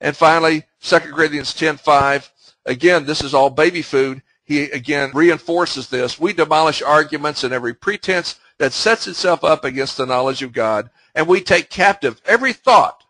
And 0.00 0.16
finally, 0.16 0.62
2 0.80 1.00
Corinthians 1.12 1.54
10:5. 1.54 2.30
Again, 2.66 3.04
this 3.04 3.20
is 3.20 3.34
all 3.34 3.50
baby 3.50 3.82
food. 3.82 4.22
He 4.44 4.70
again 4.70 5.10
reinforces 5.12 5.88
this. 5.88 6.20
We 6.20 6.32
demolish 6.32 6.82
arguments 6.82 7.42
and 7.42 7.52
every 7.52 7.74
pretense 7.74 8.36
that 8.58 8.72
sets 8.72 9.08
itself 9.08 9.42
up 9.42 9.64
against 9.64 9.96
the 9.96 10.06
knowledge 10.06 10.42
of 10.44 10.52
God, 10.52 10.88
and 11.14 11.26
we 11.26 11.40
take 11.40 11.70
captive 11.70 12.20
every 12.24 12.52
thought 12.52 13.04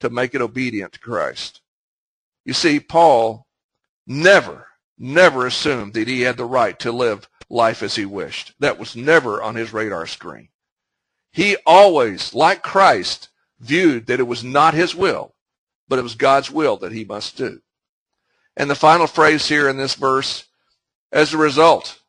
to 0.00 0.10
make 0.10 0.34
it 0.34 0.40
obedient 0.40 0.92
to 0.92 1.00
Christ. 1.00 1.60
You 2.44 2.52
see, 2.52 2.80
Paul 2.80 3.46
never, 4.06 4.66
never 4.98 5.46
assumed 5.46 5.94
that 5.94 6.08
he 6.08 6.22
had 6.22 6.36
the 6.36 6.44
right 6.44 6.78
to 6.80 6.92
live 6.92 7.28
life 7.48 7.82
as 7.82 7.96
he 7.96 8.04
wished. 8.04 8.54
That 8.60 8.78
was 8.78 8.96
never 8.96 9.42
on 9.42 9.54
his 9.54 9.72
radar 9.72 10.06
screen. 10.06 10.48
He 11.32 11.56
always, 11.66 12.34
like 12.34 12.62
Christ, 12.62 13.28
viewed 13.60 14.06
that 14.06 14.20
it 14.20 14.26
was 14.26 14.42
not 14.42 14.74
his 14.74 14.94
will, 14.94 15.34
but 15.88 15.98
it 15.98 16.02
was 16.02 16.14
God's 16.14 16.50
will 16.50 16.76
that 16.78 16.92
he 16.92 17.04
must 17.04 17.36
do. 17.36 17.60
And 18.56 18.70
the 18.70 18.74
final 18.74 19.06
phrase 19.06 19.48
here 19.48 19.68
in 19.68 19.76
this 19.76 19.94
verse, 19.94 20.44
as 21.12 21.32
a 21.32 21.38
result 21.38 22.00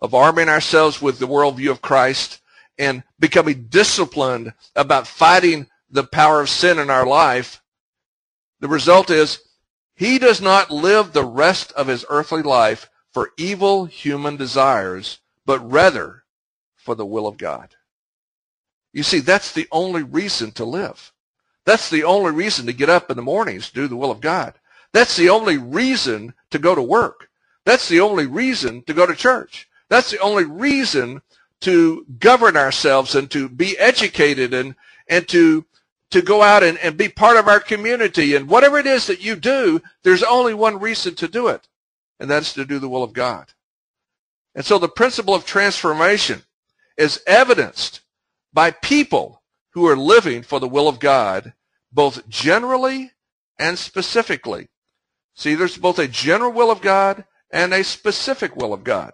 of 0.00 0.14
arming 0.14 0.48
ourselves 0.48 1.02
with 1.02 1.18
the 1.18 1.26
worldview 1.26 1.70
of 1.70 1.82
Christ 1.82 2.40
and 2.78 3.02
becoming 3.18 3.66
disciplined 3.68 4.52
about 4.76 5.06
fighting 5.06 5.66
the 5.90 6.04
power 6.04 6.40
of 6.40 6.48
sin 6.48 6.78
in 6.78 6.90
our 6.90 7.06
life, 7.06 7.62
the 8.60 8.68
result 8.68 9.10
is 9.10 9.40
he 9.94 10.18
does 10.18 10.40
not 10.40 10.70
live 10.70 11.12
the 11.12 11.24
rest 11.24 11.72
of 11.72 11.88
his 11.88 12.04
earthly 12.08 12.42
life 12.42 12.88
for 13.12 13.30
evil 13.36 13.86
human 13.86 14.36
desires, 14.36 15.18
but 15.44 15.58
rather 15.70 16.24
for 16.76 16.94
the 16.94 17.06
will 17.06 17.26
of 17.26 17.36
God. 17.38 17.74
You 18.92 19.02
see, 19.02 19.20
that's 19.20 19.52
the 19.52 19.68
only 19.70 20.02
reason 20.02 20.52
to 20.52 20.64
live. 20.64 21.12
That's 21.64 21.90
the 21.90 22.04
only 22.04 22.30
reason 22.32 22.66
to 22.66 22.72
get 22.72 22.88
up 22.88 23.10
in 23.10 23.16
the 23.16 23.22
mornings 23.22 23.68
to 23.68 23.74
do 23.74 23.88
the 23.88 23.96
will 23.96 24.10
of 24.10 24.20
God. 24.20 24.54
That's 24.92 25.16
the 25.16 25.28
only 25.28 25.58
reason 25.58 26.34
to 26.50 26.58
go 26.58 26.74
to 26.74 26.82
work. 26.82 27.28
That's 27.64 27.88
the 27.88 28.00
only 28.00 28.26
reason 28.26 28.82
to 28.84 28.94
go 28.94 29.04
to 29.04 29.14
church. 29.14 29.68
That's 29.90 30.10
the 30.10 30.18
only 30.20 30.44
reason 30.44 31.22
to 31.60 32.06
govern 32.18 32.56
ourselves 32.56 33.14
and 33.14 33.30
to 33.30 33.48
be 33.48 33.78
educated 33.78 34.54
and, 34.54 34.74
and 35.08 35.26
to, 35.28 35.64
to 36.10 36.22
go 36.22 36.42
out 36.42 36.62
and, 36.62 36.78
and 36.78 36.96
be 36.96 37.08
part 37.08 37.36
of 37.36 37.48
our 37.48 37.60
community. 37.60 38.34
And 38.34 38.48
whatever 38.48 38.78
it 38.78 38.86
is 38.86 39.06
that 39.06 39.22
you 39.22 39.36
do, 39.36 39.82
there's 40.02 40.22
only 40.22 40.54
one 40.54 40.78
reason 40.78 41.14
to 41.16 41.28
do 41.28 41.48
it, 41.48 41.68
and 42.20 42.30
that's 42.30 42.52
to 42.54 42.64
do 42.64 42.78
the 42.78 42.88
will 42.88 43.02
of 43.02 43.12
God. 43.12 43.52
And 44.54 44.64
so 44.64 44.78
the 44.78 44.88
principle 44.88 45.34
of 45.34 45.44
transformation 45.44 46.42
is 46.96 47.22
evidenced 47.26 48.00
by 48.52 48.70
people 48.70 49.42
who 49.70 49.86
are 49.86 49.96
living 49.96 50.42
for 50.42 50.58
the 50.58 50.68
will 50.68 50.88
of 50.88 50.98
God, 50.98 51.52
both 51.92 52.28
generally 52.28 53.12
and 53.58 53.78
specifically. 53.78 54.68
See, 55.34 55.54
there's 55.54 55.78
both 55.78 55.98
a 55.98 56.08
general 56.08 56.50
will 56.50 56.70
of 56.70 56.80
God 56.80 57.24
and 57.50 57.72
a 57.72 57.84
specific 57.84 58.56
will 58.56 58.72
of 58.72 58.82
God. 58.84 59.12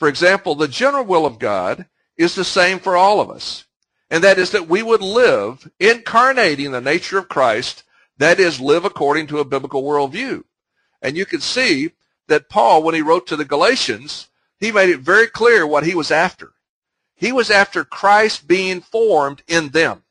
For 0.00 0.08
example, 0.08 0.54
the 0.54 0.66
general 0.66 1.04
will 1.04 1.26
of 1.26 1.38
God 1.38 1.86
is 2.16 2.34
the 2.34 2.44
same 2.44 2.80
for 2.80 2.96
all 2.96 3.20
of 3.20 3.30
us, 3.30 3.66
and 4.10 4.24
that 4.24 4.38
is 4.38 4.50
that 4.50 4.66
we 4.66 4.82
would 4.82 5.02
live 5.02 5.70
incarnating 5.78 6.72
the 6.72 6.80
nature 6.80 7.18
of 7.18 7.28
Christ, 7.28 7.84
that 8.16 8.40
is, 8.40 8.60
live 8.60 8.86
according 8.86 9.26
to 9.28 9.38
a 9.40 9.44
biblical 9.44 9.82
worldview. 9.82 10.44
And 11.02 11.18
you 11.18 11.26
can 11.26 11.40
see 11.40 11.92
that 12.28 12.48
Paul, 12.48 12.82
when 12.82 12.94
he 12.94 13.02
wrote 13.02 13.26
to 13.26 13.36
the 13.36 13.44
Galatians, 13.44 14.28
he 14.58 14.72
made 14.72 14.88
it 14.88 15.00
very 15.00 15.26
clear 15.26 15.66
what 15.66 15.84
he 15.84 15.94
was 15.94 16.10
after. 16.10 16.52
He 17.14 17.30
was 17.30 17.50
after 17.50 17.84
Christ 17.84 18.48
being 18.48 18.80
formed 18.80 19.42
in 19.46 19.68
them. 19.68 20.02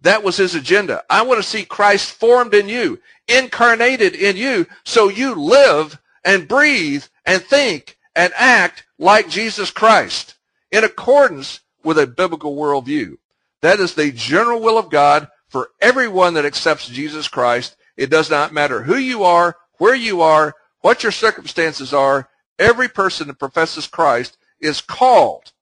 That 0.00 0.24
was 0.24 0.36
his 0.36 0.56
agenda. 0.56 1.04
I 1.08 1.22
want 1.22 1.40
to 1.40 1.48
see 1.48 1.64
Christ 1.64 2.10
formed 2.10 2.54
in 2.54 2.68
you, 2.68 3.00
incarnated 3.28 4.16
in 4.16 4.36
you, 4.36 4.66
so 4.84 5.08
you 5.08 5.36
live 5.36 6.00
and 6.24 6.48
breathe 6.48 7.04
and 7.24 7.40
think 7.40 7.98
and 8.16 8.32
act 8.34 8.82
like 8.98 9.28
Jesus 9.28 9.70
Christ 9.70 10.34
in 10.70 10.84
accordance 10.84 11.60
with 11.84 11.98
a 11.98 12.06
biblical 12.06 12.56
worldview. 12.56 13.16
That 13.62 13.80
is 13.80 13.94
the 13.94 14.12
general 14.12 14.60
will 14.60 14.78
of 14.78 14.90
God 14.90 15.28
for 15.48 15.70
everyone 15.80 16.34
that 16.34 16.44
accepts 16.44 16.88
Jesus 16.88 17.28
Christ. 17.28 17.76
It 17.96 18.10
does 18.10 18.30
not 18.30 18.52
matter 18.52 18.82
who 18.82 18.96
you 18.96 19.24
are, 19.24 19.56
where 19.78 19.94
you 19.94 20.20
are, 20.20 20.54
what 20.80 21.02
your 21.02 21.12
circumstances 21.12 21.92
are. 21.92 22.28
Every 22.58 22.88
person 22.88 23.28
that 23.28 23.38
professes 23.38 23.86
Christ 23.86 24.36
is 24.60 24.80
called 24.80 25.52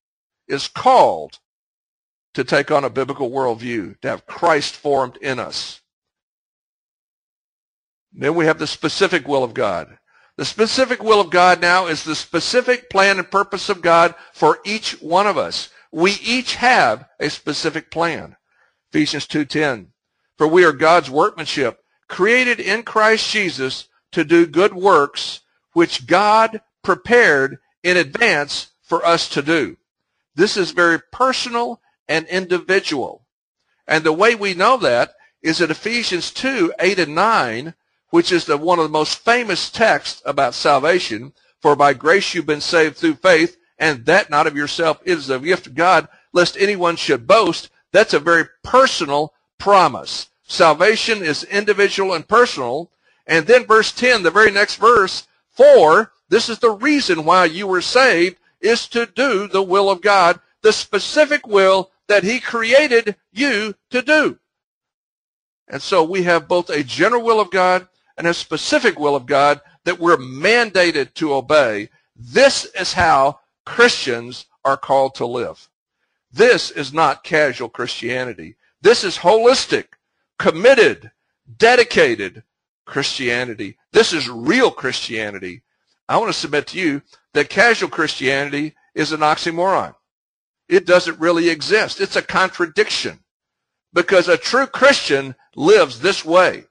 is 0.49 0.69
called 0.69 1.39
to 2.35 2.45
take 2.45 2.71
on 2.71 2.85
a 2.85 2.91
biblical 2.91 3.31
worldview, 3.31 3.99
to 4.01 4.09
have 4.09 4.27
Christ 4.27 4.75
formed 4.75 5.17
in 5.19 5.39
us. 5.39 5.81
Then 8.13 8.35
we 8.35 8.47
have 8.47 8.59
the 8.59 8.67
specific 8.67 9.27
will 9.27 9.43
of 9.43 9.55
God. 9.55 9.99
The 10.37 10.45
specific 10.45 11.03
will 11.03 11.21
of 11.21 11.31
God 11.31 11.61
now 11.61 11.87
is 11.87 12.03
the 12.03 12.17
specific 12.17 12.91
plan 12.91 13.19
and 13.19 13.31
purpose 13.31 13.69
of 13.69 13.83
God 13.83 14.15
for 14.33 14.59
each 14.65 15.01
one 15.01 15.27
of 15.27 15.39
us. 15.39 15.69
We 15.93 16.13
each 16.23 16.57
have 16.57 17.07
a 17.21 17.31
specific 17.31 17.91
plan. 17.91 18.37
Ephesians 18.91 19.29
2.10 19.29 19.89
For 20.37 20.49
we 20.49 20.65
are 20.65 20.73
God's 20.73 21.09
workmanship, 21.09 21.79
created 22.09 22.59
in 22.59 22.83
Christ 22.83 23.31
Jesus 23.31 23.89
to 24.11 24.25
do 24.25 24.47
good 24.47 24.75
works, 24.75 25.41
which 25.73 26.07
God 26.07 26.61
prepared 26.83 27.59
in 27.85 27.97
advance 27.97 28.73
for 28.83 29.05
us 29.05 29.29
to 29.31 29.43
do. 29.43 29.77
This 30.35 30.57
is 30.57 30.73
very 30.73 30.99
personal 31.13 31.81
and 32.09 32.27
individual. 32.27 33.27
And 33.87 34.03
the 34.03 34.13
way 34.13 34.35
we 34.35 34.55
know 34.55 34.77
that 34.79 35.13
is 35.43 35.61
in 35.61 35.71
Ephesians 35.71 36.33
2, 36.33 36.75
8 36.81 36.99
and 36.99 37.15
9, 37.15 37.75
which 38.15 38.31
is 38.31 38.45
the, 38.45 38.57
one 38.57 38.79
of 38.79 38.85
the 38.85 38.89
most 38.89 39.19
famous 39.19 39.69
texts 39.69 40.23
about 40.25 40.55
salvation. 40.55 41.33
For 41.59 41.75
by 41.75 41.95
grace 41.95 42.33
you've 42.33 42.47
been 42.47 42.61
saved 42.61 42.97
through 42.97 43.17
faith, 43.17 43.57
and 43.77 44.07
that 44.07 44.31
not 44.31 44.47
of 44.47 44.57
yourself 44.57 45.01
is 45.05 45.29
a 45.29 45.41
gift 45.41 45.67
of 45.67 45.75
God, 45.75 46.07
lest 46.33 46.57
anyone 46.57 46.95
should 46.95 47.27
boast. 47.27 47.71
That's 47.91 48.15
a 48.15 48.21
very 48.21 48.45
personal 48.63 49.35
promise. 49.59 50.29
Salvation 50.45 51.25
is 51.25 51.43
individual 51.43 52.15
and 52.15 52.29
personal. 52.29 52.93
And 53.27 53.49
then 53.49 53.67
verse 53.67 53.91
10, 53.91 54.23
the 54.23 54.31
very 54.31 54.53
next 54.53 54.77
verse, 54.77 55.27
for 55.51 56.13
this 56.29 56.49
is 56.49 56.61
the 56.61 56.71
reason 56.71 57.25
why 57.25 57.47
you 57.47 57.67
were 57.67 57.83
saved, 57.83 58.37
is 58.61 58.87
to 58.91 59.07
do 59.07 59.49
the 59.49 59.61
will 59.61 59.91
of 59.91 60.03
God, 60.03 60.39
the 60.63 60.73
specific 60.73 61.49
will 61.49 61.91
that 62.07 62.23
he 62.23 62.39
created 62.39 63.17
you 63.33 63.75
to 63.91 64.03
do. 64.03 64.39
And 65.67 65.83
so 65.83 66.05
we 66.05 66.23
have 66.23 66.47
both 66.47 66.71
a 66.71 66.85
general 66.85 67.21
will 67.21 67.41
of 67.41 67.51
God 67.51 67.89
and 68.17 68.27
a 68.27 68.35
specific 68.35 68.99
will 68.99 69.17
of 69.17 69.27
God 69.27 69.61
that 69.85 69.99
we're 69.99 70.17
mandated 70.17 71.15
to 71.15 71.35
obey. 71.35 71.89
This 72.17 72.65
is 72.79 72.93
how 72.93 73.41
Christians 73.67 74.47
are 74.65 74.77
called 74.77 75.15
to 75.17 75.27
live. 75.27 75.69
This 76.33 76.71
is 76.71 76.93
not 76.93 77.25
casual 77.25 77.69
Christianity. 77.69 78.57
This 78.83 79.05
is 79.05 79.19
holistic, 79.19 79.87
committed, 80.39 81.11
dedicated 81.59 82.43
Christianity. 82.85 83.77
This 83.93 84.13
is 84.13 84.29
real 84.29 84.71
Christianity. 84.71 85.63
I 86.09 86.19
want 86.19 86.33
to 86.33 86.39
submit 86.39 86.67
to 86.69 86.79
you 86.79 87.03
that 87.33 87.49
casual 87.49 87.89
Christianity 87.89 88.75
is 88.95 89.13
an 89.13 89.21
oxymoron. 89.21 89.95
It 90.69 90.87
doesn't 90.87 91.21
really 91.21 91.49
exist. 91.49 92.01
It's 92.01 92.17
a 92.17 92.23
contradiction 92.23 93.21
because 93.93 94.29
a 94.29 94.37
true 94.37 94.67
Christian 94.67 95.35
lives 95.57 96.01
this 96.01 96.25
way. 96.25 96.65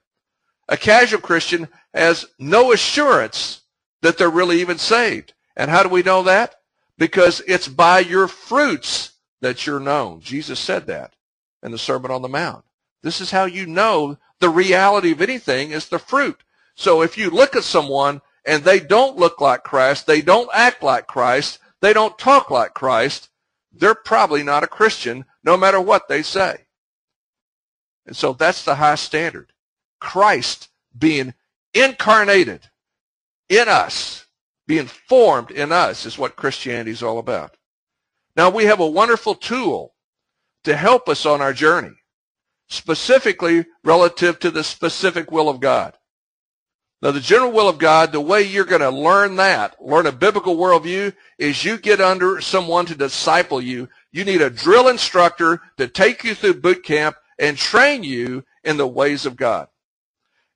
A 0.68 0.76
casual 0.76 1.20
Christian 1.20 1.68
has 1.92 2.26
no 2.38 2.72
assurance 2.72 3.62
that 4.02 4.18
they're 4.18 4.30
really 4.30 4.60
even 4.60 4.78
saved. 4.78 5.34
And 5.56 5.70
how 5.70 5.82
do 5.82 5.88
we 5.88 6.02
know 6.02 6.22
that? 6.22 6.56
Because 6.98 7.42
it's 7.46 7.68
by 7.68 8.00
your 8.00 8.28
fruits 8.28 9.12
that 9.40 9.66
you're 9.66 9.80
known. 9.80 10.20
Jesus 10.20 10.58
said 10.58 10.86
that 10.86 11.14
in 11.62 11.72
the 11.72 11.78
Sermon 11.78 12.10
on 12.10 12.22
the 12.22 12.28
Mount. 12.28 12.64
This 13.02 13.20
is 13.20 13.30
how 13.30 13.44
you 13.44 13.66
know 13.66 14.18
the 14.40 14.48
reality 14.48 15.12
of 15.12 15.20
anything 15.20 15.70
is 15.70 15.88
the 15.88 15.98
fruit. 15.98 16.42
So 16.74 17.02
if 17.02 17.16
you 17.16 17.30
look 17.30 17.54
at 17.56 17.64
someone 17.64 18.20
and 18.44 18.62
they 18.62 18.80
don't 18.80 19.16
look 19.16 19.40
like 19.40 19.62
Christ, 19.62 20.06
they 20.06 20.22
don't 20.22 20.50
act 20.52 20.82
like 20.82 21.06
Christ, 21.06 21.58
they 21.80 21.92
don't 21.92 22.18
talk 22.18 22.50
like 22.50 22.74
Christ, 22.74 23.28
they're 23.72 23.94
probably 23.94 24.42
not 24.42 24.62
a 24.62 24.68
Christian 24.68 25.24
no 25.42 25.56
matter 25.56 25.80
what 25.80 26.08
they 26.08 26.22
say. 26.22 26.66
And 28.06 28.16
so 28.16 28.32
that's 28.32 28.64
the 28.64 28.76
high 28.76 28.96
standard. 28.96 29.52
Christ 30.04 30.68
being 30.96 31.32
incarnated 31.72 32.60
in 33.48 33.68
us, 33.68 34.26
being 34.66 34.86
formed 34.86 35.50
in 35.50 35.72
us 35.72 36.04
is 36.04 36.18
what 36.18 36.36
Christianity 36.36 36.90
is 36.90 37.02
all 37.02 37.18
about. 37.18 37.56
Now 38.36 38.50
we 38.50 38.66
have 38.66 38.80
a 38.80 38.86
wonderful 38.86 39.34
tool 39.34 39.94
to 40.64 40.76
help 40.76 41.08
us 41.08 41.24
on 41.24 41.40
our 41.40 41.54
journey, 41.54 41.96
specifically 42.68 43.64
relative 43.82 44.38
to 44.40 44.50
the 44.50 44.62
specific 44.62 45.32
will 45.32 45.48
of 45.48 45.60
God. 45.60 45.94
Now, 47.00 47.10
the 47.10 47.20
general 47.20 47.52
will 47.52 47.68
of 47.68 47.78
God, 47.78 48.12
the 48.12 48.20
way 48.20 48.42
you're 48.42 48.64
going 48.64 48.80
to 48.80 48.90
learn 48.90 49.36
that, 49.36 49.76
learn 49.82 50.06
a 50.06 50.12
biblical 50.12 50.56
worldview, 50.56 51.14
is 51.38 51.62
you 51.62 51.76
get 51.76 52.00
under 52.00 52.40
someone 52.40 52.86
to 52.86 52.94
disciple 52.94 53.60
you. 53.60 53.90
You 54.10 54.24
need 54.24 54.40
a 54.40 54.48
drill 54.48 54.88
instructor 54.88 55.60
to 55.76 55.86
take 55.86 56.24
you 56.24 56.34
through 56.34 56.62
boot 56.62 56.82
camp 56.82 57.16
and 57.38 57.58
train 57.58 58.04
you 58.04 58.44
in 58.62 58.78
the 58.78 58.86
ways 58.86 59.26
of 59.26 59.36
God. 59.36 59.68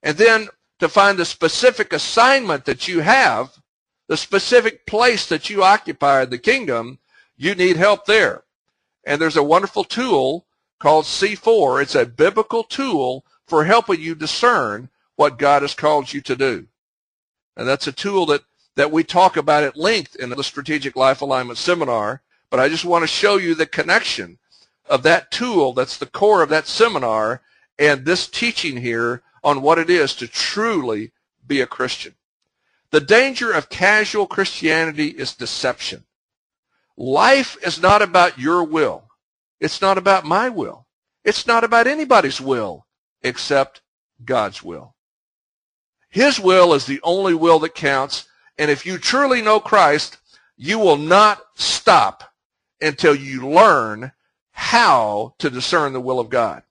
And 0.03 0.17
then 0.17 0.49
to 0.79 0.89
find 0.89 1.17
the 1.17 1.25
specific 1.25 1.93
assignment 1.93 2.65
that 2.65 2.87
you 2.87 3.01
have, 3.01 3.59
the 4.07 4.17
specific 4.17 4.85
place 4.85 5.27
that 5.27 5.49
you 5.49 5.63
occupy 5.63 6.23
in 6.23 6.29
the 6.29 6.37
kingdom, 6.37 6.99
you 7.37 7.55
need 7.55 7.77
help 7.77 8.05
there. 8.05 8.43
And 9.05 9.21
there's 9.21 9.37
a 9.37 9.43
wonderful 9.43 9.83
tool 9.83 10.45
called 10.79 11.05
C4. 11.05 11.81
It's 11.81 11.95
a 11.95 12.05
biblical 12.05 12.63
tool 12.63 13.25
for 13.45 13.65
helping 13.65 13.99
you 13.99 14.15
discern 14.15 14.89
what 15.15 15.37
God 15.37 15.61
has 15.61 15.73
called 15.73 16.13
you 16.13 16.21
to 16.21 16.35
do. 16.35 16.67
And 17.57 17.67
that's 17.67 17.87
a 17.87 17.91
tool 17.91 18.25
that, 18.27 18.41
that 18.75 18.91
we 18.91 19.03
talk 19.03 19.35
about 19.35 19.63
at 19.63 19.75
length 19.75 20.15
in 20.15 20.29
the 20.29 20.43
Strategic 20.43 20.95
Life 20.95 21.21
Alignment 21.21 21.57
Seminar. 21.57 22.21
But 22.49 22.59
I 22.59 22.69
just 22.69 22.85
want 22.85 23.03
to 23.03 23.07
show 23.07 23.37
you 23.37 23.53
the 23.53 23.65
connection 23.65 24.39
of 24.89 25.03
that 25.03 25.29
tool 25.29 25.73
that's 25.73 25.97
the 25.97 26.05
core 26.05 26.41
of 26.41 26.49
that 26.49 26.67
seminar 26.67 27.41
and 27.77 28.05
this 28.05 28.27
teaching 28.27 28.77
here 28.77 29.21
on 29.49 29.61
what 29.61 29.79
it 29.79 29.89
is 29.89 30.13
to 30.15 30.27
truly 30.27 31.11
be 31.45 31.59
a 31.59 31.67
Christian. 31.67 32.13
The 32.91 33.01
danger 33.01 33.51
of 33.51 33.69
casual 33.69 34.27
Christianity 34.27 35.07
is 35.07 35.33
deception. 35.35 36.05
Life 36.95 37.57
is 37.65 37.81
not 37.81 38.01
about 38.01 38.37
your 38.37 38.63
will. 38.63 39.09
It's 39.59 39.81
not 39.81 39.97
about 39.97 40.25
my 40.25 40.49
will. 40.49 40.85
It's 41.23 41.47
not 41.47 41.63
about 41.63 41.87
anybody's 41.87 42.39
will 42.39 42.85
except 43.21 43.81
God's 44.23 44.63
will. 44.63 44.95
His 46.09 46.39
will 46.39 46.73
is 46.73 46.85
the 46.85 46.99
only 47.03 47.33
will 47.33 47.59
that 47.59 47.75
counts. 47.75 48.27
And 48.57 48.69
if 48.71 48.85
you 48.85 48.97
truly 48.97 49.41
know 49.41 49.59
Christ, 49.59 50.17
you 50.57 50.79
will 50.79 50.97
not 50.97 51.41
stop 51.55 52.23
until 52.81 53.15
you 53.15 53.47
learn 53.47 54.11
how 54.51 55.35
to 55.39 55.49
discern 55.49 55.93
the 55.93 56.01
will 56.01 56.19
of 56.19 56.29
God. 56.29 56.63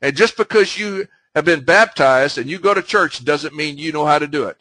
And 0.00 0.16
just 0.16 0.36
because 0.36 0.78
you 0.78 1.06
have 1.34 1.44
been 1.44 1.64
baptized 1.64 2.38
and 2.38 2.48
you 2.48 2.58
go 2.58 2.74
to 2.74 2.82
church 2.82 3.24
doesn't 3.24 3.54
mean 3.54 3.78
you 3.78 3.92
know 3.92 4.06
how 4.06 4.18
to 4.18 4.26
do 4.26 4.44
it. 4.44 4.58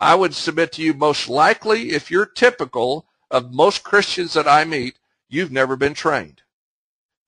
I 0.00 0.14
would 0.14 0.34
submit 0.34 0.72
to 0.72 0.82
you 0.82 0.94
most 0.94 1.28
likely, 1.28 1.90
if 1.92 2.10
you're 2.10 2.26
typical 2.26 3.06
of 3.30 3.52
most 3.52 3.84
Christians 3.84 4.34
that 4.34 4.48
I 4.48 4.64
meet, 4.64 4.98
you've 5.28 5.52
never 5.52 5.76
been 5.76 5.94
trained. 5.94 6.42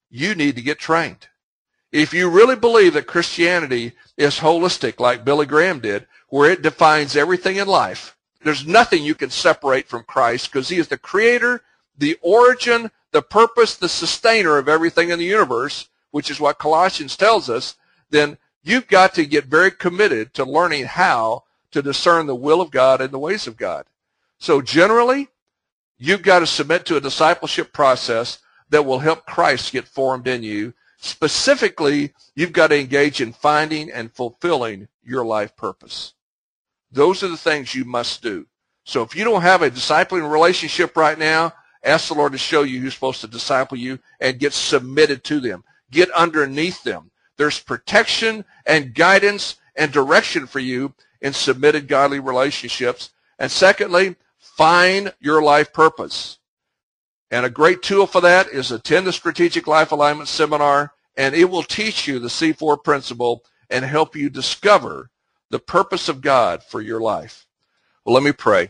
You 0.09 0.35
need 0.35 0.55
to 0.55 0.61
get 0.61 0.79
trained. 0.79 1.27
If 1.91 2.13
you 2.13 2.29
really 2.29 2.55
believe 2.55 2.93
that 2.93 3.07
Christianity 3.07 3.93
is 4.17 4.39
holistic, 4.39 4.99
like 4.99 5.25
Billy 5.25 5.45
Graham 5.45 5.79
did, 5.79 6.07
where 6.29 6.51
it 6.51 6.61
defines 6.61 7.15
everything 7.15 7.55
in 7.55 7.67
life, 7.67 8.15
there's 8.43 8.67
nothing 8.67 9.03
you 9.03 9.15
can 9.15 9.29
separate 9.29 9.87
from 9.87 10.03
Christ 10.03 10.51
because 10.51 10.69
he 10.69 10.77
is 10.77 10.87
the 10.87 10.97
creator, 10.97 11.63
the 11.97 12.17
origin, 12.21 12.91
the 13.11 13.21
purpose, 13.21 13.75
the 13.75 13.89
sustainer 13.89 14.57
of 14.57 14.69
everything 14.69 15.09
in 15.09 15.19
the 15.19 15.25
universe, 15.25 15.87
which 16.11 16.29
is 16.29 16.39
what 16.39 16.59
Colossians 16.59 17.15
tells 17.15 17.49
us, 17.49 17.75
then 18.09 18.37
you've 18.67 18.87
got 18.87 19.13
to 19.15 19.25
get 19.25 19.45
very 19.45 19.71
committed 19.71 20.33
to 20.33 20.43
learning 20.43 20.85
how 20.85 21.43
to 21.71 21.81
discern 21.81 22.27
the 22.27 22.35
will 22.35 22.61
of 22.61 22.71
God 22.71 23.01
and 23.01 23.11
the 23.11 23.19
ways 23.19 23.47
of 23.47 23.57
God. 23.57 23.85
So 24.39 24.61
generally, 24.61 25.29
you've 25.97 26.21
got 26.21 26.39
to 26.39 26.47
submit 26.47 26.85
to 26.85 26.97
a 26.97 27.01
discipleship 27.01 27.73
process 27.73 28.39
that 28.69 28.85
will 28.85 28.99
help 28.99 29.25
Christ 29.25 29.71
get 29.71 29.87
formed 29.87 30.27
in 30.27 30.43
you. 30.43 30.73
Specifically, 30.97 32.13
you've 32.35 32.53
got 32.53 32.67
to 32.67 32.79
engage 32.79 33.21
in 33.21 33.33
finding 33.33 33.91
and 33.91 34.11
fulfilling 34.11 34.87
your 35.03 35.25
life 35.25 35.55
purpose. 35.55 36.13
Those 36.91 37.23
are 37.23 37.27
the 37.27 37.37
things 37.37 37.75
you 37.75 37.85
must 37.85 38.21
do. 38.21 38.47
So 38.83 39.01
if 39.01 39.15
you 39.15 39.23
don't 39.23 39.41
have 39.41 39.61
a 39.61 39.69
discipling 39.69 40.29
relationship 40.31 40.95
right 40.95 41.17
now, 41.17 41.53
ask 41.83 42.07
the 42.07 42.13
Lord 42.13 42.31
to 42.31 42.37
show 42.37 42.63
you 42.63 42.79
who's 42.79 42.93
supposed 42.93 43.21
to 43.21 43.27
disciple 43.27 43.77
you 43.77 43.99
and 44.19 44.39
get 44.39 44.53
submitted 44.53 45.23
to 45.25 45.39
them. 45.39 45.63
Get 45.91 46.09
underneath 46.11 46.83
them. 46.83 47.11
There's 47.37 47.59
protection 47.59 48.45
and 48.65 48.93
guidance 48.93 49.55
and 49.75 49.91
direction 49.91 50.47
for 50.47 50.59
you 50.59 50.93
in 51.21 51.33
submitted 51.33 51.87
godly 51.87 52.19
relationships. 52.19 53.11
And 53.39 53.51
secondly, 53.51 54.15
find 54.39 55.13
your 55.19 55.41
life 55.41 55.71
purpose. 55.71 56.39
And 57.29 57.45
a 57.45 57.49
great 57.49 57.81
tool 57.81 58.07
for 58.07 58.21
that 58.21 58.47
is 58.47 58.71
attend 58.71 59.05
the 59.05 59.13
Strategic 59.13 59.67
Life 59.67 59.91
Alignment 59.91 60.29
Seminar, 60.29 60.93
and 61.15 61.35
it 61.35 61.49
will 61.49 61.63
teach 61.63 62.07
you 62.07 62.19
the 62.19 62.27
C4 62.27 62.83
principle 62.83 63.43
and 63.69 63.83
help 63.83 64.15
you 64.15 64.29
discover 64.29 65.09
the 65.49 65.59
purpose 65.59 66.09
of 66.09 66.21
God 66.21 66.63
for 66.63 66.81
your 66.81 67.01
life. 67.01 67.45
Well, 68.05 68.13
let 68.13 68.23
me 68.23 68.31
pray. 68.31 68.69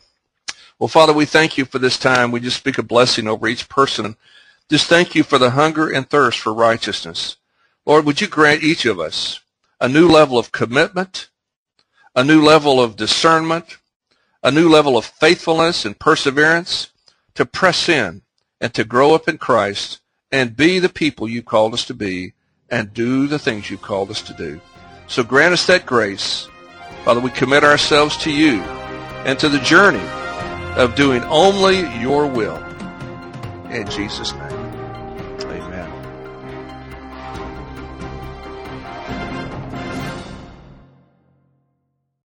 Well, 0.80 0.88
Father, 0.88 1.14
we 1.14 1.26
thank 1.26 1.58
you 1.58 1.66
for 1.66 1.80
this 1.80 1.98
time. 1.98 2.32
We 2.32 2.40
just 2.40 2.58
speak 2.58 2.78
a 2.78 2.84
blessing 2.84 3.28
over 3.28 3.48
each 3.48 3.70
person. 3.70 4.16
Just 4.70 4.88
thank 4.88 5.16
you 5.16 5.24
for 5.24 5.38
the 5.38 5.52
hunger 5.52 5.90
and 5.90 6.10
thirst 6.10 6.40
for 6.40 6.54
righteousness. 6.54 7.38
Lord, 7.88 8.06
would 8.06 8.20
you 8.20 8.28
grant 8.28 8.64
each 8.64 8.86
of 8.86 9.00
us 9.00 9.40
a 9.80 9.88
new 9.88 10.10
level 10.10 10.38
of 10.38 10.52
commitment, 10.52 11.30
a 12.14 12.24
new 12.24 12.44
level 12.44 12.82
of 12.82 12.98
discernment, 12.98 13.78
a 14.44 14.52
new 14.52 14.68
level 14.68 14.98
of 14.98 15.06
faithfulness 15.06 15.86
and 15.86 15.98
perseverance 15.98 16.90
to 17.36 17.46
press 17.46 17.88
in 17.88 18.24
and 18.60 18.74
to 18.74 18.84
grow 18.84 19.16
up 19.16 19.30
in 19.30 19.38
Christ 19.38 20.02
and 20.34 20.58
be 20.58 20.80
the 20.80 20.90
people 20.90 21.30
you 21.30 21.42
called 21.42 21.74
us 21.74 21.86
to 21.86 21.94
be 21.94 22.34
and 22.70 22.94
do 22.94 23.26
the 23.26 23.40
things 23.40 23.70
you 23.70 23.78
called 23.78 24.12
us 24.12 24.22
to 24.24 24.34
do. 24.34 24.60
So 25.08 25.24
grant 25.24 25.54
us 25.54 25.66
that 25.68 25.86
grace. 25.86 26.50
Father, 27.06 27.22
we 27.22 27.30
commit 27.30 27.64
ourselves 27.64 28.18
to 28.18 28.32
you 28.32 28.60
and 29.24 29.40
to 29.40 29.48
the 29.48 29.60
journey 29.60 30.06
of 30.76 30.96
doing 30.96 31.24
only 31.24 31.80
your 32.02 32.28
will. 32.28 32.58
In 33.72 33.90
Jesus' 33.90 34.34
name. 34.34 34.47